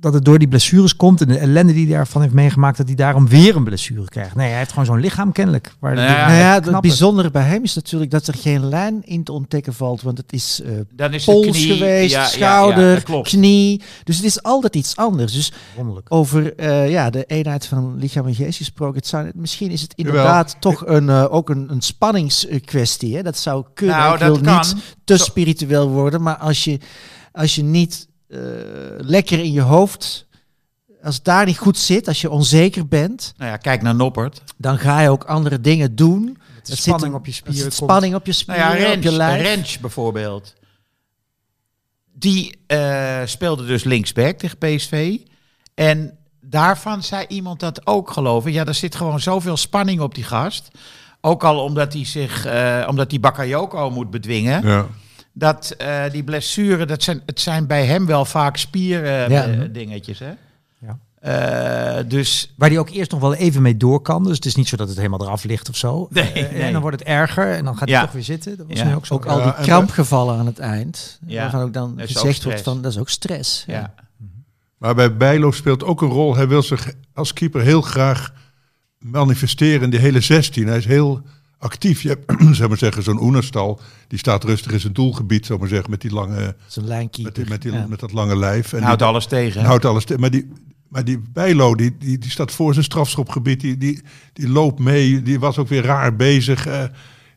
[0.06, 2.86] dat het door die blessures komt en de ellende die hij daarvan heeft meegemaakt, dat
[2.86, 4.34] hij daarom weer een blessure krijgt.
[4.34, 5.74] Nee, hij heeft gewoon zo'n lichaam kennelijk.
[5.78, 9.02] Waar Nou ja, nou ja, het bijzondere bij hem is natuurlijk dat er geen lijn
[9.04, 10.02] in te ontdekken valt.
[10.02, 13.82] Want het is eh, dan is pols knie- geweest, ja, schouder, knie.
[14.04, 15.32] Dus het is altijd iets anders.
[15.32, 16.06] Dus Wonderlijk.
[16.12, 18.96] over eh, ja, de eenheid van lichaam en geest gesproken.
[18.96, 23.16] Het zou, misschien is het inderdaad toch een, eh, ook een, een spanningskwestie.
[23.16, 23.22] Hè?
[23.22, 23.96] Dat zou kunnen.
[23.96, 24.56] Nou, Ik wil kan.
[24.56, 26.22] niet te Zo- spiritueel worden.
[26.22, 26.78] Maar als je,
[27.32, 28.05] als je niet
[28.98, 30.24] lekker in je hoofd...
[31.02, 34.42] Als het daar niet goed zit, als je onzeker bent, Nou ja, kijk naar Noppert.
[34.56, 36.38] dan ga je ook andere dingen doen.
[36.56, 37.72] Het zit spanning een- op je er spieren.
[37.72, 39.42] spanning op je Nou spieren, ja, op je lijf.
[39.42, 40.54] Rens bijvoorbeeld.
[42.14, 45.16] Die eh, speelde dus linksback tegen PSV.
[45.74, 48.52] En daarvan zei iemand dat ook geloven.
[48.52, 50.68] Ja, er zit gewoon zoveel spanning op die gast.
[51.20, 54.66] Ook al omdat hij zich, eh, omdat hij Bakayoko moet bedwingen.
[54.66, 54.86] Ja.
[55.38, 59.46] Dat eh, die blessuren, dat zijn, het zijn bij hem wel vaak spieren Ja.
[59.46, 60.18] eh, dingetjes.
[60.18, 60.30] Hè?
[60.78, 60.98] Ja.
[61.98, 64.24] Eh, dus Waar hij ook eerst nog wel even mee door kan.
[64.24, 66.06] Dus het is niet zo dat het helemaal eraf ligt of zo.
[66.10, 66.44] Nee, nee.
[66.46, 68.56] En dan wordt het erger en dan gaat hij toch weer zitten.
[68.56, 68.84] Dat was Ja.
[68.84, 69.14] nu ook zo.
[69.14, 71.18] Ook al die en krampgevallen aan het eind.
[71.26, 71.40] Ja.
[71.42, 73.64] Waarvan ook dan Dat is ook gezegd wordt van, dat is ook stress.
[73.66, 73.94] ja.
[74.78, 76.36] Maar bij Bijlo speelt ook een rol.
[76.36, 78.32] Hij wil zich als keeper heel graag
[78.98, 80.66] manifesteren in die hele 16.
[80.66, 81.22] Hij is heel
[81.58, 82.02] actief.
[82.02, 83.80] Je hebt, zeg maar zeggen, zo'n Oenerstal.
[84.08, 87.48] Die staat rustig in zijn doelgebied, zeg maar zeggen, met die lange, Zo'n met, die,
[87.48, 87.86] met, die, Ja.
[87.88, 88.72] met dat lange lijf.
[88.72, 89.64] En houdt die, alles tegen.
[89.64, 90.04] houdt alles.
[90.04, 90.48] te- Maar die,
[90.88, 93.60] maar die Bijlo, die, die, die staat voor zijn strafschopgebied.
[93.60, 94.00] Die, die,
[94.32, 95.22] die loopt mee.
[95.22, 96.66] Die was ook weer raar bezig.
[96.66, 96.82] eh,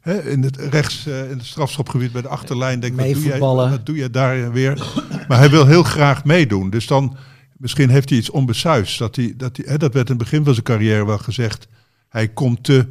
[0.02, 2.80] hè, in het rechts eh, in het strafschopgebied bij de achterlijn.
[2.80, 3.70] Denk, wat doe, jij, Meevoetballen.
[3.70, 4.88] wat doe jij daar weer?
[5.28, 6.70] Maar hij wil heel graag meedoen.
[6.70, 7.18] Dus dan,
[7.58, 8.98] misschien heeft hij iets onbesuis.
[8.98, 11.68] Dat, hij, dat, hij, hè, dat werd in het begin van zijn carrière wel gezegd.
[12.10, 12.88] Hij komt te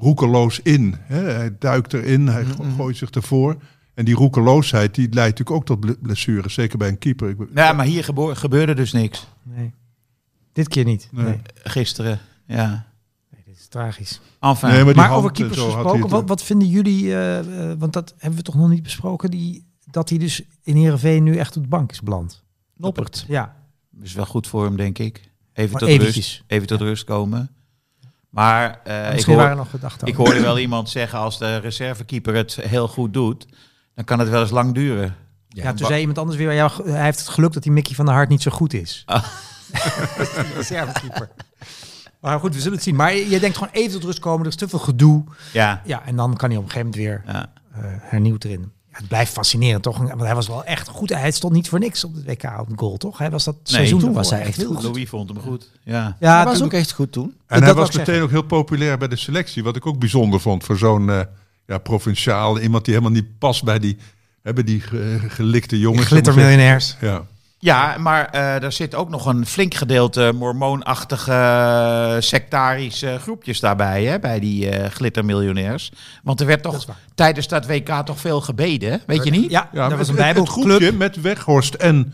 [0.00, 0.94] roekeloos in.
[0.98, 1.20] Hè.
[1.22, 3.56] Hij duikt erin, hij go- gooit zich ervoor.
[3.94, 6.54] En die roekeloosheid die leidt natuurlijk ook tot ble- blessures.
[6.54, 7.28] Zeker bij een keeper.
[7.28, 9.26] Ik, Ja, maar hier gebo- gebeurde dus niks.
[9.42, 9.74] Nee.
[10.52, 11.08] Dit keer niet.
[11.12, 11.24] Nee.
[11.24, 11.40] Nee.
[11.54, 12.86] Gisteren, ja.
[13.30, 14.20] Nee, dit is tragisch.
[14.40, 14.68] Enfin.
[14.70, 17.38] Nee, maar over keepers gesproken, wat, wat vinden jullie, eh,
[17.70, 21.22] eh, want dat hebben we toch nog niet besproken, die, dat hij dus in Heerenveen
[21.22, 22.42] nu echt op de bank is beland.
[22.76, 23.24] Noppert.
[23.28, 23.56] Ja,
[24.02, 25.30] is wel goed voor hem, denk ik.
[25.52, 26.14] Even Maar tot eventjes.
[26.14, 26.42] rust.
[26.46, 27.50] Even tot rust komen.
[28.38, 31.38] Maar eh, ik, misschien hoor, waren er nog gedachten ik hoorde wel iemand zeggen, als
[31.38, 33.46] de reservekeeper het heel goed doet,
[33.94, 35.16] dan kan het wel eens lang duren.
[35.48, 38.04] Ja, toen zei iemand anders weer, ja, hij heeft het geluk dat die Mickey van
[38.04, 39.02] der Hart niet zo goed is.
[39.06, 39.24] Ah.
[40.16, 41.28] Dat is die reservekeeper.
[42.20, 42.96] Maar goed, we zullen het zien.
[42.96, 45.24] Maar je denkt gewoon even tot rust komen, er is te veel gedoe.
[45.52, 47.52] Ja, Ja, en dan kan hij op een gegeven moment weer ja.
[47.72, 48.72] eh, hernieuwd erin.
[48.98, 49.98] Het blijft fascinerend, toch?
[49.98, 51.08] Want hij was wel echt goed.
[51.08, 53.18] Hij stond niet voor niks op het WK op de goal, toch?
[53.18, 54.82] Hij was dat seizoen toen was hij echt heel goed.
[54.82, 55.70] Louis vond hem goed.
[55.82, 56.16] Ja.
[56.20, 57.24] Ja, hij was ook echt goed toen.
[57.24, 58.22] En dat hij was meteen zeggen.
[58.24, 59.62] ook heel populair bij de selectie.
[59.64, 61.20] Wat ik ook bijzonder vond voor zo'n eh
[61.66, 62.58] ja, provinciaal.
[62.60, 63.96] Iemand die helemaal niet past bij die,
[64.42, 66.06] bij die ge- gelikte jongens.
[66.06, 66.96] glittermiljonairs.
[67.00, 67.26] Ja.
[67.60, 74.04] Ja, maar eh er zit ook nog een flink gedeelte mormoonachtige eh, sectarische groepjes daarbij,
[74.04, 75.92] hè, bij die eh, glittermiljonairs.
[76.22, 76.84] Want er werd toch
[77.14, 79.50] tijdens dat WK toch veel gebeden, weet je niet?
[79.50, 80.66] Ja, Ja, dat was een het- het bijbelclub.
[80.68, 82.12] groepje met Weghorst en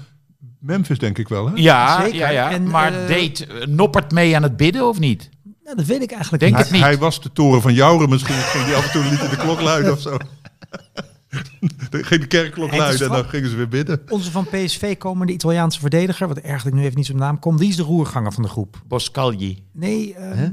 [0.60, 1.46] Memphis, denk ik wel.
[1.46, 1.52] Hè?
[1.54, 2.18] Ja, Zeker.
[2.18, 2.50] ja, ja.
[2.50, 5.30] En, maar deed Noppert mee aan het bidden of niet?
[5.64, 6.62] Nou, dat weet ik eigenlijk Denk niet.
[6.64, 6.82] het niet.
[6.82, 8.34] Hij was de toren van Jouren misschien.
[8.34, 10.16] Ging die af en toe liet de klok luiden of zo.
[11.90, 14.02] Ging de kerkklok luiden en dan gingen ze weer bidden.
[14.08, 17.68] Onze van PSV komende Italiaanse verdediger, wat eigenlijk nu even niet zijn naam komt, die
[17.68, 18.82] is de roerganger van de groep.
[18.88, 19.64] Boscagli.
[19.72, 20.50] Nee, ehm,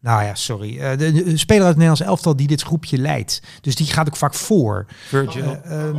[0.00, 0.78] nou ja, sorry.
[0.78, 3.42] Eh, de, de speler uit het Nederlands elftal die dit groepje leidt.
[3.60, 4.86] Dus die gaat ook vaak voor.
[5.08, 5.60] Virgil.
[5.62, 5.96] Ehm,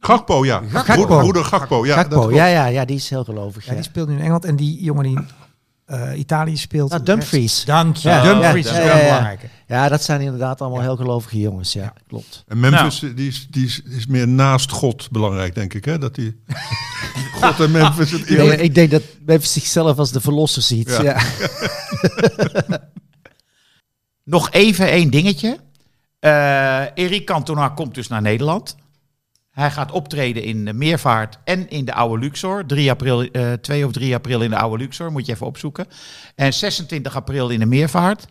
[0.00, 0.62] Gakpo, ja.
[0.68, 1.18] Gakpo.
[1.18, 1.94] Broeder, Gakpo, ja.
[1.94, 3.64] Gakpo, ja, ja, ja, die is heel gelovig.
[3.64, 4.44] ja, Ja, die speelt nu in Engeland.
[4.44, 5.18] En die jongen die
[5.90, 6.92] eh, Italië speelt.
[6.92, 7.64] Ah, Dumfries.
[7.64, 8.08] Dank je.
[8.08, 9.08] Ja, Dumfries ja, is ja, wel ja, ja.
[9.08, 9.40] belangrijk.
[9.66, 11.72] Ja, dat zijn inderdaad allemaal heel gelovige jongens.
[11.72, 12.44] Ja, klopt.
[12.48, 15.84] En Memphis, die, is, die is, is meer naast God belangrijk, denk ik.
[15.84, 15.98] Hè?
[15.98, 16.40] Dat die
[17.40, 20.88] God en Memphis het Nee, ik denk dat Memphis zichzelf als de verlosser ziet.
[20.88, 21.02] Ja.
[21.02, 21.20] Ja.
[24.24, 25.58] Nog even één dingetje.
[26.18, 28.76] Eh Erik Cantona komt dus naar Nederland.
[29.60, 32.66] Hij gaat optreden in de Meervaart en in de Oude Luxor.
[32.66, 35.86] 3 april, eh 2 of 3 april in de Oude Luxor, moet je even opzoeken.
[36.34, 38.24] En 26 april in de Meervaart.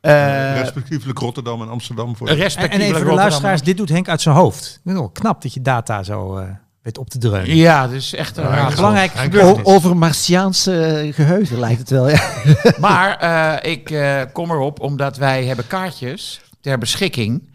[0.00, 2.16] Eh respectievelijk Rotterdam en Amsterdam.
[2.16, 3.28] Voor En, respectievelijk en even voor de Rotterdam.
[3.28, 4.80] luisteraars, dit doet Henk uit zijn hoofd.
[4.84, 6.48] Wel knap dat je data zo eh
[6.82, 7.56] weet op te dreunen.
[7.56, 9.64] Ja, dus echt een Ja, belangrijk gebeurtenis.
[9.64, 12.08] over Martiaanse eh, geheugen lijkt het wel.
[12.08, 12.20] Ja.
[12.80, 17.48] Maar eh, ik eh, kom erop omdat wij hebben kaartjes ter beschikking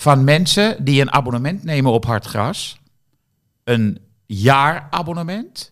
[0.00, 2.78] van mensen die een abonnement nemen op Hartgras.
[3.64, 5.70] Een jaarabonnement.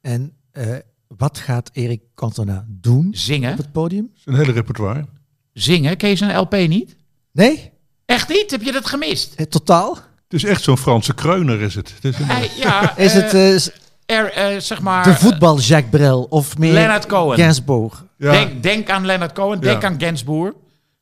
[0.01, 0.75] En eh,
[1.07, 4.11] wat gaat Erik Cantona doen op zingen, het podium?
[4.13, 5.05] Zijn hele repertoire.
[5.53, 6.95] zingen, ken je zijn LP niet?
[7.31, 7.71] Nee?
[8.05, 8.51] Echt niet?
[8.51, 9.33] Heb je dat gemist?
[9.35, 9.93] Eh, Totaal?
[9.95, 11.93] Het is echt zo'n Franse kreuner, is het.
[12.01, 12.27] het is een,
[12.57, 13.53] ja, Is eh, het eh,
[14.17, 15.03] er, eh, zeg maar...
[15.03, 17.37] de voetbal Jacques Brel of meer Leonard Cohen.
[17.37, 18.05] Gainsbourg?
[18.17, 19.87] ja, Denk, denk aan Leonard Cohen, denk Ja.
[19.87, 20.55] aan Gensboer.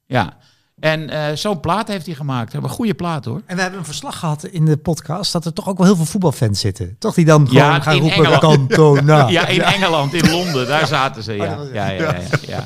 [0.05, 0.37] Ja.
[0.80, 2.53] En eh, zo'n plaat heeft hij gemaakt.
[2.53, 3.41] Een goede plaat hoor.
[3.45, 5.95] En we hebben een verslag gehad in de podcast dat er toch ook wel heel
[5.95, 6.95] veel voetbalfans zitten.
[6.99, 8.67] Toch die dan Ja, gewoon gaan roepen Engeland.
[8.67, 9.27] Cantona.
[9.39, 11.34] Ja, in Engeland, in Londen, daar zaten ze.
[11.34, 11.91] Ja, ja, ja.
[11.91, 12.15] ja,
[12.47, 12.65] ja.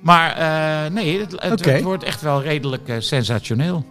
[0.00, 1.70] Maar eh, nee, het, het, Oké.
[1.70, 3.84] het wordt echt wel redelijk eh, sensationeel.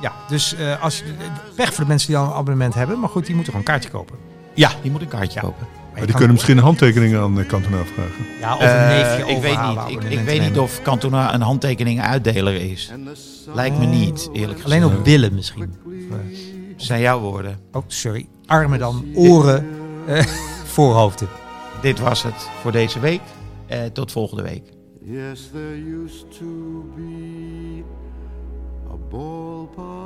[0.00, 1.04] Ja, dus als je,
[1.54, 3.00] pech voor de mensen die al een abonnement hebben.
[3.00, 4.16] Maar goed, die moeten gewoon een kaartje kopen.
[4.54, 5.66] Ja, die moet een kaartje kopen.
[5.96, 8.24] Maar die kunnen misschien handtekeningen aan de Cantona vragen.
[8.40, 10.02] Ja, of Eh, een neefje ik weet niet.
[10.04, 12.92] Ik, ik weet niet of Cantona een handtekening uitdeler is.
[13.54, 14.82] Lijkt me niet, eerlijk gezegd.
[14.82, 15.74] Alleen op billen misschien.
[16.76, 17.58] zijn jouw woorden.
[17.72, 18.26] Oh, sorry.
[18.46, 19.66] Armen dan, oren,
[20.06, 20.24] eh,
[20.74, 21.28] voorhoofden.
[21.80, 23.20] Dit was het voor deze week.
[23.66, 24.62] Eh, tot volgende week.
[25.04, 27.82] Yes, there used to be
[28.90, 30.05] a ballpark